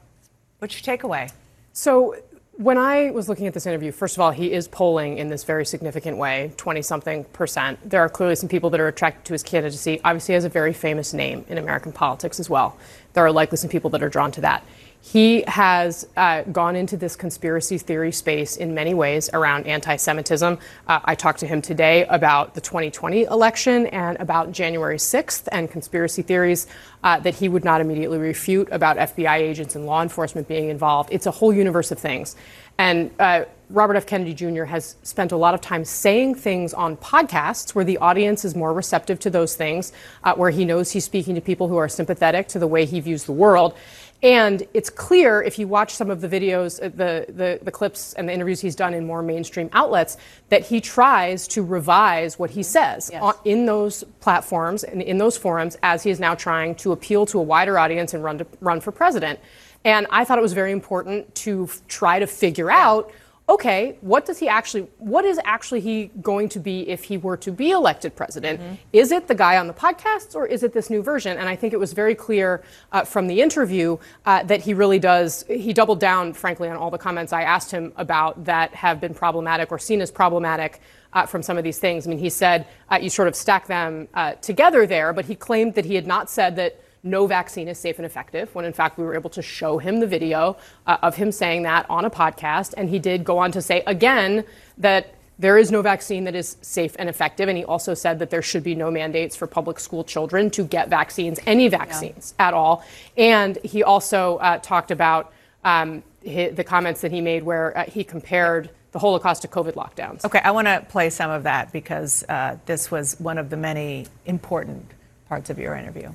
what's 0.59 0.87
your 0.87 0.97
takeaway? 0.97 1.33
So, 1.73 2.17
when 2.53 2.77
I 2.77 3.11
was 3.11 3.27
looking 3.27 3.47
at 3.47 3.55
this 3.55 3.65
interview, 3.65 3.91
first 3.91 4.17
of 4.17 4.21
all, 4.21 4.33
he 4.33 4.53
is 4.53 4.69
polling 4.69 5.17
in 5.17 5.29
this 5.29 5.45
very 5.45 5.65
significant 5.65 6.19
way 6.19 6.53
20 6.59 6.83
something 6.83 7.25
percent. 7.25 7.79
There 7.89 8.03
are 8.03 8.09
clearly 8.11 8.35
some 8.35 8.51
people 8.51 8.69
that 8.69 8.81
are 8.81 8.89
attracted 8.89 9.25
to 9.25 9.33
his 9.33 9.43
candidacy. 9.43 9.99
Obviously, 10.05 10.33
he 10.33 10.35
has 10.35 10.45
a 10.45 10.51
very 10.51 10.75
famous 10.75 11.15
name 11.15 11.47
in 11.49 11.57
American 11.57 11.91
politics 11.91 12.39
as 12.39 12.51
well. 12.51 12.77
There 13.15 13.25
are 13.25 13.33
likely 13.33 13.57
some 13.57 13.71
people 13.71 13.89
that 13.91 14.03
are 14.03 14.11
drawn 14.11 14.31
to 14.33 14.43
that. 14.43 14.63
He 15.03 15.45
has 15.47 16.07
uh, 16.17 16.43
gone 16.43 16.77
into 16.77 16.97
this 16.97 17.17
conspiracy 17.17 17.79
theory 17.79 18.13
space 18.13 18.57
in 18.57 18.75
many 18.75 18.93
ways 18.93 19.31
around 19.33 19.67
anti 19.67 19.97
Semitism. 19.97 20.59
Uh, 20.87 21.01
I 21.05 21.15
talked 21.15 21.41
to 21.41 21.47
him 21.47 21.63
today 21.63 22.05
about 22.07 22.55
the 22.55 22.61
2020 22.61 23.25
election 23.25 23.87
and 23.87 24.19
about 24.21 24.53
January 24.53 24.99
6th 24.99 25.49
and 25.53 25.71
conspiracy 25.71 26.21
theories 26.21 26.67
uh, 27.03 27.19
that 27.21 27.35
he 27.35 27.49
would 27.49 27.65
not 27.65 27.81
immediately 27.81 28.19
refute 28.19 28.69
about 28.71 28.99
FBI 28.99 29.37
agents 29.37 29.75
and 29.75 29.87
law 29.87 30.03
enforcement 30.03 30.47
being 30.47 30.69
involved. 30.69 31.09
It's 31.13 31.27
a 31.27 31.31
whole 31.31 31.53
universe 31.53 31.91
of 31.91 31.99
things. 31.99 32.37
And 32.77 33.11
uh, 33.19 33.45
Robert 33.69 33.97
F. 33.97 34.07
Kennedy 34.07 34.35
Jr. 34.35 34.65
has 34.65 34.97
spent 35.03 35.33
a 35.33 35.37
lot 35.37 35.55
of 35.55 35.61
time 35.61 35.85
saying 35.85 36.35
things 36.35 36.75
on 36.75 36.97
podcasts 36.97 37.75
where 37.75 37.85
the 37.85 37.99
audience 37.99 38.45
is 38.45 38.57
more 38.57 38.73
receptive 38.73 39.21
to 39.21 39.31
those 39.31 39.55
things, 39.55 39.93
uh, 40.25 40.35
where 40.35 40.51
he 40.51 40.65
knows 40.65 40.91
he's 40.91 41.05
speaking 41.05 41.35
to 41.35 41.41
people 41.41 41.69
who 41.69 41.77
are 41.77 41.89
sympathetic 41.89 42.49
to 42.49 42.59
the 42.59 42.67
way 42.67 42.85
he 42.85 42.99
views 43.01 43.25
the 43.25 43.33
world. 43.33 43.75
And 44.23 44.67
it's 44.75 44.91
clear 44.91 45.43
if 45.43 45.59
you 45.59 45.67
watch 45.67 45.95
some 45.95 46.11
of 46.11 46.21
the 46.21 46.29
videos, 46.29 46.79
uh, 46.83 46.91
the, 46.91 47.25
the, 47.33 47.59
the, 47.63 47.71
clips 47.71 48.13
and 48.15 48.29
the 48.29 48.33
interviews 48.33 48.61
he's 48.61 48.77
done 48.77 48.93
in 48.93 49.07
more 49.07 49.23
mainstream 49.23 49.71
outlets, 49.73 50.19
that 50.51 50.67
he 50.67 50.81
tries 50.81 51.49
to 51.49 51.63
revise 51.63 52.39
what 52.39 52.51
he 52.51 52.63
says 52.63 53.09
yes. 53.11 53.35
in 53.45 53.65
those 53.65 54.05
platforms 54.21 54.85
and 54.85 55.01
in 55.01 55.17
those 55.17 55.39
forums 55.39 55.79
as 55.83 56.03
he 56.03 56.11
is 56.11 56.21
now 56.21 56.35
trying 56.35 56.75
to 56.75 56.93
appeal 56.93 57.25
to 57.27 57.39
a 57.39 57.43
wider 57.43 57.79
audience 57.79 58.13
and 58.13 58.23
run, 58.23 58.39
to, 58.39 58.47
run 58.61 58.81
for 58.81 58.93
president. 58.93 59.41
And 59.85 60.07
I 60.11 60.25
thought 60.25 60.39
it 60.39 60.43
was 60.43 60.53
very 60.53 60.73
important 60.73 61.35
to 61.37 61.65
f- 61.65 61.81
try 61.89 62.19
to 62.19 62.27
figure 62.27 62.71
out 62.71 63.11
okay, 63.51 63.97
what 64.01 64.25
does 64.25 64.39
he 64.39 64.49
actually, 64.49 64.87
what 64.99 65.25
is 65.25 65.41
actually 65.45 65.81
he 65.81 66.09
going 66.23 66.49
to 66.49 66.61
be 66.61 66.89
if 66.89 67.03
he 67.03 67.17
were 67.17 67.37
to 67.37 67.51
be 67.51 67.73
elected 67.73 68.15
president? 68.15 68.61
Mm-hmm. 68.61 68.75
Is 68.93 69.11
it 69.11 69.27
the 69.27 69.35
guy 69.35 69.57
on 69.57 69.67
the 69.67 69.73
podcasts 69.73 70.37
or 70.37 70.47
is 70.47 70.63
it 70.63 70.73
this 70.73 70.89
new 70.89 71.03
version? 71.03 71.37
And 71.37 71.49
I 71.49 71.57
think 71.57 71.73
it 71.73 71.81
was 71.81 71.93
very 71.93 72.15
clear 72.15 72.63
uh, 72.93 73.05
from 73.05 73.27
the 73.27 73.41
interview 73.43 73.99
uh, 74.25 74.45
that 74.45 74.61
he 74.61 74.73
really 74.73 75.01
does, 75.01 75.45
he 75.49 75.73
doubled 75.73 75.99
down, 75.99 76.33
frankly, 76.33 76.69
on 76.69 76.77
all 76.77 76.93
the 76.93 76.99
comments 76.99 77.33
I 77.33 77.43
asked 77.43 77.73
him 77.73 77.93
about 77.97 78.45
that 78.45 78.73
have 78.73 79.01
been 79.01 79.15
problematic 79.15 79.73
or 79.73 79.81
seen 79.81 80.01
as 80.01 80.11
problematic. 80.13 80.81
Uh, 81.13 81.27
from 81.27 81.43
some 81.43 81.59
of 81.59 81.65
these 81.65 81.81
things. 81.81 82.07
I 82.07 82.11
mean, 82.11 82.21
he 82.21 82.31
said 82.31 82.69
uh, 82.89 82.97
you 83.03 83.11
sort 83.11 83.27
of 83.27 83.35
stack 83.35 83.67
them 83.67 84.07
uh, 84.15 84.35
together 84.35 84.87
there, 84.87 85.13
but 85.13 85.25
he 85.25 85.35
claimed 85.35 85.75
that 85.75 85.85
he 85.85 85.97
had 85.97 86.07
not 86.07 86.31
said 86.31 86.55
that 86.55 86.81
no 87.03 87.27
vaccine 87.27 87.69
is 87.69 87.79
safe 87.79 87.99
and 87.99 88.07
effective, 88.07 88.55
when 88.55 88.65
in 88.65 88.73
fact 88.73 88.99
we 88.99 89.05
were 89.05 89.15
able 89.15 89.31
to 89.31 89.43
show 89.43 89.79
him 89.79 90.01
the 90.01 90.07
video 90.07 90.57
uh, 90.87 90.99
of 91.03 91.17
him 91.17 91.33
saying 91.33 91.63
that 91.63 91.89
on 91.89 92.05
a 92.05 92.11
podcast. 92.11 92.75
And 92.77 92.91
he 92.91 92.99
did 92.99 93.25
go 93.25 93.39
on 93.39 93.53
to 93.53 93.63
say 93.63 93.83
again 93.87 94.45
that 94.79 95.15
there 95.39 95.57
is 95.57 95.73
no 95.73 95.81
vaccine 95.81 96.25
that 96.25 96.35
is 96.35 96.59
safe 96.61 96.95
and 96.99 97.09
effective. 97.09 97.49
And 97.49 97.57
he 97.57 97.65
also 97.65 97.95
said 97.95 98.19
that 98.19 98.29
there 98.29 98.43
should 98.43 98.63
be 98.63 98.75
no 98.75 98.91
mandates 98.91 99.35
for 99.35 99.47
public 99.47 99.81
school 99.81 100.05
children 100.05 100.51
to 100.51 100.65
get 100.65 100.89
vaccines, 100.89 101.41
any 101.47 101.69
vaccines 101.69 102.35
yeah. 102.39 102.49
at 102.49 102.55
all. 102.55 102.85
And 103.17 103.57
he 103.65 103.83
also 103.83 104.37
uh, 104.37 104.59
talked 104.59 104.91
about 104.91 105.33
um, 105.65 106.03
his, 106.23 106.55
the 106.55 106.65
comments 106.65 107.01
that 107.01 107.11
he 107.11 107.23
made 107.23 107.43
where 107.43 107.77
uh, 107.77 107.85
he 107.85 108.05
compared 108.05 108.69
the 108.93 108.99
Holocaust 108.99 109.43
to 109.43 109.49
COVID 109.49 109.75
lockdowns. 109.75 110.25
Okay, 110.25 110.41
I 110.41 110.51
want 110.51 110.67
to 110.67 110.85
play 110.91 111.09
some 111.09 111.31
of 111.31 111.45
that 111.45 111.73
because 111.73 112.23
uh, 112.29 112.59
this 112.67 112.91
was 112.91 113.19
one 113.19 113.39
of 113.39 113.49
the 113.49 113.57
many 113.57 114.07
important 114.27 114.91
parts 115.29 115.49
of 115.49 115.59
your 115.59 115.75
interview. 115.75 116.11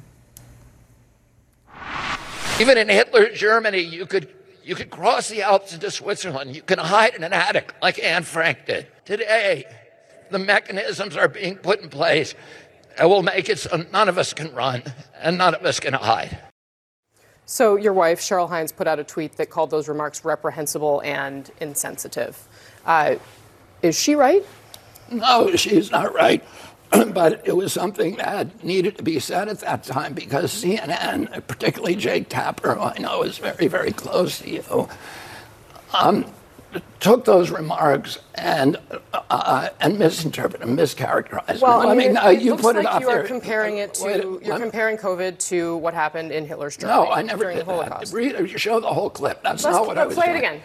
Even 2.60 2.78
in 2.78 2.88
Hitler's 2.90 3.38
Germany, 3.38 3.80
you 3.80 4.06
could 4.06 4.30
you 4.64 4.76
could 4.76 4.90
cross 4.90 5.30
the 5.30 5.44
Alps 5.44 5.74
into 5.74 5.92
Switzerland. 5.92 6.56
You 6.56 6.62
can 6.62 6.80
hide 6.80 7.14
in 7.14 7.24
an 7.24 7.34
attic 7.34 7.76
like 7.82 8.02
Anne 8.04 8.24
Frank 8.24 8.66
did. 8.66 8.88
Today, 9.06 9.66
the 10.32 10.40
mechanisms 10.40 11.16
are 11.16 11.28
being 11.28 11.58
put 11.58 11.82
in 11.82 11.90
place 11.90 12.34
that 12.98 13.08
will 13.08 13.22
make 13.22 13.48
it 13.50 13.60
so 13.60 13.86
none 13.92 14.10
of 14.10 14.18
us 14.18 14.34
can 14.34 14.54
run 14.56 14.82
and 15.22 15.38
none 15.38 15.54
of 15.54 15.64
us 15.64 15.80
can 15.80 15.94
hide. 15.94 16.40
So, 17.46 17.76
your 17.76 17.94
wife, 17.94 18.20
Cheryl 18.20 18.50
Hines, 18.50 18.72
put 18.72 18.88
out 18.88 18.98
a 18.98 19.04
tweet 19.04 19.38
that 19.38 19.52
called 19.52 19.70
those 19.70 19.88
remarks 19.88 20.26
reprehensible 20.26 21.02
and 21.04 21.52
insensitive. 21.60 22.48
Uh, 22.86 23.18
is 23.84 24.00
she 24.00 24.16
right? 24.16 24.44
No, 25.12 25.56
she's 25.56 25.92
not 25.92 26.16
right. 26.16 26.44
but 27.14 27.42
it 27.46 27.56
was 27.56 27.74
something 27.74 28.16
that 28.18 28.64
needed 28.64 28.98
to 28.98 29.04
be 29.04 29.20
said 29.20 29.48
at 29.48 29.60
that 29.60 29.84
time 29.84 30.14
because 30.14 30.52
CNN, 30.52 31.46
particularly 31.48 31.96
Jake 31.96 32.30
Tapper, 32.30 32.76
who 32.76 32.82
I 32.82 32.98
know 33.00 33.24
is 33.24 33.38
very, 33.38 33.68
very 33.68 33.92
close 33.92 34.40
to 34.40 34.50
you, 34.50 34.90
um, 35.94 36.26
took 37.00 37.26
those 37.26 37.52
remarks 37.52 38.20
and 38.36 38.78
uh, 39.14 39.70
and 39.80 39.98
misinterpreted 39.98 40.68
and 40.68 40.78
mischaracterized 40.78 41.62
well, 41.62 41.82
them. 41.82 41.90
I 41.90 41.96
mean, 41.96 42.18
I 42.18 42.30
mean 42.30 42.36
it, 42.36 42.42
it 42.42 42.46
you 42.46 42.56
put 42.56 42.76
like 42.76 42.86
it 42.86 43.02
you 43.02 43.10
are 43.10 43.18
there. 43.18 43.28
comparing 43.28 43.78
it 43.78 43.94
to 43.96 44.06
Wait, 44.06 44.24
you're 44.46 44.56
I'm, 44.56 44.62
comparing 44.62 44.98
COVID 44.98 45.38
to 45.50 45.78
what 45.78 45.94
happened 45.94 46.32
in 46.32 46.46
Hitler's 46.46 46.78
Germany. 46.78 47.00
No, 47.00 47.12
I 47.12 47.22
never 47.22 47.44
during 47.44 47.58
did 47.58 47.66
the 47.66 47.72
Holocaust. 47.72 48.12
that. 48.12 48.18
Read, 48.18 48.60
show 48.60 48.80
the 48.80 48.88
whole 48.88 49.10
clip. 49.10 49.42
That's 49.44 49.64
let's, 49.64 49.78
not 49.78 49.88
what 49.88 49.98
I 49.98 50.06
was 50.06 50.16
play 50.16 50.28
doing. 50.28 50.38
it 50.38 50.40
again. 50.40 50.62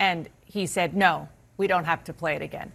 And 0.00 0.28
he 0.44 0.66
said, 0.66 0.94
"No, 0.94 1.28
we 1.56 1.66
don't 1.66 1.84
have 1.84 2.04
to 2.04 2.12
play 2.12 2.34
it 2.36 2.42
again." 2.42 2.72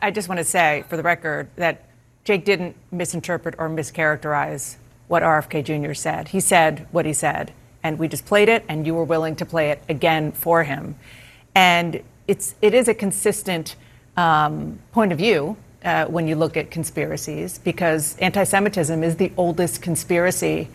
I 0.00 0.10
just 0.10 0.28
want 0.28 0.38
to 0.38 0.44
say, 0.44 0.84
for 0.88 0.96
the 0.96 1.02
record, 1.02 1.48
that 1.56 1.84
Jake 2.24 2.44
didn't 2.44 2.76
misinterpret 2.90 3.54
or 3.58 3.68
mischaracterize 3.68 4.76
what 5.08 5.22
RFK 5.22 5.64
Jr. 5.64 5.94
said. 5.94 6.28
He 6.28 6.40
said 6.40 6.86
what 6.90 7.04
he 7.04 7.12
said, 7.12 7.52
and 7.82 7.98
we 7.98 8.08
just 8.08 8.24
played 8.24 8.48
it, 8.48 8.64
and 8.68 8.86
you 8.86 8.94
were 8.94 9.04
willing 9.04 9.36
to 9.36 9.46
play 9.46 9.70
it 9.70 9.82
again 9.88 10.32
for 10.32 10.64
him. 10.64 10.96
And 11.54 12.02
it's 12.26 12.54
it 12.62 12.74
is 12.74 12.88
a 12.88 12.94
consistent 12.94 13.76
um, 14.16 14.78
point 14.92 15.12
of 15.12 15.18
view 15.18 15.56
uh, 15.84 16.06
when 16.06 16.26
you 16.26 16.36
look 16.36 16.56
at 16.56 16.70
conspiracies, 16.70 17.58
because 17.58 18.16
anti-Semitism 18.18 19.04
is 19.04 19.16
the 19.16 19.30
oldest 19.36 19.82
conspiracy 19.82 20.68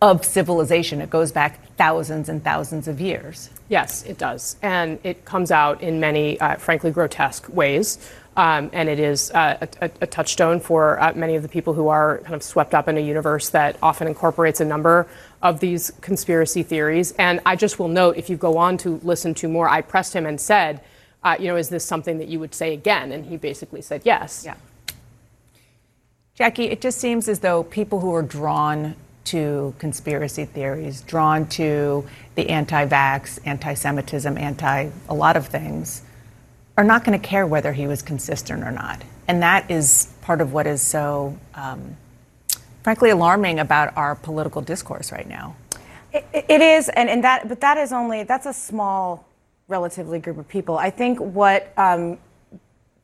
of 0.00 0.24
civilization. 0.24 1.00
It 1.00 1.10
goes 1.10 1.30
back 1.30 1.64
thousands 1.76 2.28
and 2.28 2.42
thousands 2.42 2.88
of 2.88 3.00
years. 3.00 3.50
Yes, 3.68 4.02
it 4.02 4.18
does. 4.18 4.56
And 4.60 4.98
it 5.04 5.24
comes 5.24 5.50
out 5.50 5.80
in 5.80 6.00
many, 6.00 6.40
uh, 6.40 6.56
frankly, 6.56 6.90
grotesque 6.90 7.48
ways. 7.48 7.98
Um, 8.34 8.70
and 8.72 8.88
it 8.88 8.98
is 8.98 9.30
uh, 9.32 9.66
a, 9.82 9.90
a, 10.00 10.06
touchstone 10.06 10.58
for 10.58 10.98
uh, 10.98 11.12
many 11.14 11.34
of 11.34 11.42
the 11.42 11.50
people 11.50 11.74
who 11.74 11.88
are 11.88 12.18
kind 12.20 12.34
of 12.34 12.42
swept 12.42 12.72
up 12.72 12.88
in 12.88 12.96
a 12.96 13.00
universe 13.00 13.50
that 13.50 13.76
often 13.82 14.08
incorporates 14.08 14.58
a 14.58 14.64
number 14.64 15.06
of 15.42 15.60
these 15.60 15.92
conspiracy 16.00 16.62
theories. 16.62 17.12
And 17.12 17.40
I 17.44 17.56
just 17.56 17.78
will 17.78 17.88
note, 17.88 18.16
if 18.16 18.30
you 18.30 18.38
go 18.38 18.56
on 18.56 18.78
to 18.78 19.00
listen 19.02 19.34
to 19.34 19.48
more, 19.48 19.68
I 19.68 19.82
pressed 19.82 20.14
him 20.14 20.24
and 20.24 20.40
said, 20.40 20.80
uh, 21.22 21.36
you 21.38 21.48
know, 21.48 21.56
is 21.56 21.68
this 21.68 21.84
something 21.84 22.18
that 22.18 22.28
you 22.28 22.40
would 22.40 22.54
say 22.54 22.72
again? 22.72 23.12
And 23.12 23.26
he 23.26 23.36
basically 23.36 23.82
said 23.82 24.00
yes. 24.04 24.44
Yeah. 24.46 24.54
Jackie, 26.34 26.64
it 26.64 26.80
just 26.80 26.98
seems 26.98 27.28
as 27.28 27.40
though 27.40 27.64
people 27.64 28.00
who 28.00 28.14
are 28.14 28.22
drawn 28.22 28.96
to 29.24 29.74
conspiracy 29.78 30.44
theories, 30.46 31.02
drawn 31.02 31.46
to 31.46 32.06
the 32.34 32.48
anti 32.48 32.86
vax, 32.86 33.38
anti 33.44 33.74
Semitism, 33.74 34.38
anti 34.38 34.90
a 35.08 35.14
lot 35.14 35.36
of 35.36 35.46
things, 35.46 36.02
are 36.82 36.84
not 36.84 37.04
going 37.04 37.18
to 37.18 37.24
care 37.24 37.46
whether 37.46 37.72
he 37.72 37.86
was 37.86 38.02
consistent 38.02 38.64
or 38.64 38.72
not. 38.72 39.00
And 39.28 39.40
that 39.40 39.70
is 39.70 40.08
part 40.22 40.40
of 40.40 40.52
what 40.52 40.66
is 40.66 40.82
so, 40.82 41.38
um, 41.54 41.96
frankly, 42.82 43.10
alarming 43.10 43.60
about 43.60 43.96
our 43.96 44.16
political 44.16 44.60
discourse 44.60 45.12
right 45.12 45.28
now. 45.28 45.54
it, 46.12 46.26
it 46.32 46.60
is, 46.60 46.88
and, 46.88 47.08
and 47.08 47.22
that, 47.22 47.48
but 47.48 47.60
that 47.60 47.78
is 47.78 47.92
only, 47.92 48.24
that's 48.24 48.46
a 48.46 48.52
small, 48.52 49.28
relatively 49.68 50.18
group 50.18 50.38
of 50.38 50.48
people. 50.48 50.76
I 50.76 50.90
think 50.90 51.20
what 51.20 51.72
um, 51.78 52.18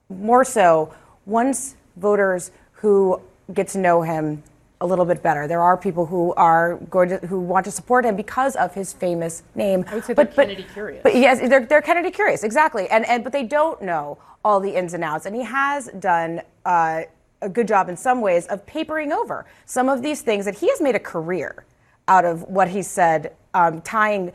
more 0.08 0.44
so, 0.44 0.92
once 1.24 1.76
voters 1.96 2.50
who 2.72 3.20
get 3.54 3.68
to 3.68 3.78
know 3.78 4.02
him 4.02 4.42
a 4.80 4.86
little 4.86 5.04
bit 5.04 5.22
better. 5.22 5.48
There 5.48 5.62
are 5.62 5.76
people 5.76 6.06
who 6.06 6.32
are 6.34 6.76
going 6.90 7.08
to 7.08 7.18
who 7.26 7.40
want 7.40 7.64
to 7.64 7.70
support 7.70 8.04
him 8.04 8.16
because 8.16 8.56
of 8.56 8.74
his 8.74 8.92
famous 8.92 9.42
name. 9.54 9.84
I 9.88 9.96
would 9.96 10.04
say 10.04 10.14
but, 10.14 10.34
they're 10.34 10.46
Kennedy 10.46 10.66
curious. 10.72 11.02
But 11.02 11.16
yes, 11.16 11.40
they're, 11.48 11.66
they're 11.66 11.82
Kennedy 11.82 12.10
curious, 12.10 12.44
exactly. 12.44 12.88
And 12.88 13.04
and 13.06 13.24
but 13.24 13.32
they 13.32 13.44
don't 13.44 13.82
know 13.82 14.18
all 14.44 14.60
the 14.60 14.74
ins 14.74 14.94
and 14.94 15.02
outs. 15.02 15.26
And 15.26 15.34
he 15.34 15.42
has 15.42 15.88
done. 15.98 16.42
Uh, 16.64 17.02
a 17.40 17.48
good 17.48 17.68
job 17.68 17.88
in 17.88 17.96
some 17.96 18.20
ways 18.20 18.46
of 18.48 18.66
papering 18.66 19.12
over 19.12 19.46
some 19.64 19.88
of 19.88 20.02
these 20.02 20.22
things 20.22 20.44
that 20.44 20.56
he 20.56 20.68
has 20.68 20.80
made 20.80 20.96
a 20.96 20.98
career 20.98 21.64
out 22.08 22.24
of 22.24 22.42
what 22.42 22.68
he 22.68 22.82
said, 22.82 23.32
um, 23.54 23.80
tying 23.82 24.32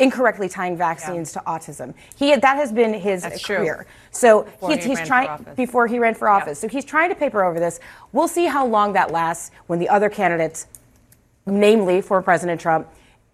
incorrectly 0.00 0.48
tying 0.48 0.76
vaccines 0.76 1.34
yeah. 1.34 1.42
to 1.42 1.48
autism. 1.48 1.94
He 2.16 2.34
that 2.34 2.56
has 2.56 2.72
been 2.72 2.94
his 2.94 3.22
That's 3.22 3.44
career. 3.44 3.74
True. 3.74 3.84
So 4.10 4.42
before 4.42 4.70
he's, 4.70 4.84
he 4.84 4.90
he's 4.90 5.06
trying 5.06 5.46
before 5.56 5.86
he 5.86 5.98
ran 5.98 6.14
for 6.14 6.28
office. 6.28 6.58
So 6.58 6.68
he's 6.68 6.84
trying 6.84 7.10
to 7.10 7.16
paper 7.16 7.44
over 7.44 7.58
this. 7.58 7.80
We'll 8.12 8.28
see 8.28 8.46
how 8.46 8.66
long 8.66 8.92
that 8.92 9.10
lasts 9.10 9.50
when 9.66 9.78
the 9.78 9.88
other 9.88 10.08
candidates, 10.08 10.66
namely 11.46 12.00
for 12.00 12.22
President 12.22 12.60
Trump 12.60 12.88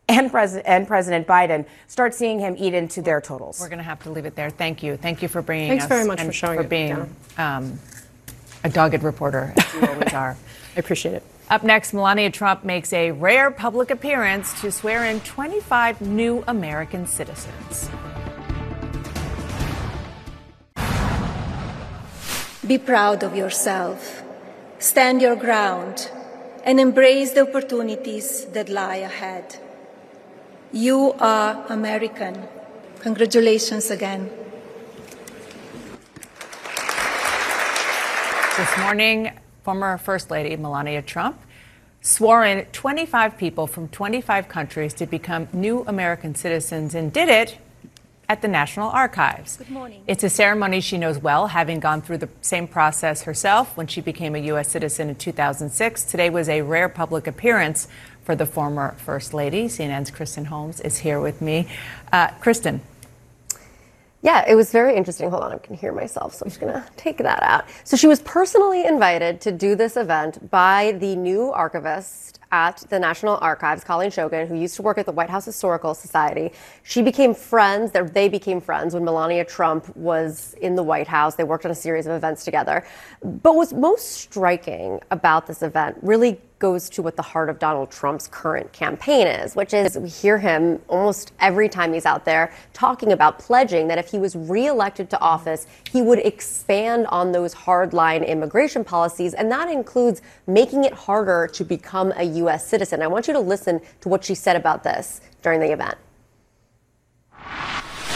and 0.08 0.30
President 0.30 0.66
and 0.66 0.86
President 0.86 1.26
Biden, 1.26 1.66
start 1.86 2.14
seeing 2.14 2.38
him 2.38 2.54
eat 2.58 2.74
into 2.74 3.02
their 3.02 3.20
totals. 3.20 3.60
We're 3.60 3.68
going 3.68 3.78
to 3.78 3.84
have 3.84 4.02
to 4.04 4.10
leave 4.10 4.26
it 4.26 4.34
there. 4.34 4.50
Thank 4.50 4.82
you. 4.82 4.96
Thank 4.96 5.22
you 5.22 5.28
for 5.28 5.42
bringing 5.42 5.68
Thanks 5.68 5.84
us. 5.84 5.88
very 5.88 6.06
much 6.06 6.20
and 6.20 6.28
for 6.28 6.32
showing 6.32 6.58
for 6.58 6.64
it, 6.64 6.68
being 6.68 7.14
um, 7.38 7.78
a 8.64 8.70
dogged 8.70 9.02
reporter, 9.02 9.52
as 9.56 9.74
you 9.74 9.86
always 9.86 10.12
are. 10.12 10.36
I 10.76 10.80
appreciate 10.80 11.14
it. 11.14 11.22
Up 11.50 11.62
next, 11.62 11.92
Melania 11.92 12.30
Trump 12.30 12.64
makes 12.64 12.92
a 12.92 13.12
rare 13.12 13.50
public 13.50 13.90
appearance 13.90 14.60
to 14.60 14.72
swear 14.72 15.04
in 15.04 15.20
25 15.20 16.00
new 16.00 16.42
American 16.48 17.06
citizens. 17.06 17.90
Be 22.66 22.78
proud 22.78 23.22
of 23.22 23.36
yourself, 23.36 24.22
stand 24.78 25.20
your 25.20 25.36
ground, 25.36 26.10
and 26.64 26.80
embrace 26.80 27.32
the 27.32 27.42
opportunities 27.42 28.46
that 28.46 28.70
lie 28.70 28.96
ahead. 28.96 29.58
You 30.72 31.12
are 31.20 31.62
American. 31.68 32.48
Congratulations 33.00 33.90
again. 33.90 34.30
This 38.56 38.78
morning, 38.78 39.30
former 39.64 39.96
First 39.96 40.30
Lady 40.30 40.54
Melania 40.56 41.00
Trump 41.00 41.40
swore 42.02 42.44
in 42.44 42.66
25 42.66 43.38
people 43.38 43.66
from 43.66 43.88
25 43.88 44.46
countries 44.46 44.92
to 44.92 45.06
become 45.06 45.48
new 45.54 45.82
American 45.86 46.34
citizens 46.34 46.94
and 46.94 47.10
did 47.10 47.30
it 47.30 47.56
at 48.28 48.42
the 48.42 48.48
National 48.48 48.90
Archives. 48.90 49.56
Good 49.56 49.70
morning. 49.70 50.02
It's 50.06 50.22
a 50.22 50.28
ceremony 50.28 50.82
she 50.82 50.98
knows 50.98 51.18
well, 51.18 51.46
having 51.46 51.80
gone 51.80 52.02
through 52.02 52.18
the 52.18 52.28
same 52.42 52.68
process 52.68 53.22
herself 53.22 53.74
when 53.74 53.86
she 53.86 54.02
became 54.02 54.34
a 54.34 54.38
U.S. 54.38 54.68
citizen 54.68 55.08
in 55.08 55.14
2006. 55.14 56.04
Today 56.04 56.28
was 56.28 56.48
a 56.50 56.60
rare 56.60 56.90
public 56.90 57.26
appearance 57.26 57.88
for 58.22 58.36
the 58.36 58.46
former 58.46 58.94
First 58.98 59.32
Lady. 59.32 59.64
CNN's 59.64 60.10
Kristen 60.10 60.46
Holmes 60.46 60.80
is 60.80 60.98
here 60.98 61.20
with 61.20 61.40
me. 61.40 61.68
Uh, 62.12 62.28
Kristen. 62.40 62.82
Yeah, 64.24 64.42
it 64.48 64.54
was 64.54 64.72
very 64.72 64.96
interesting. 64.96 65.28
Hold 65.28 65.42
on, 65.42 65.52
I 65.52 65.58
can 65.58 65.76
hear 65.76 65.92
myself, 65.92 66.32
so 66.34 66.46
I'm 66.46 66.48
just 66.48 66.58
gonna 66.58 66.82
take 66.96 67.18
that 67.18 67.42
out. 67.42 67.66
So 67.84 67.94
she 67.94 68.06
was 68.06 68.22
personally 68.22 68.86
invited 68.86 69.38
to 69.42 69.52
do 69.52 69.76
this 69.76 69.98
event 69.98 70.50
by 70.50 70.92
the 70.92 71.14
new 71.14 71.52
archivist 71.52 72.40
at 72.50 72.78
the 72.88 72.98
National 72.98 73.36
Archives, 73.42 73.84
Colleen 73.84 74.10
Shogan, 74.10 74.48
who 74.48 74.54
used 74.54 74.76
to 74.76 74.82
work 74.82 74.96
at 74.96 75.04
the 75.04 75.12
White 75.12 75.28
House 75.28 75.44
Historical 75.44 75.92
Society. 75.92 76.52
She 76.84 77.02
became 77.02 77.34
friends, 77.34 77.92
they 77.92 78.30
became 78.30 78.62
friends 78.62 78.94
when 78.94 79.04
Melania 79.04 79.44
Trump 79.44 79.94
was 79.94 80.54
in 80.54 80.74
the 80.74 80.82
White 80.82 81.08
House. 81.08 81.34
They 81.34 81.44
worked 81.44 81.66
on 81.66 81.70
a 81.70 81.74
series 81.74 82.06
of 82.06 82.12
events 82.12 82.46
together. 82.46 82.82
But 83.22 83.56
what's 83.56 83.74
most 83.74 84.10
striking 84.12 85.00
about 85.10 85.46
this 85.46 85.62
event 85.62 85.98
really 86.00 86.40
goes 86.64 86.88
to 86.88 87.02
what 87.02 87.14
the 87.14 87.28
heart 87.32 87.50
of 87.50 87.58
Donald 87.58 87.90
Trump's 87.90 88.26
current 88.26 88.72
campaign 88.72 89.26
is, 89.26 89.54
which 89.54 89.74
is 89.74 89.98
we 89.98 90.08
hear 90.08 90.38
him 90.38 90.80
almost 90.88 91.34
every 91.38 91.68
time 91.68 91.92
he's 91.92 92.06
out 92.06 92.24
there 92.24 92.54
talking 92.72 93.12
about 93.12 93.38
pledging 93.38 93.86
that 93.88 93.98
if 93.98 94.10
he 94.10 94.18
was 94.18 94.34
reelected 94.34 95.10
to 95.10 95.20
office, 95.20 95.66
he 95.92 96.00
would 96.00 96.20
expand 96.20 97.06
on 97.08 97.32
those 97.32 97.54
hardline 97.54 98.26
immigration 98.26 98.82
policies, 98.82 99.34
and 99.34 99.52
that 99.52 99.68
includes 99.68 100.22
making 100.46 100.84
it 100.84 100.94
harder 100.94 101.46
to 101.52 101.64
become 101.64 102.14
a 102.16 102.24
U.S. 102.42 102.66
citizen. 102.66 103.02
I 103.02 103.08
want 103.08 103.28
you 103.28 103.34
to 103.34 103.40
listen 103.54 103.78
to 104.00 104.08
what 104.08 104.24
she 104.24 104.34
said 104.34 104.56
about 104.56 104.82
this 104.84 105.20
during 105.42 105.60
the 105.60 105.70
event. 105.70 105.98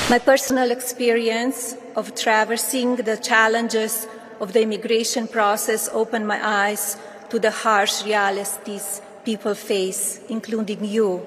My 0.08 0.18
personal 0.18 0.70
experience 0.70 1.76
of 1.96 2.14
traversing 2.14 2.96
the 2.96 3.18
challenges 3.18 4.08
of 4.40 4.54
the 4.54 4.62
immigration 4.62 5.28
process 5.28 5.90
opened 5.92 6.26
my 6.26 6.40
eyes 6.42 6.96
to 7.30 7.38
the 7.38 7.50
harsh 7.50 8.04
realities 8.04 9.02
people 9.24 9.54
face, 9.54 10.20
including 10.28 10.84
you, 10.84 11.26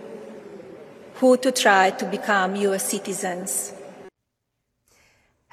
who 1.16 1.38
to 1.38 1.52
try 1.52 1.92
to 1.92 2.06
become 2.06 2.56
U.S. 2.56 2.90
citizens. 2.90 3.74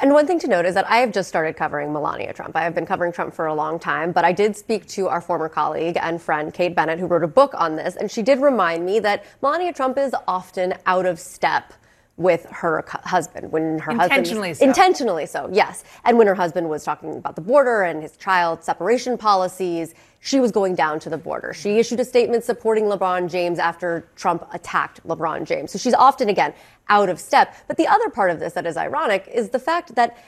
And 0.01 0.13
one 0.13 0.27
thing 0.27 0.39
to 0.41 0.49
note 0.49 0.65
is 0.65 0.75
that 0.75 0.89
I 0.89 0.99
have 0.99 1.13
just 1.13 1.29
started 1.29 1.57
covering 1.57 1.93
Melania 1.93 2.33
Trump. 2.33 2.55
I 2.55 2.63
have 2.63 2.75
been 2.75 2.87
covering 2.87 3.13
Trump 3.13 3.35
for 3.35 3.47
a 3.47 3.55
long 3.55 3.81
time, 3.81 4.13
but 4.13 4.25
I 4.25 4.33
did 4.33 4.57
speak 4.57 4.87
to 4.89 5.09
our 5.09 5.21
former 5.21 5.49
colleague 5.49 5.99
and 6.01 6.23
friend, 6.23 6.55
Kate 6.55 6.75
Bennett, 6.75 7.01
who 7.01 7.07
wrote 7.07 7.25
a 7.25 7.29
book 7.29 7.53
on 7.55 7.75
this, 7.77 7.97
and 7.97 8.09
she 8.09 8.23
did 8.23 8.41
remind 8.41 8.87
me 8.87 9.01
that 9.01 9.25
Melania 9.43 9.73
Trump 9.73 9.99
is 9.99 10.15
often 10.29 10.75
out 10.87 11.05
of 11.05 11.19
step 11.19 11.75
with 12.19 12.47
her 12.51 12.85
husband 13.05 13.51
when 13.53 13.79
her 13.79 13.93
intentionally 13.93 14.49
husband 14.49 14.57
so. 14.57 14.81
intentionally 14.83 15.27
so 15.27 15.49
yes. 15.53 15.85
And 16.05 16.19
when 16.19 16.27
her 16.27 16.35
husband 16.35 16.69
was 16.69 16.85
talking 16.85 17.17
about 17.17 17.37
the 17.37 17.41
border 17.41 17.83
and 17.83 18.03
his 18.03 18.17
child 18.17 18.63
separation 18.63 19.17
policies 19.17 19.95
she 20.21 20.41
was 20.41 20.51
going 20.51 20.75
down 20.75 20.99
to 21.01 21.11
the 21.11 21.17
border. 21.17 21.55
She 21.55 21.79
issued 21.79 22.01
a 22.01 22.05
statement 22.05 22.43
supporting 22.43 22.85
LeBron 22.85 23.31
James 23.31 23.59
after 23.59 24.09
Trump 24.17 24.47
attacked 24.53 25.07
LeBron 25.07 25.45
James. 25.45 25.71
So 25.71 25.79
she's 25.79 25.95
often 25.95 26.29
again 26.29 26.53
out 26.89 27.09
of 27.09 27.21
step. 27.21 27.55
But 27.69 27.77
the 27.77 27.87
other 27.87 28.11
part 28.11 28.31
of 28.31 28.41
this 28.41 28.55
that 28.55 28.67
is 28.67 28.77
ironic 28.77 29.29
is 29.33 29.51
the 29.51 29.61
fact 29.61 29.95
that 29.95 30.19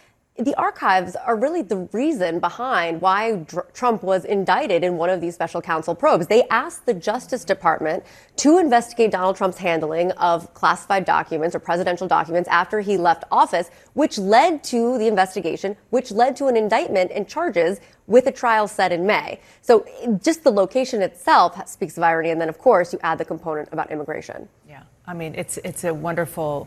the 0.40 0.54
archives 0.54 1.16
are 1.16 1.36
really 1.36 1.62
the 1.62 1.88
reason 1.92 2.40
behind 2.40 3.00
why 3.00 3.36
Dr- 3.36 3.72
Trump 3.74 4.02
was 4.02 4.24
indicted 4.24 4.82
in 4.82 4.96
one 4.96 5.10
of 5.10 5.20
these 5.20 5.34
special 5.34 5.60
counsel 5.60 5.94
probes. 5.94 6.26
They 6.26 6.44
asked 6.48 6.86
the 6.86 6.94
Justice 6.94 7.44
Department 7.44 8.04
to 8.36 8.58
investigate 8.58 9.10
Donald 9.10 9.36
Trump's 9.36 9.58
handling 9.58 10.12
of 10.12 10.52
classified 10.54 11.04
documents 11.04 11.54
or 11.54 11.58
presidential 11.58 12.08
documents 12.08 12.48
after 12.48 12.80
he 12.80 12.96
left 12.96 13.24
office, 13.30 13.70
which 13.92 14.16
led 14.18 14.64
to 14.64 14.96
the 14.98 15.06
investigation, 15.06 15.76
which 15.90 16.10
led 16.10 16.36
to 16.36 16.46
an 16.46 16.56
indictment 16.56 17.10
and 17.14 17.28
charges 17.28 17.80
with 18.06 18.26
a 18.26 18.32
trial 18.32 18.66
set 18.66 18.92
in 18.92 19.06
May. 19.06 19.40
So 19.60 19.86
just 20.22 20.42
the 20.42 20.50
location 20.50 21.02
itself 21.02 21.68
speaks 21.68 21.96
of 21.96 22.02
irony. 22.02 22.30
And 22.30 22.40
then, 22.40 22.48
of 22.48 22.58
course, 22.58 22.92
you 22.92 22.98
add 23.02 23.18
the 23.18 23.24
component 23.24 23.68
about 23.72 23.90
immigration. 23.90 24.48
Yeah. 24.68 24.82
I 25.06 25.14
mean, 25.14 25.34
it's, 25.34 25.58
it's 25.58 25.84
a 25.84 25.92
wonderful 25.92 26.66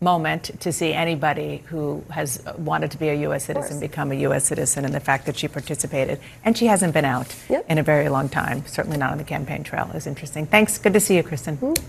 moment 0.00 0.60
to 0.60 0.72
see 0.72 0.92
anybody 0.92 1.62
who 1.66 2.04
has 2.10 2.42
wanted 2.58 2.90
to 2.90 2.98
be 2.98 3.08
a 3.08 3.14
U.S. 3.14 3.44
citizen 3.44 3.80
become 3.80 4.12
a 4.12 4.14
U.S. 4.16 4.44
citizen, 4.44 4.84
and 4.84 4.94
the 4.94 5.00
fact 5.00 5.26
that 5.26 5.36
she 5.36 5.48
participated 5.48 6.20
and 6.44 6.56
she 6.56 6.66
hasn't 6.66 6.92
been 6.92 7.04
out 7.04 7.34
yep. 7.48 7.64
in 7.68 7.78
a 7.78 7.82
very 7.82 8.08
long 8.08 8.28
time, 8.28 8.66
certainly 8.66 8.98
not 8.98 9.12
on 9.12 9.18
the 9.18 9.24
campaign 9.24 9.62
trail, 9.62 9.90
is 9.94 10.06
interesting. 10.06 10.46
Thanks. 10.46 10.78
Good 10.78 10.92
to 10.92 11.00
see 11.00 11.16
you, 11.16 11.22
Kristen. 11.22 11.56
Mm-hmm. 11.56 11.84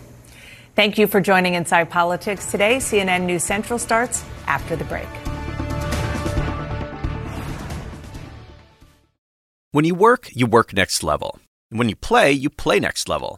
Thank 0.75 0.97
you 0.97 1.07
for 1.07 1.19
joining 1.19 1.55
Inside 1.55 1.89
Politics 1.89 2.51
today. 2.51 2.77
CNN 2.77 3.25
News 3.25 3.43
Central 3.43 3.79
starts 3.79 4.23
after 4.45 4.75
the 4.75 4.85
break. 4.85 5.07
When 9.71 9.85
you 9.85 9.95
work, 9.95 10.29
you 10.33 10.45
work 10.45 10.73
next 10.73 11.03
level. 11.03 11.39
When 11.69 11.89
you 11.89 11.95
play, 11.95 12.31
you 12.31 12.49
play 12.49 12.79
next 12.79 13.09
level. 13.09 13.37